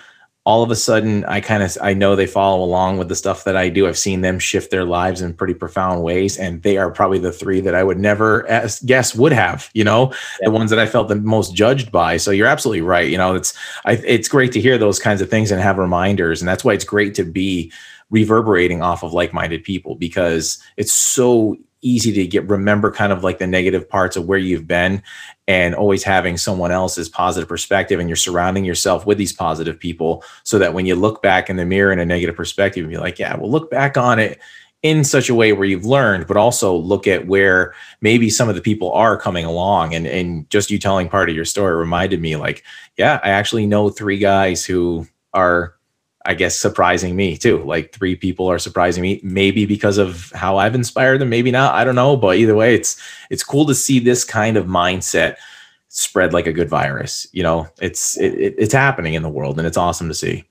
all 0.45 0.61
of 0.61 0.69
a 0.69 0.75
sudden 0.75 1.25
I 1.25 1.41
kind 1.41 1.63
of 1.63 1.75
I 1.81 1.95
know 1.95 2.15
they 2.15 2.27
follow 2.27 2.63
along 2.63 2.97
with 2.97 3.09
the 3.09 3.15
stuff 3.15 3.43
that 3.45 3.57
I 3.57 3.67
do. 3.67 3.87
I've 3.87 3.97
seen 3.97 4.21
them 4.21 4.37
shift 4.37 4.69
their 4.69 4.85
lives 4.85 5.21
in 5.21 5.33
pretty 5.33 5.55
profound 5.55 6.03
ways, 6.03 6.37
and 6.37 6.61
they 6.61 6.77
are 6.77 6.91
probably 6.91 7.17
the 7.17 7.31
three 7.31 7.61
that 7.61 7.73
I 7.73 7.83
would 7.83 7.99
never 7.99 8.47
ask, 8.47 8.85
guess 8.85 9.15
would 9.15 9.31
have. 9.31 9.69
You 9.73 9.83
know, 9.83 10.11
yeah. 10.39 10.45
the 10.45 10.51
ones 10.51 10.69
that 10.69 10.79
I 10.79 10.85
felt 10.85 11.07
the 11.07 11.15
most 11.15 11.55
judged 11.55 11.91
by. 11.91 12.17
So 12.17 12.29
you're 12.29 12.47
absolutely 12.47 12.81
right. 12.81 13.09
You 13.09 13.17
know, 13.17 13.33
it's 13.33 13.57
I, 13.85 13.93
it's 13.93 14.27
great 14.27 14.51
to 14.51 14.61
hear 14.61 14.77
those 14.77 14.99
kinds 14.99 15.21
of 15.21 15.29
things 15.29 15.51
and 15.51 15.59
have 15.59 15.79
reminders, 15.79 16.41
and 16.41 16.47
that's 16.47 16.63
why 16.63 16.73
it's 16.73 16.85
great 16.85 17.15
to 17.15 17.23
be 17.23 17.71
reverberating 18.11 18.83
off 18.83 19.03
of 19.03 19.13
like-minded 19.13 19.63
people 19.63 19.95
because 19.95 20.59
it's 20.77 20.93
so 20.93 21.57
easy 21.81 22.11
to 22.13 22.25
get 22.25 22.47
remember 22.49 22.91
kind 22.91 23.11
of 23.11 23.23
like 23.23 23.37
the 23.37 23.47
negative 23.47 23.87
parts 23.87 24.15
of 24.15 24.25
where 24.25 24.39
you've 24.39 24.67
been 24.67 25.01
and 25.47 25.75
always 25.75 26.03
having 26.03 26.37
someone 26.37 26.71
else's 26.71 27.09
positive 27.09 27.47
perspective 27.47 27.99
and 27.99 28.09
you're 28.09 28.15
surrounding 28.15 28.65
yourself 28.65 29.05
with 29.05 29.17
these 29.17 29.33
positive 29.33 29.79
people 29.79 30.23
so 30.43 30.57
that 30.57 30.73
when 30.73 30.85
you 30.85 30.95
look 30.95 31.21
back 31.21 31.49
in 31.49 31.57
the 31.57 31.65
mirror 31.65 31.91
in 31.91 31.99
a 31.99 32.05
negative 32.05 32.35
perspective 32.35 32.83
and 32.83 32.91
be 32.91 32.97
like 32.97 33.19
yeah 33.19 33.35
well 33.35 33.51
look 33.51 33.69
back 33.69 33.97
on 33.97 34.19
it 34.19 34.39
in 34.81 35.03
such 35.03 35.29
a 35.29 35.35
way 35.35 35.51
where 35.51 35.67
you've 35.67 35.85
learned 35.85 36.27
but 36.27 36.37
also 36.37 36.75
look 36.75 37.07
at 37.07 37.27
where 37.27 37.73
maybe 38.01 38.29
some 38.29 38.49
of 38.49 38.55
the 38.55 38.61
people 38.61 38.91
are 38.93 39.17
coming 39.17 39.45
along. 39.45 39.95
And 39.95 40.05
and 40.05 40.49
just 40.49 40.69
you 40.69 40.77
telling 40.77 41.09
part 41.09 41.29
of 41.29 41.35
your 41.35 41.45
story 41.45 41.75
reminded 41.75 42.21
me 42.21 42.35
like 42.35 42.63
yeah 42.97 43.19
i 43.23 43.29
actually 43.29 43.65
know 43.65 43.89
three 43.89 44.17
guys 44.17 44.65
who 44.65 45.07
are 45.33 45.74
I 46.25 46.33
guess 46.33 46.59
surprising 46.59 47.15
me 47.15 47.37
too. 47.37 47.63
Like 47.63 47.91
three 47.91 48.15
people 48.15 48.49
are 48.49 48.59
surprising 48.59 49.03
me, 49.03 49.19
maybe 49.23 49.65
because 49.65 49.97
of 49.97 50.31
how 50.31 50.57
I've 50.57 50.75
inspired 50.75 51.21
them, 51.21 51.29
maybe 51.29 51.51
not. 51.51 51.75
I 51.75 51.83
don't 51.83 51.95
know, 51.95 52.17
but 52.17 52.37
either 52.37 52.55
way, 52.55 52.75
it's 52.75 52.99
it's 53.29 53.43
cool 53.43 53.65
to 53.67 53.75
see 53.75 53.99
this 53.99 54.23
kind 54.23 54.57
of 54.57 54.65
mindset 54.65 55.37
spread 55.89 56.33
like 56.33 56.47
a 56.47 56.53
good 56.53 56.69
virus. 56.69 57.27
You 57.31 57.43
know, 57.43 57.67
it's 57.79 58.17
it, 58.17 58.55
it's 58.57 58.73
happening 58.73 59.13
in 59.13 59.23
the 59.23 59.29
world, 59.29 59.57
and 59.57 59.67
it's 59.67 59.77
awesome 59.77 60.07
to 60.07 60.15
see. 60.15 60.45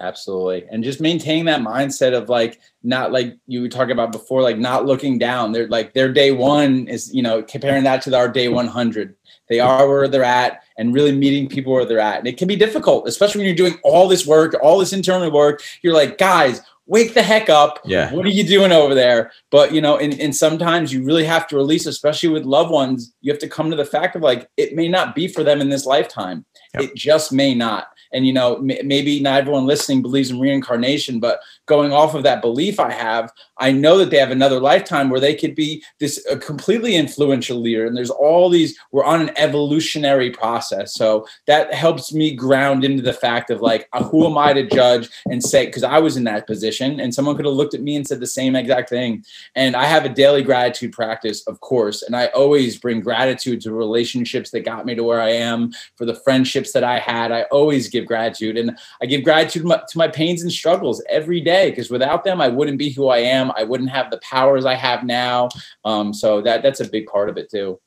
Absolutely, 0.00 0.66
and 0.70 0.82
just 0.82 1.00
maintaining 1.00 1.44
that 1.44 1.60
mindset 1.60 2.14
of 2.14 2.28
like 2.28 2.58
not 2.82 3.12
like 3.12 3.36
you 3.46 3.60
were 3.60 3.68
talking 3.68 3.92
about 3.92 4.12
before, 4.12 4.40
like 4.42 4.58
not 4.58 4.86
looking 4.86 5.18
down. 5.18 5.52
They're 5.52 5.68
like 5.68 5.92
their 5.92 6.10
day 6.10 6.32
one 6.32 6.88
is 6.88 7.14
you 7.14 7.22
know 7.22 7.42
comparing 7.42 7.84
that 7.84 8.02
to 8.02 8.16
our 8.16 8.28
day 8.28 8.48
one 8.48 8.66
hundred 8.66 9.14
they 9.50 9.60
are 9.60 9.86
where 9.88 10.08
they're 10.08 10.24
at 10.24 10.62
and 10.78 10.94
really 10.94 11.12
meeting 11.12 11.48
people 11.48 11.72
where 11.72 11.84
they're 11.84 11.98
at. 11.98 12.20
And 12.20 12.28
it 12.28 12.38
can 12.38 12.48
be 12.48 12.56
difficult, 12.56 13.06
especially 13.06 13.40
when 13.40 13.46
you're 13.46 13.56
doing 13.56 13.78
all 13.82 14.08
this 14.08 14.24
work, 14.24 14.54
all 14.62 14.78
this 14.78 14.92
internal 14.92 15.30
work. 15.30 15.60
You're 15.82 15.92
like, 15.92 16.18
guys, 16.18 16.62
wake 16.86 17.14
the 17.14 17.22
heck 17.22 17.50
up. 17.50 17.80
Yeah. 17.84 18.14
What 18.14 18.24
are 18.24 18.30
you 18.30 18.44
doing 18.44 18.70
over 18.70 18.94
there? 18.94 19.32
But 19.50 19.74
you 19.74 19.80
know, 19.80 19.98
and, 19.98 20.18
and 20.20 20.34
sometimes 20.34 20.92
you 20.92 21.04
really 21.04 21.24
have 21.24 21.48
to 21.48 21.56
release, 21.56 21.86
especially 21.86 22.28
with 22.28 22.44
loved 22.44 22.70
ones, 22.70 23.12
you 23.20 23.32
have 23.32 23.40
to 23.40 23.48
come 23.48 23.70
to 23.70 23.76
the 23.76 23.84
fact 23.84 24.14
of 24.14 24.22
like, 24.22 24.48
it 24.56 24.76
may 24.76 24.88
not 24.88 25.16
be 25.16 25.26
for 25.26 25.42
them 25.42 25.60
in 25.60 25.68
this 25.68 25.84
lifetime. 25.84 26.44
Yep. 26.74 26.82
It 26.84 26.94
just 26.94 27.32
may 27.32 27.52
not. 27.52 27.88
And 28.12 28.26
you 28.26 28.32
know, 28.32 28.56
m- 28.56 28.86
maybe 28.86 29.20
not 29.20 29.40
everyone 29.40 29.66
listening 29.66 30.02
believes 30.02 30.30
in 30.30 30.40
reincarnation, 30.40 31.20
but 31.20 31.40
going 31.66 31.92
off 31.92 32.14
of 32.14 32.22
that 32.24 32.42
belief 32.42 32.80
I 32.80 32.90
have, 32.90 33.32
I 33.60 33.70
know 33.70 33.96
that 33.98 34.10
they 34.10 34.16
have 34.16 34.32
another 34.32 34.58
lifetime 34.58 35.08
where 35.08 35.20
they 35.20 35.34
could 35.34 35.54
be 35.54 35.84
this 36.00 36.24
a 36.26 36.36
completely 36.36 36.96
influential 36.96 37.60
leader. 37.60 37.86
And 37.86 37.96
there's 37.96 38.10
all 38.10 38.50
these. 38.50 38.76
We're 38.90 39.04
on 39.04 39.20
an 39.20 39.30
evolutionary 39.36 40.30
process, 40.30 40.92
so 40.94 41.26
that 41.46 41.72
helps 41.72 42.12
me 42.12 42.34
ground 42.34 42.84
into 42.84 43.02
the 43.02 43.12
fact 43.12 43.50
of 43.50 43.60
like, 43.60 43.88
uh, 43.92 44.02
who 44.02 44.26
am 44.26 44.36
I 44.36 44.52
to 44.52 44.66
judge 44.66 45.08
and 45.26 45.42
say? 45.42 45.66
Because 45.66 45.84
I 45.84 45.98
was 45.98 46.16
in 46.16 46.24
that 46.24 46.48
position, 46.48 46.98
and 46.98 47.14
someone 47.14 47.36
could 47.36 47.44
have 47.44 47.54
looked 47.54 47.74
at 47.74 47.82
me 47.82 47.94
and 47.94 48.06
said 48.06 48.18
the 48.18 48.26
same 48.26 48.56
exact 48.56 48.90
thing. 48.90 49.24
And 49.54 49.76
I 49.76 49.84
have 49.84 50.04
a 50.04 50.08
daily 50.08 50.42
gratitude 50.42 50.92
practice, 50.92 51.46
of 51.46 51.60
course, 51.60 52.02
and 52.02 52.16
I 52.16 52.26
always 52.26 52.76
bring 52.78 53.00
gratitude 53.00 53.60
to 53.60 53.72
relationships 53.72 54.50
that 54.50 54.64
got 54.64 54.84
me 54.84 54.96
to 54.96 55.04
where 55.04 55.20
I 55.20 55.30
am, 55.30 55.72
for 55.94 56.04
the 56.04 56.14
friendships 56.14 56.72
that 56.72 56.82
I 56.82 56.98
had. 56.98 57.30
I 57.30 57.42
always 57.42 57.88
give 57.88 58.00
give 58.00 58.08
gratitude. 58.08 58.56
And 58.56 58.76
I 59.02 59.06
give 59.06 59.24
gratitude 59.24 59.62
to 59.62 59.98
my 59.98 60.08
pains 60.08 60.42
and 60.42 60.50
struggles 60.50 61.02
every 61.08 61.40
day 61.40 61.70
because 61.70 61.90
without 61.90 62.24
them, 62.24 62.40
I 62.40 62.48
wouldn't 62.48 62.78
be 62.78 62.90
who 62.90 63.08
I 63.08 63.18
am. 63.18 63.49
I 63.56 63.64
wouldn't 63.64 63.90
have 63.90 64.10
the 64.10 64.18
powers 64.18 64.64
I 64.64 64.74
have 64.74 65.04
now. 65.04 65.48
Um, 65.84 66.12
so 66.12 66.40
that 66.42 66.62
that's 66.62 66.80
a 66.80 66.88
big 66.88 67.06
part 67.06 67.28
of 67.28 67.36
it 67.36 67.50
too. 67.50 67.80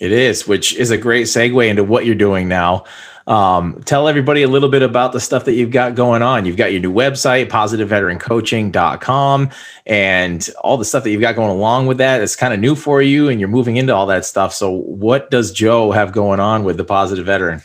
It 0.00 0.12
is, 0.12 0.46
which 0.46 0.76
is 0.76 0.90
a 0.90 0.98
great 0.98 1.26
segue 1.26 1.68
into 1.68 1.82
what 1.82 2.06
you're 2.06 2.14
doing 2.14 2.46
now. 2.48 2.84
Um, 3.26 3.82
tell 3.84 4.08
everybody 4.08 4.42
a 4.42 4.48
little 4.48 4.70
bit 4.70 4.80
about 4.80 5.12
the 5.12 5.20
stuff 5.20 5.44
that 5.44 5.52
you've 5.52 5.70
got 5.70 5.94
going 5.94 6.22
on. 6.22 6.46
You've 6.46 6.56
got 6.56 6.72
your 6.72 6.80
new 6.80 6.92
website, 6.92 7.50
positiveveterancoaching.com, 7.50 9.50
and 9.84 10.50
all 10.62 10.78
the 10.78 10.86
stuff 10.86 11.04
that 11.04 11.10
you've 11.10 11.20
got 11.20 11.36
going 11.36 11.50
along 11.50 11.88
with 11.88 11.98
that. 11.98 12.22
It's 12.22 12.36
kind 12.36 12.54
of 12.54 12.60
new 12.60 12.74
for 12.74 13.02
you, 13.02 13.28
and 13.28 13.38
you're 13.38 13.50
moving 13.50 13.76
into 13.76 13.94
all 13.94 14.06
that 14.06 14.24
stuff. 14.24 14.54
So, 14.54 14.70
what 14.70 15.30
does 15.30 15.52
Joe 15.52 15.92
have 15.92 16.12
going 16.12 16.40
on 16.40 16.64
with 16.64 16.78
the 16.78 16.84
Positive 16.84 17.26
Veteran? 17.26 17.62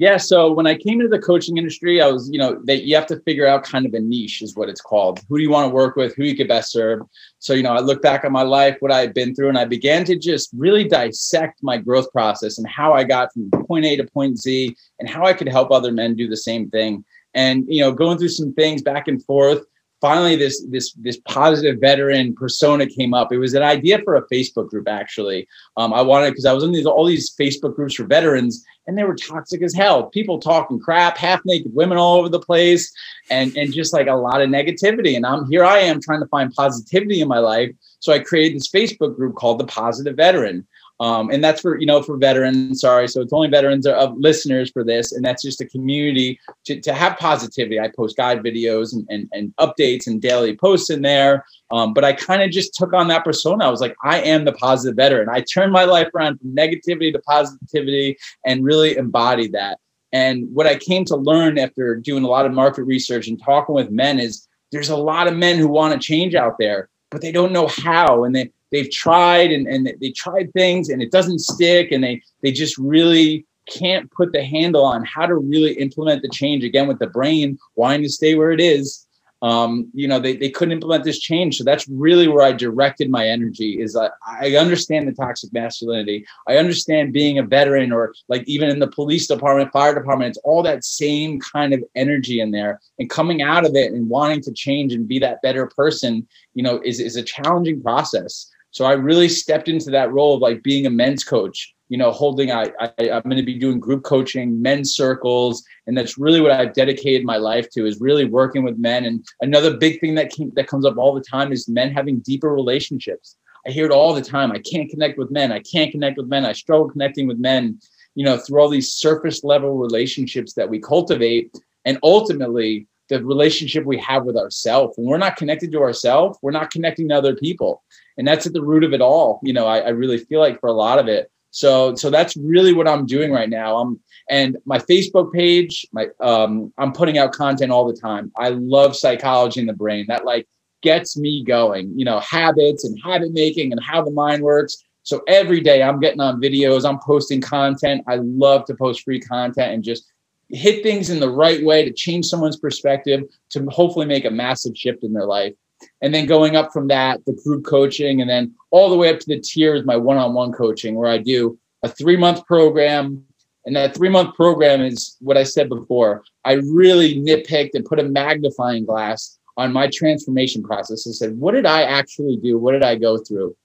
Yeah, 0.00 0.16
so 0.16 0.52
when 0.52 0.68
I 0.68 0.76
came 0.76 1.00
into 1.00 1.08
the 1.08 1.18
coaching 1.18 1.56
industry, 1.56 2.00
I 2.00 2.06
was, 2.06 2.30
you 2.32 2.38
know, 2.38 2.60
that 2.66 2.84
you 2.84 2.94
have 2.94 3.06
to 3.06 3.18
figure 3.22 3.48
out 3.48 3.64
kind 3.64 3.84
of 3.84 3.92
a 3.94 3.98
niche 3.98 4.42
is 4.42 4.54
what 4.54 4.68
it's 4.68 4.80
called. 4.80 5.20
Who 5.28 5.38
do 5.38 5.42
you 5.42 5.50
want 5.50 5.68
to 5.68 5.74
work 5.74 5.96
with? 5.96 6.14
Who 6.14 6.22
you 6.22 6.36
could 6.36 6.46
best 6.46 6.70
serve? 6.70 7.00
So, 7.40 7.52
you 7.52 7.64
know, 7.64 7.72
I 7.72 7.80
look 7.80 8.00
back 8.00 8.24
on 8.24 8.30
my 8.30 8.42
life, 8.42 8.76
what 8.78 8.92
I 8.92 9.00
had 9.00 9.12
been 9.12 9.34
through, 9.34 9.48
and 9.48 9.58
I 9.58 9.64
began 9.64 10.04
to 10.04 10.16
just 10.16 10.50
really 10.56 10.86
dissect 10.86 11.64
my 11.64 11.78
growth 11.78 12.12
process 12.12 12.58
and 12.58 12.68
how 12.68 12.92
I 12.92 13.02
got 13.02 13.32
from 13.32 13.50
point 13.50 13.86
A 13.86 13.96
to 13.96 14.04
point 14.04 14.38
Z 14.38 14.76
and 15.00 15.10
how 15.10 15.24
I 15.24 15.32
could 15.32 15.48
help 15.48 15.72
other 15.72 15.90
men 15.90 16.14
do 16.14 16.28
the 16.28 16.36
same 16.36 16.70
thing. 16.70 17.04
And, 17.34 17.64
you 17.66 17.80
know, 17.80 17.90
going 17.90 18.18
through 18.18 18.28
some 18.28 18.54
things 18.54 18.82
back 18.82 19.08
and 19.08 19.20
forth, 19.24 19.64
finally 20.00 20.36
this 20.36 20.64
this 20.68 20.92
this 20.94 21.18
positive 21.26 21.80
veteran 21.80 22.34
persona 22.34 22.86
came 22.86 23.14
up. 23.14 23.32
It 23.32 23.38
was 23.38 23.54
an 23.54 23.62
idea 23.62 24.00
for 24.02 24.16
a 24.16 24.26
Facebook 24.28 24.68
group 24.68 24.88
actually. 24.88 25.48
Um, 25.76 25.92
I 25.92 26.02
wanted 26.02 26.30
because 26.30 26.44
I 26.44 26.52
was 26.52 26.64
in 26.64 26.72
these 26.72 26.86
all 26.86 27.04
these 27.04 27.34
Facebook 27.34 27.74
groups 27.74 27.94
for 27.94 28.04
veterans, 28.04 28.64
and 28.86 28.96
they 28.96 29.04
were 29.04 29.14
toxic 29.14 29.62
as 29.62 29.74
hell. 29.74 30.04
People 30.04 30.38
talking 30.38 30.78
crap, 30.78 31.16
half 31.16 31.40
naked 31.44 31.74
women 31.74 31.98
all 31.98 32.18
over 32.18 32.28
the 32.28 32.40
place, 32.40 32.92
and 33.30 33.56
and 33.56 33.72
just 33.72 33.92
like 33.92 34.06
a 34.06 34.14
lot 34.14 34.40
of 34.40 34.48
negativity. 34.48 35.16
And 35.16 35.26
I'm 35.26 35.50
here. 35.50 35.64
I 35.64 35.78
am 35.78 36.00
trying 36.00 36.20
to 36.20 36.28
find 36.28 36.52
positivity 36.52 37.20
in 37.20 37.28
my 37.28 37.38
life. 37.38 37.70
So 38.00 38.12
I 38.12 38.20
created 38.20 38.56
this 38.56 38.70
Facebook 38.70 39.16
group 39.16 39.34
called 39.34 39.58
the 39.58 39.66
Positive 39.66 40.16
Veteran. 40.16 40.66
Um, 41.00 41.30
and 41.30 41.42
that's 41.42 41.60
for 41.60 41.78
you 41.78 41.86
know 41.86 42.02
for 42.02 42.16
veterans 42.16 42.80
sorry. 42.80 43.08
So 43.08 43.20
it's 43.20 43.32
only 43.32 43.48
veterans 43.48 43.86
of 43.86 44.16
listeners 44.18 44.70
for 44.70 44.82
this 44.82 45.12
and 45.12 45.24
that's 45.24 45.42
just 45.42 45.60
a 45.60 45.66
community 45.66 46.40
to, 46.64 46.80
to 46.80 46.92
have 46.92 47.16
positivity. 47.18 47.78
I 47.78 47.88
post 47.88 48.16
guide 48.16 48.42
videos 48.42 48.92
and, 48.92 49.06
and, 49.08 49.28
and 49.32 49.54
updates 49.56 50.06
and 50.06 50.20
daily 50.20 50.56
posts 50.56 50.90
in 50.90 51.02
there. 51.02 51.44
Um, 51.70 51.92
but 51.92 52.04
i 52.04 52.12
kind 52.12 52.42
of 52.42 52.50
just 52.50 52.74
took 52.74 52.92
on 52.92 53.08
that 53.08 53.24
persona. 53.24 53.64
I 53.64 53.70
was 53.70 53.80
like 53.80 53.96
i 54.02 54.20
am 54.20 54.44
the 54.44 54.52
positive 54.52 54.96
veteran. 54.96 55.28
I 55.28 55.42
turned 55.42 55.72
my 55.72 55.84
life 55.84 56.08
around 56.14 56.38
from 56.38 56.54
negativity 56.54 57.12
to 57.12 57.20
positivity 57.20 58.16
and 58.44 58.64
really 58.64 58.96
embodied 58.96 59.52
that. 59.52 59.78
And 60.12 60.48
what 60.52 60.66
i 60.66 60.76
came 60.76 61.04
to 61.06 61.16
learn 61.16 61.58
after 61.58 61.94
doing 61.94 62.24
a 62.24 62.28
lot 62.28 62.46
of 62.46 62.52
market 62.52 62.84
research 62.84 63.28
and 63.28 63.40
talking 63.40 63.74
with 63.74 63.90
men 63.90 64.18
is 64.18 64.48
there's 64.72 64.88
a 64.90 64.96
lot 64.96 65.28
of 65.28 65.36
men 65.36 65.58
who 65.58 65.68
want 65.68 65.94
to 65.94 66.04
change 66.04 66.34
out 66.34 66.56
there 66.58 66.88
but 67.10 67.20
they 67.20 67.32
don't 67.32 67.52
know 67.52 67.68
how 67.68 68.24
and 68.24 68.34
they 68.34 68.50
they've 68.70 68.90
tried 68.90 69.50
and, 69.50 69.66
and 69.66 69.92
they 70.00 70.10
tried 70.10 70.52
things 70.52 70.88
and 70.88 71.02
it 71.02 71.10
doesn't 71.10 71.40
stick 71.40 71.92
and 71.92 72.02
they 72.02 72.20
they 72.42 72.52
just 72.52 72.76
really 72.78 73.46
can't 73.68 74.10
put 74.12 74.32
the 74.32 74.42
handle 74.42 74.84
on 74.84 75.04
how 75.04 75.26
to 75.26 75.34
really 75.34 75.72
implement 75.74 76.22
the 76.22 76.28
change 76.28 76.64
again 76.64 76.88
with 76.88 76.98
the 76.98 77.06
brain 77.06 77.58
wanting 77.76 78.02
to 78.02 78.08
stay 78.08 78.34
where 78.34 78.52
it 78.52 78.60
is 78.60 79.06
um, 79.40 79.88
you 79.94 80.08
know, 80.08 80.18
they, 80.18 80.36
they 80.36 80.50
couldn't 80.50 80.72
implement 80.72 81.04
this 81.04 81.20
change. 81.20 81.56
So 81.56 81.64
that's 81.64 81.86
really 81.88 82.26
where 82.26 82.44
I 82.44 82.52
directed 82.52 83.10
my 83.10 83.26
energy 83.28 83.80
is 83.80 83.96
I, 83.96 84.10
I 84.26 84.56
understand 84.56 85.06
the 85.06 85.12
toxic 85.12 85.52
masculinity. 85.52 86.26
I 86.48 86.56
understand 86.56 87.12
being 87.12 87.38
a 87.38 87.44
veteran 87.44 87.92
or 87.92 88.14
like 88.28 88.42
even 88.48 88.68
in 88.68 88.80
the 88.80 88.88
police 88.88 89.28
department, 89.28 89.72
fire 89.72 89.94
department, 89.94 90.30
it's 90.30 90.38
all 90.38 90.62
that 90.64 90.84
same 90.84 91.40
kind 91.40 91.72
of 91.72 91.84
energy 91.94 92.40
in 92.40 92.50
there 92.50 92.80
and 92.98 93.08
coming 93.08 93.42
out 93.42 93.64
of 93.64 93.76
it 93.76 93.92
and 93.92 94.08
wanting 94.08 94.40
to 94.42 94.52
change 94.52 94.92
and 94.92 95.06
be 95.06 95.18
that 95.20 95.42
better 95.42 95.66
person, 95.66 96.26
you 96.54 96.62
know, 96.62 96.80
is, 96.84 96.98
is 96.98 97.16
a 97.16 97.22
challenging 97.22 97.80
process. 97.80 98.50
So 98.70 98.84
I 98.84 98.92
really 98.92 99.28
stepped 99.28 99.68
into 99.68 99.90
that 99.90 100.12
role 100.12 100.34
of 100.34 100.40
like 100.40 100.62
being 100.62 100.86
a 100.86 100.90
men's 100.90 101.24
coach, 101.24 101.74
you 101.88 101.96
know, 101.96 102.10
holding, 102.10 102.52
I, 102.52 102.70
I 102.78 103.10
I'm 103.10 103.22
going 103.22 103.36
to 103.36 103.42
be 103.42 103.58
doing 103.58 103.80
group 103.80 104.04
coaching, 104.04 104.60
men's 104.60 104.94
circles. 104.94 105.64
And 105.86 105.96
that's 105.96 106.18
really 106.18 106.40
what 106.40 106.50
I've 106.50 106.74
dedicated 106.74 107.24
my 107.24 107.38
life 107.38 107.68
to 107.70 107.86
is 107.86 108.00
really 108.00 108.26
working 108.26 108.62
with 108.62 108.78
men. 108.78 109.04
And 109.04 109.24
another 109.40 109.76
big 109.76 110.00
thing 110.00 110.14
that 110.16 110.30
came, 110.30 110.52
that 110.54 110.68
comes 110.68 110.84
up 110.84 110.98
all 110.98 111.14
the 111.14 111.22
time 111.22 111.50
is 111.52 111.68
men 111.68 111.92
having 111.92 112.20
deeper 112.20 112.52
relationships. 112.52 113.36
I 113.66 113.70
hear 113.70 113.86
it 113.86 113.92
all 113.92 114.14
the 114.14 114.22
time. 114.22 114.52
I 114.52 114.60
can't 114.60 114.90
connect 114.90 115.18
with 115.18 115.30
men. 115.30 115.50
I 115.50 115.60
can't 115.60 115.90
connect 115.90 116.16
with 116.16 116.28
men. 116.28 116.44
I 116.44 116.52
struggle 116.52 116.88
connecting 116.88 117.26
with 117.26 117.38
men, 117.38 117.78
you 118.14 118.24
know, 118.24 118.38
through 118.38 118.60
all 118.60 118.68
these 118.68 118.92
surface 118.92 119.42
level 119.42 119.76
relationships 119.76 120.54
that 120.54 120.68
we 120.68 120.78
cultivate. 120.78 121.54
And 121.84 121.98
ultimately, 122.02 122.86
the 123.08 123.24
relationship 123.24 123.84
we 123.84 123.98
have 123.98 124.24
with 124.24 124.36
ourselves. 124.36 124.96
When 124.96 125.08
we're 125.08 125.18
not 125.18 125.36
connected 125.36 125.72
to 125.72 125.82
ourselves, 125.82 126.38
we're 126.42 126.50
not 126.50 126.70
connecting 126.70 127.08
to 127.08 127.14
other 127.16 127.34
people. 127.34 127.82
And 128.16 128.26
that's 128.26 128.46
at 128.46 128.52
the 128.52 128.62
root 128.62 128.84
of 128.84 128.92
it 128.92 129.00
all. 129.00 129.40
You 129.42 129.52
know, 129.52 129.66
I, 129.66 129.78
I 129.78 129.88
really 129.90 130.18
feel 130.18 130.40
like 130.40 130.60
for 130.60 130.68
a 130.68 130.72
lot 130.72 130.98
of 130.98 131.08
it. 131.08 131.30
So, 131.50 131.94
so 131.94 132.10
that's 132.10 132.36
really 132.36 132.74
what 132.74 132.88
I'm 132.88 133.06
doing 133.06 133.32
right 133.32 133.48
now. 133.48 133.78
I'm 133.78 134.00
and 134.30 134.58
my 134.66 134.78
Facebook 134.78 135.32
page, 135.32 135.86
my 135.92 136.08
um, 136.20 136.72
I'm 136.76 136.92
putting 136.92 137.16
out 137.16 137.32
content 137.32 137.72
all 137.72 137.86
the 137.86 137.98
time. 137.98 138.30
I 138.36 138.50
love 138.50 138.94
psychology 138.94 139.60
in 139.60 139.66
the 139.66 139.72
brain. 139.72 140.04
That 140.08 140.24
like 140.26 140.46
gets 140.82 141.16
me 141.16 141.42
going. 141.44 141.98
You 141.98 142.04
know, 142.04 142.20
habits 142.20 142.84
and 142.84 142.98
habit 143.02 143.32
making 143.32 143.72
and 143.72 143.82
how 143.82 144.02
the 144.02 144.10
mind 144.10 144.42
works. 144.42 144.84
So 145.02 145.22
every 145.26 145.60
day 145.62 145.82
I'm 145.82 146.00
getting 146.00 146.20
on 146.20 146.40
videos, 146.40 146.86
I'm 146.86 146.98
posting 146.98 147.40
content. 147.40 148.04
I 148.06 148.16
love 148.16 148.66
to 148.66 148.74
post 148.74 149.04
free 149.04 149.20
content 149.20 149.72
and 149.72 149.82
just 149.82 150.04
hit 150.50 150.82
things 150.82 151.10
in 151.10 151.20
the 151.20 151.30
right 151.30 151.62
way 151.64 151.84
to 151.84 151.92
change 151.92 152.26
someone's 152.26 152.58
perspective 152.58 153.22
to 153.50 153.64
hopefully 153.66 154.06
make 154.06 154.24
a 154.24 154.30
massive 154.30 154.76
shift 154.76 155.04
in 155.04 155.12
their 155.12 155.26
life. 155.26 155.54
And 156.00 156.14
then 156.14 156.26
going 156.26 156.56
up 156.56 156.72
from 156.72 156.88
that, 156.88 157.24
the 157.24 157.38
group 157.44 157.64
coaching, 157.64 158.20
and 158.20 158.28
then 158.28 158.54
all 158.70 158.90
the 158.90 158.96
way 158.96 159.10
up 159.12 159.20
to 159.20 159.26
the 159.28 159.40
tiers, 159.40 159.84
my 159.84 159.96
one 159.96 160.16
on 160.16 160.34
one 160.34 160.52
coaching, 160.52 160.94
where 160.94 161.10
I 161.10 161.18
do 161.18 161.58
a 161.82 161.88
three 161.88 162.16
month 162.16 162.44
program. 162.46 163.24
And 163.64 163.76
that 163.76 163.94
three 163.94 164.08
month 164.08 164.34
program 164.34 164.80
is 164.80 165.16
what 165.20 165.36
I 165.36 165.44
said 165.44 165.68
before. 165.68 166.24
I 166.44 166.54
really 166.54 167.20
nitpicked 167.20 167.74
and 167.74 167.84
put 167.84 168.00
a 168.00 168.04
magnifying 168.04 168.86
glass 168.86 169.38
on 169.56 169.72
my 169.72 169.90
transformation 169.92 170.62
process 170.62 171.04
and 171.04 171.14
said, 171.14 171.38
what 171.38 171.52
did 171.52 171.66
I 171.66 171.82
actually 171.82 172.36
do? 172.36 172.58
What 172.58 172.72
did 172.72 172.82
I 172.82 172.94
go 172.94 173.18
through? 173.18 173.56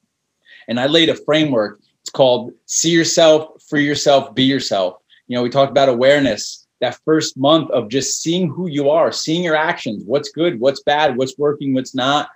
And 0.68 0.80
I 0.80 0.88
laid 0.88 1.10
a 1.10 1.16
framework. 1.16 1.80
It's 2.02 2.10
called 2.10 2.52
See 2.66 2.90
Yourself, 2.90 3.62
Free 3.70 3.86
Yourself, 3.86 4.36
Be 4.36 4.44
Yourself. 4.44 4.98
You 5.28 5.38
know, 5.38 5.44
we 5.44 5.50
talked 5.50 5.72
about 5.72 5.90
awareness 5.90 6.62
that 6.84 7.00
first 7.06 7.38
month 7.38 7.72
of 7.72 7.88
just 7.88 8.22
seeing 8.22 8.50
who 8.50 8.68
you 8.68 8.90
are, 8.90 9.12
seeing 9.12 9.42
your 9.42 9.56
actions, 9.56 10.04
what's 10.06 10.30
good, 10.30 10.60
what's 10.60 10.84
bad, 10.84 11.16
what's 11.16 11.38
working, 11.38 11.74
what's 11.74 11.96
not, 11.96 12.30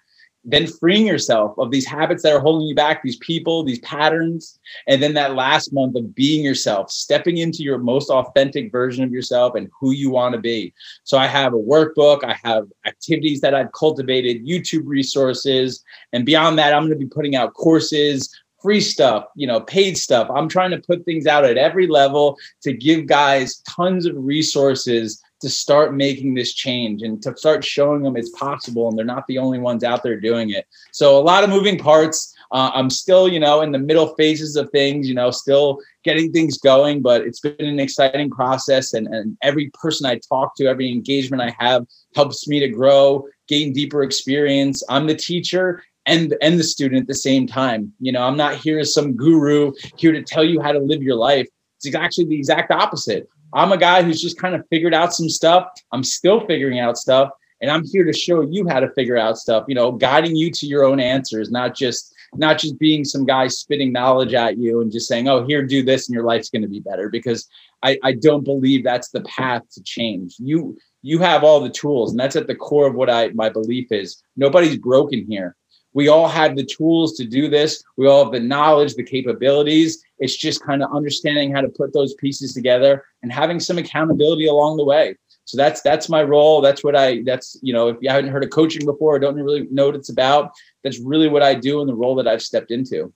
then 0.46 0.66
freeing 0.66 1.06
yourself 1.06 1.58
of 1.58 1.70
these 1.70 1.86
habits 1.86 2.24
that 2.24 2.32
are 2.32 2.40
holding 2.40 2.66
you 2.66 2.74
back, 2.74 3.04
these 3.04 3.18
people, 3.18 3.66
these 3.66 3.80
patterns. 3.80 4.58
And 4.88 5.04
then 5.04 5.14
that 5.16 5.36
last 5.36 5.74
month 5.74 5.98
of 5.98 6.16
being 6.16 6.46
yourself, 6.46 6.90
stepping 6.90 7.40
into 7.40 7.62
your 7.62 7.78
most 7.78 8.10
authentic 8.10 8.72
version 8.72 9.04
of 9.04 9.12
yourself 9.12 9.56
and 9.56 9.70
who 9.78 9.92
you 9.92 10.10
want 10.10 10.34
to 10.36 10.40
be. 10.40 10.74
So 11.04 11.18
I 11.18 11.28
have 11.28 11.54
a 11.54 11.58
workbook, 11.58 12.24
I 12.24 12.38
have 12.46 12.68
activities 12.86 13.42
that 13.42 13.54
I've 13.54 13.74
cultivated, 13.74 14.48
YouTube 14.48 14.84
resources. 14.86 15.84
And 16.14 16.26
beyond 16.26 16.58
that, 16.58 16.74
I'm 16.74 16.84
going 16.84 16.98
to 16.98 17.06
be 17.06 17.14
putting 17.14 17.36
out 17.36 17.54
courses, 17.54 18.34
free 18.68 18.82
stuff, 18.82 19.24
you 19.36 19.48
know, 19.48 19.62
paid 19.62 19.98
stuff. 19.98 20.30
I'm 20.30 20.50
trying 20.50 20.72
to 20.72 20.78
put 20.78 21.06
things 21.06 21.26
out 21.26 21.46
at 21.46 21.56
every 21.56 21.88
level 21.88 22.38
to 22.64 22.74
give 22.74 23.06
guys 23.06 23.64
tons 23.66 24.06
of 24.06 24.14
resources 24.18 25.24
to 25.40 25.50
start 25.50 25.96
making 25.96 26.34
this 26.34 26.54
change 26.54 27.02
and 27.02 27.22
to 27.22 27.34
start 27.38 27.64
showing 27.64 28.04
them 28.04 28.18
it's 28.18 28.32
possible 28.32 28.90
and 28.90 28.98
they're 28.98 29.06
not 29.06 29.26
the 29.28 29.38
only 29.38 29.58
ones 29.58 29.86
out 29.86 30.04
there 30.04 30.20
doing 30.20 30.50
it. 30.50 30.68
So 30.92 31.18
a 31.18 31.24
lot 31.24 31.46
of 31.46 31.50
moving 31.50 31.78
parts. 31.78 32.36
Uh, 32.52 32.72
I'm 32.74 32.90
still, 32.90 33.30
you 33.30 33.40
know, 33.40 33.62
in 33.62 33.72
the 33.72 33.80
middle 33.80 34.16
phases 34.16 34.58
of 34.58 34.70
things, 34.72 35.08
you 35.08 35.16
know, 35.16 35.32
still 35.32 35.80
getting 36.04 36.34
things 36.34 36.58
going, 36.58 37.02
but 37.02 37.22
it's 37.22 37.40
been 37.40 37.56
an 37.60 37.80
exciting 37.80 38.30
process. 38.30 38.94
And, 38.94 39.08
and 39.08 39.38
every 39.44 39.72
person 39.76 40.06
I 40.06 40.20
talk 40.28 40.58
to, 40.58 40.68
every 40.68 40.92
engagement 40.92 41.42
I 41.42 41.56
have 41.58 41.86
helps 42.16 42.50
me 42.50 42.60
to 42.60 42.68
grow, 42.68 43.28
gain 43.48 43.72
deeper 43.72 44.04
experience. 44.04 44.84
I'm 44.90 45.08
the 45.08 45.16
teacher 45.16 45.84
and 46.08 46.36
and 46.42 46.60
the 46.60 46.64
student 46.64 47.02
at 47.02 47.08
the 47.08 47.16
same 47.16 47.46
time. 47.46 47.94
You 48.00 48.12
know, 48.12 48.24
I'm 48.24 48.38
not 48.38 48.56
here 48.56 48.80
as 48.80 48.94
some 48.94 49.16
guru 49.16 49.74
here 49.98 50.14
to 50.14 50.24
tell 50.24 50.44
you 50.44 50.62
how 50.62 50.72
to 50.72 50.80
live 50.80 51.04
your 51.04 51.16
life. 51.16 51.48
It's 51.84 51.94
actually 51.94 52.26
the 52.26 52.38
exact 52.38 52.72
opposite. 52.72 53.30
I'm 53.54 53.72
a 53.72 53.78
guy 53.78 54.02
who's 54.02 54.22
just 54.22 54.40
kind 54.40 54.56
of 54.56 54.64
figured 54.70 54.94
out 54.94 55.14
some 55.14 55.30
stuff. 55.30 55.68
I'm 55.92 56.04
still 56.04 56.46
figuring 56.48 56.80
out 56.80 56.98
stuff, 56.98 57.30
and 57.62 57.70
I'm 57.70 57.84
here 57.86 58.04
to 58.04 58.14
show 58.14 58.42
you 58.42 58.68
how 58.68 58.80
to 58.80 58.90
figure 58.92 59.18
out 59.18 59.38
stuff. 59.38 59.66
You 59.68 59.76
know, 59.76 59.92
guiding 59.92 60.36
you 60.36 60.50
to 60.52 60.66
your 60.66 60.84
own 60.84 61.00
answers, 61.00 61.52
not 61.52 61.76
just 61.76 62.14
not 62.36 62.60
just 62.60 62.78
being 62.80 63.06
some 63.06 63.26
guy 63.26 63.48
spitting 63.48 63.92
knowledge 63.92 64.34
at 64.34 64.58
you 64.58 64.82
and 64.82 64.92
just 64.92 65.08
saying, 65.08 65.28
"Oh, 65.28 65.46
here, 65.46 65.64
do 65.64 65.84
this, 65.84 66.08
and 66.08 66.16
your 66.16 66.26
life's 66.26 66.50
going 66.50 66.64
to 66.64 66.68
be 66.68 66.80
better." 66.80 67.10
Because 67.10 67.48
I, 67.84 68.00
I 68.04 68.14
don't 68.14 68.44
believe 68.44 68.84
that's 68.84 69.10
the 69.10 69.22
path 69.22 69.64
to 69.74 69.84
change. 69.84 70.36
You 70.40 70.78
you 71.04 71.20
have 71.20 71.44
all 71.44 71.60
the 71.60 71.70
tools, 71.70 72.12
and 72.12 72.20
that's 72.20 72.36
at 72.36 72.48
the 72.48 72.56
core 72.56 72.88
of 72.88 72.96
what 72.96 73.10
I 73.10 73.30
my 73.30 73.50
belief 73.50 73.92
is. 73.92 74.22
Nobody's 74.36 74.78
broken 74.78 75.26
here. 75.30 75.56
We 75.98 76.10
all 76.10 76.28
have 76.28 76.56
the 76.56 76.64
tools 76.64 77.14
to 77.14 77.26
do 77.26 77.50
this. 77.50 77.84
We 77.96 78.06
all 78.06 78.26
have 78.26 78.32
the 78.32 78.40
knowledge, 78.40 78.94
the 78.94 79.02
capabilities. 79.02 80.04
It's 80.20 80.38
just 80.38 80.64
kind 80.64 80.84
of 80.84 80.94
understanding 80.94 81.52
how 81.52 81.62
to 81.62 81.70
put 81.70 81.92
those 81.92 82.14
pieces 82.14 82.54
together 82.54 83.06
and 83.24 83.34
having 83.34 83.60
some 83.60 83.80
accountability 83.80 84.46
along 84.46 84.78
the 84.78 84.86
way. 84.86 85.16
So 85.46 85.58
that's 85.58 85.82
that's 85.82 86.08
my 86.08 86.22
role. 86.22 86.62
That's 86.62 86.84
what 86.84 86.96
I 86.96 87.24
that's 87.26 87.58
you 87.64 87.74
know, 87.74 87.88
if 87.88 87.98
you 88.00 88.12
haven't 88.12 88.30
heard 88.30 88.44
of 88.44 88.52
coaching 88.52 88.86
before 88.86 89.16
or 89.16 89.18
don't 89.18 89.34
really 89.34 89.68
know 89.72 89.88
what 89.88 89.96
it's 89.96 90.10
about, 90.10 90.52
that's 90.84 91.00
really 91.00 91.30
what 91.30 91.42
I 91.42 91.56
do 91.56 91.82
and 91.82 91.90
the 91.90 91.96
role 91.96 92.14
that 92.18 92.28
I've 92.28 92.44
stepped 92.44 92.70
into. 92.70 93.12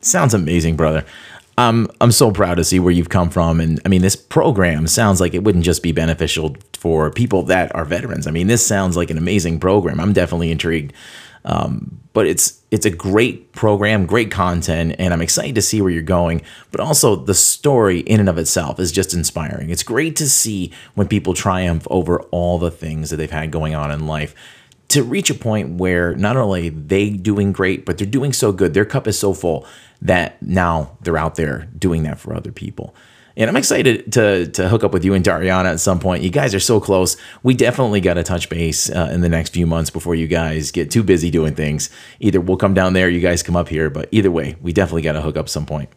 Sounds 0.00 0.34
amazing, 0.34 0.74
brother. 0.74 1.04
Um, 1.58 1.88
I'm 2.00 2.10
so 2.10 2.32
proud 2.32 2.56
to 2.56 2.64
see 2.64 2.80
where 2.80 2.92
you've 2.92 3.10
come 3.10 3.30
from. 3.30 3.60
And 3.60 3.80
I 3.84 3.88
mean, 3.88 4.02
this 4.02 4.16
program 4.16 4.88
sounds 4.88 5.20
like 5.20 5.32
it 5.32 5.44
wouldn't 5.44 5.64
just 5.64 5.84
be 5.84 5.92
beneficial 5.92 6.56
for 6.72 7.12
people 7.12 7.44
that 7.44 7.72
are 7.72 7.84
veterans. 7.84 8.26
I 8.26 8.32
mean, 8.32 8.48
this 8.48 8.66
sounds 8.66 8.96
like 8.96 9.10
an 9.10 9.18
amazing 9.18 9.60
program. 9.60 10.00
I'm 10.00 10.12
definitely 10.12 10.50
intrigued 10.50 10.92
um, 11.44 12.00
but 12.12 12.26
it's 12.26 12.60
it's 12.70 12.86
a 12.86 12.90
great 12.90 13.52
program, 13.52 14.06
great 14.06 14.30
content, 14.30 14.96
and 14.98 15.12
I'm 15.12 15.22
excited 15.22 15.54
to 15.54 15.62
see 15.62 15.80
where 15.80 15.90
you're 15.90 16.02
going. 16.02 16.42
But 16.70 16.80
also 16.80 17.16
the 17.16 17.34
story 17.34 18.00
in 18.00 18.20
and 18.20 18.28
of 18.28 18.38
itself 18.38 18.78
is 18.78 18.92
just 18.92 19.14
inspiring. 19.14 19.70
It's 19.70 19.82
great 19.82 20.16
to 20.16 20.28
see 20.28 20.72
when 20.94 21.08
people 21.08 21.34
triumph 21.34 21.86
over 21.90 22.20
all 22.30 22.58
the 22.58 22.70
things 22.70 23.10
that 23.10 23.16
they've 23.16 23.30
had 23.30 23.50
going 23.50 23.74
on 23.74 23.90
in 23.90 24.06
life 24.06 24.34
to 24.92 25.02
reach 25.02 25.30
a 25.30 25.34
point 25.34 25.78
where 25.78 26.14
not 26.16 26.36
only 26.36 26.68
they 26.68 27.08
doing 27.08 27.50
great, 27.50 27.86
but 27.86 27.96
they're 27.96 28.06
doing 28.06 28.30
so 28.30 28.52
good, 28.52 28.74
their 28.74 28.84
cup 28.84 29.08
is 29.08 29.18
so 29.18 29.32
full 29.32 29.66
that 30.02 30.40
now 30.42 30.98
they're 31.00 31.16
out 31.16 31.36
there 31.36 31.66
doing 31.78 32.02
that 32.02 32.18
for 32.18 32.34
other 32.34 32.52
people. 32.52 32.94
And 33.36 33.48
I'm 33.48 33.56
excited 33.56 34.12
to 34.12 34.46
to 34.48 34.68
hook 34.68 34.84
up 34.84 34.92
with 34.92 35.04
you 35.04 35.14
and 35.14 35.24
Dariana 35.24 35.66
at 35.66 35.80
some 35.80 35.98
point. 35.98 36.22
You 36.22 36.30
guys 36.30 36.54
are 36.54 36.60
so 36.60 36.80
close. 36.80 37.16
We 37.42 37.54
definitely 37.54 38.00
got 38.00 38.14
to 38.14 38.22
touch 38.22 38.48
base 38.48 38.90
uh, 38.90 39.10
in 39.12 39.20
the 39.20 39.28
next 39.28 39.52
few 39.52 39.66
months 39.66 39.90
before 39.90 40.14
you 40.14 40.26
guys 40.26 40.70
get 40.70 40.90
too 40.90 41.02
busy 41.02 41.30
doing 41.30 41.54
things. 41.54 41.90
Either 42.20 42.40
we'll 42.40 42.56
come 42.56 42.74
down 42.74 42.92
there, 42.92 43.08
you 43.08 43.20
guys 43.20 43.42
come 43.42 43.56
up 43.56 43.68
here, 43.68 43.90
but 43.90 44.08
either 44.12 44.30
way, 44.30 44.56
we 44.60 44.72
definitely 44.72 45.02
got 45.02 45.12
to 45.12 45.22
hook 45.22 45.36
up 45.36 45.48
some 45.48 45.66
point. 45.66 45.88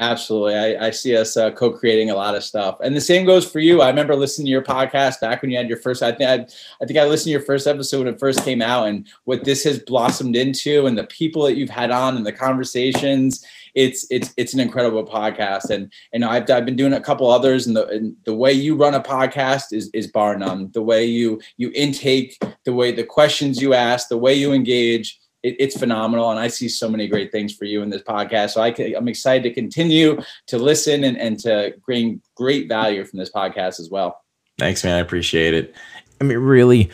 Absolutely. 0.00 0.54
I, 0.54 0.86
I 0.86 0.90
see 0.90 1.16
us 1.16 1.36
uh, 1.36 1.50
co-creating 1.50 2.10
a 2.10 2.14
lot 2.14 2.36
of 2.36 2.44
stuff. 2.44 2.78
And 2.80 2.94
the 2.94 3.00
same 3.00 3.26
goes 3.26 3.50
for 3.50 3.58
you. 3.58 3.80
I 3.80 3.88
remember 3.88 4.14
listening 4.14 4.46
to 4.46 4.50
your 4.50 4.62
podcast 4.62 5.20
back 5.20 5.42
when 5.42 5.50
you 5.50 5.56
had 5.56 5.68
your 5.68 5.78
first, 5.78 6.04
I 6.04 6.12
think 6.12 6.30
I, 6.30 6.46
I 6.80 6.86
think 6.86 7.00
I 7.00 7.04
listened 7.04 7.24
to 7.24 7.30
your 7.32 7.40
first 7.40 7.66
episode 7.66 8.04
when 8.04 8.14
it 8.14 8.20
first 8.20 8.44
came 8.44 8.62
out 8.62 8.86
and 8.86 9.08
what 9.24 9.42
this 9.42 9.64
has 9.64 9.80
blossomed 9.80 10.36
into 10.36 10.86
and 10.86 10.96
the 10.96 11.02
people 11.04 11.42
that 11.42 11.56
you've 11.56 11.68
had 11.68 11.90
on 11.90 12.16
and 12.16 12.24
the 12.24 12.32
conversations. 12.32 13.44
It's, 13.74 14.06
it's, 14.08 14.32
it's 14.36 14.54
an 14.54 14.60
incredible 14.60 15.04
podcast. 15.04 15.70
And, 15.70 15.92
and 16.12 16.24
I've, 16.24 16.48
I've 16.48 16.64
been 16.64 16.76
doing 16.76 16.92
a 16.92 17.00
couple 17.00 17.28
others 17.28 17.66
and 17.66 17.76
the, 17.76 17.88
and 17.88 18.14
the 18.22 18.34
way 18.34 18.52
you 18.52 18.76
run 18.76 18.94
a 18.94 19.02
podcast 19.02 19.72
is, 19.72 19.90
is 19.94 20.06
bar 20.06 20.38
none. 20.38 20.70
The 20.74 20.82
way 20.82 21.06
you, 21.06 21.40
you 21.56 21.72
intake, 21.74 22.38
the 22.64 22.72
way 22.72 22.92
the 22.92 23.02
questions 23.04 23.60
you 23.60 23.74
ask, 23.74 24.06
the 24.08 24.16
way 24.16 24.34
you 24.34 24.52
engage, 24.52 25.18
it, 25.42 25.56
it's 25.58 25.78
phenomenal. 25.78 26.30
And 26.30 26.38
I 26.38 26.48
see 26.48 26.68
so 26.68 26.88
many 26.88 27.08
great 27.08 27.32
things 27.32 27.54
for 27.54 27.64
you 27.64 27.82
in 27.82 27.90
this 27.90 28.02
podcast. 28.02 28.50
So 28.50 28.60
I 28.60 28.70
can, 28.70 28.94
I'm 28.94 29.08
excited 29.08 29.42
to 29.44 29.54
continue 29.54 30.20
to 30.46 30.58
listen 30.58 31.04
and, 31.04 31.18
and 31.18 31.38
to 31.40 31.74
gain 31.88 32.20
great 32.34 32.68
value 32.68 33.04
from 33.04 33.18
this 33.18 33.30
podcast 33.30 33.80
as 33.80 33.88
well. 33.90 34.20
Thanks, 34.58 34.82
man. 34.82 34.96
I 34.96 35.00
appreciate 35.00 35.54
it. 35.54 35.74
I 36.20 36.24
mean, 36.24 36.38
really, 36.38 36.90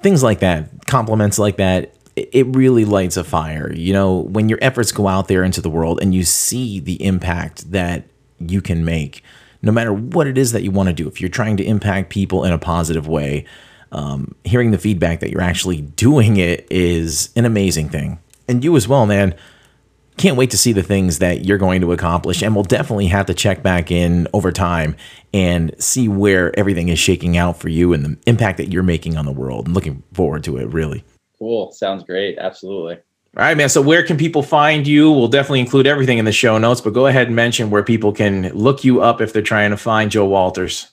things 0.00 0.22
like 0.22 0.40
that, 0.40 0.86
compliments 0.86 1.38
like 1.38 1.56
that, 1.56 1.94
it 2.16 2.46
really 2.56 2.86
lights 2.86 3.18
a 3.18 3.24
fire. 3.24 3.70
You 3.72 3.92
know, 3.92 4.20
when 4.20 4.48
your 4.48 4.58
efforts 4.62 4.90
go 4.92 5.06
out 5.06 5.28
there 5.28 5.44
into 5.44 5.60
the 5.60 5.68
world 5.68 6.00
and 6.00 6.14
you 6.14 6.24
see 6.24 6.80
the 6.80 7.02
impact 7.04 7.70
that 7.72 8.04
you 8.38 8.62
can 8.62 8.84
make, 8.84 9.22
no 9.60 9.70
matter 9.70 9.92
what 9.92 10.26
it 10.26 10.38
is 10.38 10.52
that 10.52 10.62
you 10.62 10.70
want 10.70 10.88
to 10.88 10.94
do, 10.94 11.06
if 11.08 11.20
you're 11.20 11.28
trying 11.28 11.58
to 11.58 11.64
impact 11.64 12.08
people 12.08 12.44
in 12.44 12.52
a 12.52 12.58
positive 12.58 13.06
way, 13.06 13.44
um, 13.92 14.34
hearing 14.44 14.70
the 14.70 14.78
feedback 14.78 15.20
that 15.20 15.30
you're 15.30 15.40
actually 15.40 15.80
doing 15.80 16.36
it 16.36 16.66
is 16.70 17.30
an 17.36 17.44
amazing 17.44 17.88
thing. 17.88 18.18
And 18.48 18.62
you 18.62 18.76
as 18.76 18.86
well, 18.86 19.06
man. 19.06 19.34
Can't 20.16 20.38
wait 20.38 20.50
to 20.52 20.56
see 20.56 20.72
the 20.72 20.82
things 20.82 21.18
that 21.18 21.44
you're 21.44 21.58
going 21.58 21.82
to 21.82 21.92
accomplish. 21.92 22.42
And 22.42 22.54
we'll 22.54 22.64
definitely 22.64 23.08
have 23.08 23.26
to 23.26 23.34
check 23.34 23.62
back 23.62 23.90
in 23.90 24.26
over 24.32 24.50
time 24.50 24.96
and 25.34 25.74
see 25.78 26.08
where 26.08 26.58
everything 26.58 26.88
is 26.88 26.98
shaking 26.98 27.36
out 27.36 27.58
for 27.58 27.68
you 27.68 27.92
and 27.92 28.04
the 28.04 28.18
impact 28.26 28.56
that 28.56 28.72
you're 28.72 28.82
making 28.82 29.18
on 29.18 29.26
the 29.26 29.32
world. 29.32 29.66
I'm 29.66 29.74
looking 29.74 30.02
forward 30.14 30.42
to 30.44 30.56
it, 30.56 30.68
really. 30.68 31.04
Cool. 31.38 31.70
Sounds 31.72 32.02
great. 32.02 32.38
Absolutely. 32.38 32.94
All 33.36 33.42
right, 33.42 33.56
man. 33.56 33.68
So, 33.68 33.82
where 33.82 34.02
can 34.02 34.16
people 34.16 34.42
find 34.42 34.86
you? 34.86 35.12
We'll 35.12 35.28
definitely 35.28 35.60
include 35.60 35.86
everything 35.86 36.16
in 36.16 36.24
the 36.24 36.32
show 36.32 36.56
notes, 36.56 36.80
but 36.80 36.94
go 36.94 37.06
ahead 37.06 37.26
and 37.26 37.36
mention 37.36 37.68
where 37.68 37.82
people 37.82 38.10
can 38.10 38.48
look 38.54 38.82
you 38.82 39.02
up 39.02 39.20
if 39.20 39.34
they're 39.34 39.42
trying 39.42 39.72
to 39.72 39.76
find 39.76 40.10
Joe 40.10 40.24
Walters. 40.24 40.90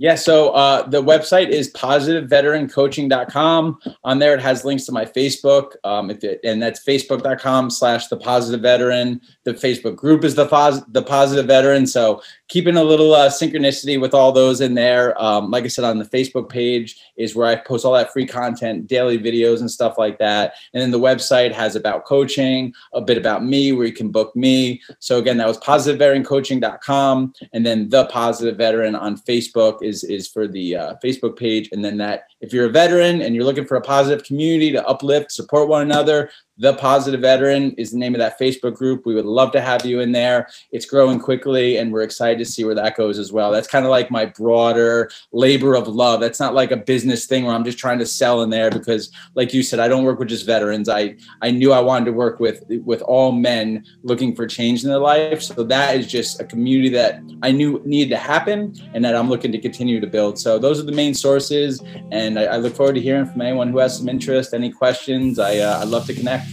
Yeah, 0.00 0.14
so 0.14 0.50
uh, 0.52 0.88
the 0.88 1.02
website 1.02 1.50
is 1.50 1.70
positiveveterancoaching.com. 1.74 3.80
On 4.02 4.18
there, 4.18 4.32
it 4.32 4.40
has 4.40 4.64
links 4.64 4.86
to 4.86 4.92
my 4.92 5.04
Facebook, 5.04 5.72
um, 5.84 6.08
it, 6.08 6.40
and 6.42 6.62
that's 6.62 6.82
facebook.com 6.82 7.68
slash 7.68 8.06
the 8.06 8.16
positive 8.16 8.62
veteran. 8.62 9.20
The 9.44 9.52
Facebook 9.52 9.96
group 9.96 10.24
is 10.24 10.36
the, 10.36 10.46
pos- 10.46 10.82
the 10.88 11.02
positive 11.02 11.44
veteran. 11.44 11.86
So 11.86 12.22
keeping 12.50 12.76
a 12.76 12.82
little 12.82 13.14
uh, 13.14 13.30
synchronicity 13.30 13.98
with 13.98 14.12
all 14.12 14.32
those 14.32 14.60
in 14.60 14.74
there. 14.74 15.20
Um, 15.22 15.52
like 15.52 15.64
I 15.64 15.68
said, 15.68 15.84
on 15.84 15.98
the 15.98 16.04
Facebook 16.04 16.48
page 16.48 17.00
is 17.16 17.36
where 17.36 17.46
I 17.46 17.54
post 17.54 17.84
all 17.84 17.92
that 17.92 18.12
free 18.12 18.26
content, 18.26 18.88
daily 18.88 19.18
videos 19.18 19.60
and 19.60 19.70
stuff 19.70 19.96
like 19.96 20.18
that. 20.18 20.54
And 20.74 20.82
then 20.82 20.90
the 20.90 20.98
website 20.98 21.52
has 21.52 21.76
about 21.76 22.04
coaching, 22.04 22.74
a 22.92 23.00
bit 23.00 23.16
about 23.16 23.44
me, 23.44 23.70
where 23.70 23.86
you 23.86 23.92
can 23.92 24.10
book 24.10 24.34
me. 24.34 24.82
So 24.98 25.18
again, 25.18 25.36
that 25.36 25.46
was 25.46 25.58
positiveveterancoaching.com. 25.58 27.32
And 27.52 27.64
then 27.64 27.88
the 27.88 28.06
positive 28.06 28.56
veteran 28.56 28.96
on 28.96 29.16
Facebook 29.16 29.78
is 29.82 30.02
is 30.02 30.26
for 30.26 30.48
the 30.48 30.76
uh, 30.76 30.94
Facebook 31.02 31.38
page, 31.38 31.68
and 31.70 31.84
then 31.84 31.98
that 31.98 32.24
if 32.40 32.52
you're 32.52 32.66
a 32.66 32.70
veteran 32.70 33.22
and 33.22 33.34
you're 33.34 33.44
looking 33.44 33.66
for 33.66 33.76
a 33.76 33.80
positive 33.80 34.26
community 34.26 34.72
to 34.72 34.86
uplift, 34.88 35.30
support 35.30 35.68
one 35.68 35.82
another, 35.82 36.30
the 36.60 36.74
Positive 36.74 37.22
Veteran 37.22 37.72
is 37.72 37.90
the 37.90 37.96
name 37.96 38.14
of 38.14 38.18
that 38.18 38.38
Facebook 38.38 38.74
group. 38.74 39.06
We 39.06 39.14
would 39.14 39.24
love 39.24 39.50
to 39.52 39.62
have 39.62 39.86
you 39.86 40.00
in 40.00 40.12
there. 40.12 40.46
It's 40.72 40.84
growing 40.84 41.18
quickly, 41.18 41.78
and 41.78 41.90
we're 41.90 42.02
excited 42.02 42.38
to 42.38 42.44
see 42.44 42.64
where 42.64 42.74
that 42.74 42.98
goes 42.98 43.18
as 43.18 43.32
well. 43.32 43.50
That's 43.50 43.66
kind 43.66 43.86
of 43.86 43.90
like 43.90 44.10
my 44.10 44.26
broader 44.26 45.10
labor 45.32 45.74
of 45.74 45.88
love. 45.88 46.20
That's 46.20 46.38
not 46.38 46.52
like 46.52 46.70
a 46.70 46.76
business 46.76 47.24
thing 47.24 47.46
where 47.46 47.54
I'm 47.54 47.64
just 47.64 47.78
trying 47.78 47.98
to 48.00 48.04
sell 48.04 48.42
in 48.42 48.50
there 48.50 48.70
because, 48.70 49.10
like 49.34 49.54
you 49.54 49.62
said, 49.62 49.80
I 49.80 49.88
don't 49.88 50.04
work 50.04 50.18
with 50.18 50.28
just 50.28 50.44
veterans. 50.44 50.90
I 50.90 51.16
I 51.40 51.50
knew 51.50 51.72
I 51.72 51.80
wanted 51.80 52.04
to 52.06 52.12
work 52.12 52.40
with 52.40 52.62
with 52.84 53.00
all 53.02 53.32
men 53.32 53.86
looking 54.02 54.36
for 54.36 54.46
change 54.46 54.84
in 54.84 54.90
their 54.90 54.98
life. 54.98 55.40
So 55.40 55.64
that 55.64 55.96
is 55.96 56.06
just 56.06 56.42
a 56.42 56.44
community 56.44 56.90
that 56.90 57.22
I 57.42 57.52
knew 57.52 57.80
needed 57.86 58.10
to 58.10 58.18
happen, 58.18 58.74
and 58.92 59.02
that 59.02 59.16
I'm 59.16 59.30
looking 59.30 59.50
to 59.52 59.58
continue 59.58 59.98
to 59.98 60.06
build. 60.06 60.38
So 60.38 60.58
those 60.58 60.78
are 60.78 60.84
the 60.84 60.92
main 60.92 61.14
sources, 61.14 61.82
and 62.12 62.38
I, 62.38 62.44
I 62.44 62.56
look 62.58 62.76
forward 62.76 62.96
to 62.96 63.00
hearing 63.00 63.24
from 63.24 63.40
anyone 63.40 63.68
who 63.68 63.78
has 63.78 63.96
some 63.96 64.10
interest, 64.10 64.52
any 64.52 64.70
questions. 64.70 65.38
I 65.38 65.56
uh, 65.56 65.80
I'd 65.80 65.88
love 65.88 66.04
to 66.04 66.12
connect. 66.12 66.49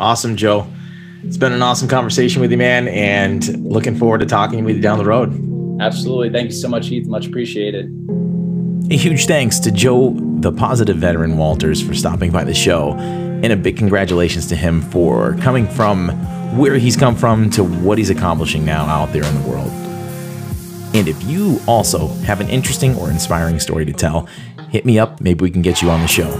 Awesome, 0.00 0.34
Joe. 0.34 0.66
It's 1.22 1.36
been 1.36 1.52
an 1.52 1.60
awesome 1.60 1.86
conversation 1.86 2.40
with 2.40 2.50
you, 2.50 2.56
man, 2.56 2.88
and 2.88 3.62
looking 3.62 3.94
forward 3.94 4.20
to 4.20 4.26
talking 4.26 4.64
with 4.64 4.76
you 4.76 4.82
down 4.82 4.96
the 4.96 5.04
road. 5.04 5.30
Absolutely. 5.78 6.30
Thank 6.30 6.46
you 6.46 6.56
so 6.56 6.68
much, 6.68 6.88
Heath. 6.88 7.06
Much 7.06 7.26
appreciated. 7.26 7.94
A 8.90 8.96
huge 8.96 9.26
thanks 9.26 9.58
to 9.60 9.70
Joe, 9.70 10.14
the 10.16 10.52
positive 10.52 10.96
veteran 10.96 11.36
Walters, 11.36 11.82
for 11.86 11.92
stopping 11.92 12.32
by 12.32 12.44
the 12.44 12.54
show, 12.54 12.94
and 12.94 13.52
a 13.52 13.56
big 13.56 13.76
congratulations 13.76 14.46
to 14.46 14.56
him 14.56 14.80
for 14.80 15.34
coming 15.42 15.68
from 15.68 16.08
where 16.56 16.76
he's 16.76 16.96
come 16.96 17.14
from 17.14 17.50
to 17.50 17.62
what 17.62 17.98
he's 17.98 18.08
accomplishing 18.08 18.64
now 18.64 18.86
out 18.86 19.12
there 19.12 19.22
in 19.22 19.42
the 19.42 19.48
world. 19.48 19.70
And 20.94 21.08
if 21.08 21.22
you 21.24 21.60
also 21.66 22.08
have 22.24 22.40
an 22.40 22.48
interesting 22.48 22.96
or 22.96 23.10
inspiring 23.10 23.60
story 23.60 23.84
to 23.84 23.92
tell, 23.92 24.26
hit 24.70 24.86
me 24.86 24.98
up. 24.98 25.20
Maybe 25.20 25.42
we 25.42 25.50
can 25.50 25.60
get 25.60 25.82
you 25.82 25.90
on 25.90 26.00
the 26.00 26.08
show. 26.08 26.30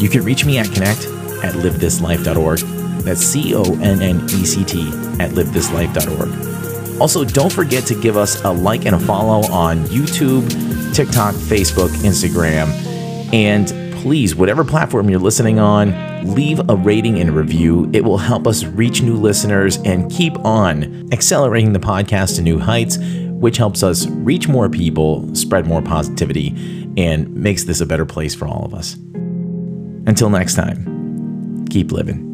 You 0.00 0.08
can 0.08 0.24
reach 0.24 0.46
me 0.46 0.56
at 0.56 0.72
connect 0.72 1.04
at 1.44 1.52
livethislife.org 1.52 2.83
that's 3.04 3.20
C 3.20 3.54
O 3.54 3.62
N 3.80 4.02
N 4.02 4.24
E 4.24 4.44
C 4.44 4.64
T 4.64 4.88
at 5.20 5.30
livethislife.org. 5.30 7.00
Also, 7.00 7.24
don't 7.24 7.52
forget 7.52 7.84
to 7.86 8.00
give 8.00 8.16
us 8.16 8.42
a 8.44 8.50
like 8.50 8.86
and 8.86 8.94
a 8.94 8.98
follow 9.00 9.46
on 9.52 9.84
YouTube, 9.86 10.48
TikTok, 10.94 11.34
Facebook, 11.34 11.88
Instagram, 12.04 12.68
and 13.32 13.68
please, 14.04 14.36
whatever 14.36 14.64
platform 14.64 15.08
you're 15.08 15.18
listening 15.18 15.58
on, 15.58 16.34
leave 16.34 16.60
a 16.68 16.76
rating 16.76 17.18
and 17.18 17.34
review. 17.34 17.90
It 17.94 18.04
will 18.04 18.18
help 18.18 18.46
us 18.46 18.62
reach 18.64 19.02
new 19.02 19.16
listeners 19.16 19.78
and 19.78 20.10
keep 20.10 20.38
on 20.44 21.08
accelerating 21.10 21.72
the 21.72 21.78
podcast 21.78 22.36
to 22.36 22.42
new 22.42 22.58
heights, 22.58 22.98
which 22.98 23.56
helps 23.56 23.82
us 23.82 24.06
reach 24.06 24.46
more 24.46 24.68
people, 24.68 25.34
spread 25.34 25.66
more 25.66 25.82
positivity, 25.82 26.48
and 26.96 27.34
makes 27.34 27.64
this 27.64 27.80
a 27.80 27.86
better 27.86 28.04
place 28.04 28.34
for 28.34 28.46
all 28.46 28.64
of 28.64 28.74
us. 28.74 28.94
Until 30.06 30.30
next 30.30 30.54
time, 30.54 31.64
keep 31.70 31.90
living. 31.90 32.33